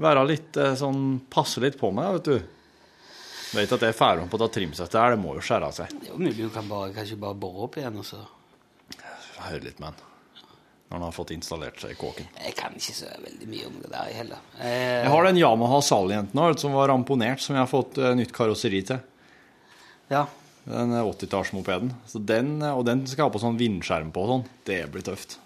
være 0.00 0.22
litt 0.30 0.56
eh, 0.58 0.72
sånn 0.78 1.18
Passe 1.30 1.60
litt 1.62 1.76
på 1.80 1.90
meg, 1.94 2.18
vet 2.18 2.30
du. 2.30 2.54
Vet 3.54 3.72
at 3.72 3.80
det 3.80 3.88
er 3.92 3.96
ferdig 3.96 4.26
på 4.28 4.40
å 4.44 4.48
trimsettet 4.52 4.98
her, 5.00 5.14
det 5.14 5.20
må 5.22 5.32
jo 5.38 5.44
skjære 5.44 5.68
av 5.70 5.76
seg. 5.76 5.92
Det 6.02 6.10
er 6.10 6.12
jo 6.12 6.20
mulig 6.20 6.36
du 6.42 6.50
kan 6.52 6.66
bare, 6.68 6.90
kanskje 6.96 7.16
bare 7.20 7.38
bore 7.40 7.64
opp 7.68 7.78
igjen. 7.80 7.96
og 7.96 8.04
så... 8.04 8.20
Høre 9.38 9.62
litt 9.64 9.78
med 9.80 9.92
han. 9.92 10.04
Når 10.88 10.96
han 10.96 11.04
har 11.04 11.12
fått 11.16 11.30
installert 11.34 11.80
seg 11.82 11.92
i 11.92 11.96
kåken. 12.00 12.28
Jeg 12.40 12.54
kan 12.56 12.72
ikke 12.76 12.94
så 12.96 13.08
veldig 13.22 13.48
mye 13.48 13.66
om 13.68 13.74
det 13.82 13.90
der 13.92 14.12
heller. 14.16 14.44
Eh, 14.56 15.02
Jeg 15.04 15.10
har 15.12 15.26
den 15.28 15.40
Yamaha 15.40 15.80
Sally-jenten 15.84 16.58
som 16.60 16.76
var 16.76 16.88
ramponert, 16.88 17.40
som 17.44 17.56
jeg 17.56 17.60
har 17.64 17.68
fått 17.70 17.98
eh, 18.00 18.14
nytt 18.16 18.32
karosseri 18.36 18.80
til. 18.88 19.00
Ja. 20.12 20.24
Den 20.68 20.92
80-tallsmopeden. 20.96 21.92
Så 22.08 22.20
den, 22.24 22.56
og 22.64 22.84
den 22.88 23.04
skal 23.08 23.28
ha 23.28 23.32
på 23.34 23.40
sånn 23.40 23.60
vindskjerm 23.60 24.10
på 24.12 24.24
og 24.24 24.32
sånn. 24.32 24.46
Det 24.68 24.80
blir 24.92 25.04
tøft. 25.06 25.38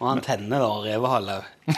Og 0.00 0.08
antenne 0.10 0.58
da, 0.60 0.72
revehale. 0.84 1.38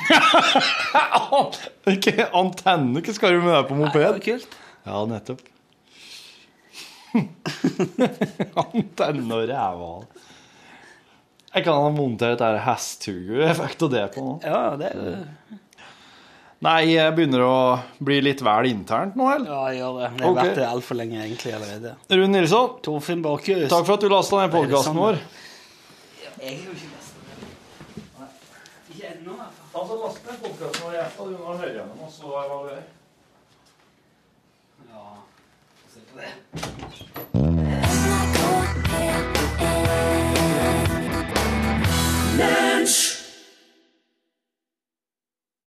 Ikke 1.94 2.30
antenne, 2.34 3.02
hva 3.02 3.14
skal 3.14 3.36
du 3.36 3.42
med 3.44 3.52
det 3.54 3.66
på 3.68 3.76
moped? 3.78 4.00
Nei, 4.00 4.06
Det 4.06 4.14
var 4.16 4.24
kult. 4.30 4.56
Ja, 4.86 5.02
nettopp. 5.10 5.42
antenne 8.62 9.38
og 9.40 9.46
rævhal. 9.50 10.08
Jeg 11.56 11.64
kan 11.64 11.78
ha 11.80 11.92
montert 11.94 12.42
et 12.44 12.58
hesthugu-effekt 12.66 13.86
av 13.86 13.94
det 13.94 14.02
på 14.12 14.24
nå. 14.24 14.34
Ja, 14.44 14.74
det 14.76 14.90
er 14.92 14.98
det. 15.00 15.60
Nei, 16.64 16.80
jeg 16.88 17.12
begynner 17.16 17.42
å 17.44 17.56
bli 18.00 18.18
litt 18.24 18.40
vel 18.44 18.68
internt 18.70 19.16
nå, 19.16 19.26
eller? 19.28 19.48
Ja, 19.48 19.60
jeg 19.70 19.80
gjør 19.80 19.96
det. 19.96 20.04
Jeg 20.06 20.22
har 20.22 20.30
okay. 20.30 20.38
vært 20.40 20.58
det 20.58 20.66
altfor 20.68 20.98
lenge 21.00 21.18
egentlig 21.20 21.52
allerede. 21.56 21.92
Rune 22.12 22.28
Nilsson, 22.32 22.70
Torfinn 22.84 23.24
Borchhus. 23.24 23.66
takk 23.72 23.84
for 23.88 23.96
at 23.96 24.04
du 24.04 24.08
lasta 24.12 24.40
ned 24.40 24.54
podkasten 24.54 24.92
sånn? 24.92 25.00
vår. 25.02 25.20
Jeg 26.26 26.52
er 26.52 26.62
jo 26.64 26.76
ikke 26.76 26.90
lest 26.94 27.14
ned. 27.20 28.40
Ikke 28.92 29.12
ennå, 29.12 29.36
i 29.36 29.40
hvert 29.40 29.60
fall. 29.60 29.82
Altså, 29.82 29.98
last 30.00 30.28
ned 30.28 30.40
podkasten 30.46 30.86
vår, 30.86 30.98
og 31.04 31.32
du 31.32 31.36
må 31.36 31.56
høre 31.60 31.72
gjennom, 31.76 32.04
og 32.04 32.12
så 32.16 32.32
evaluere. 32.42 32.84
Ja, 34.92 35.04
se 42.86 43.15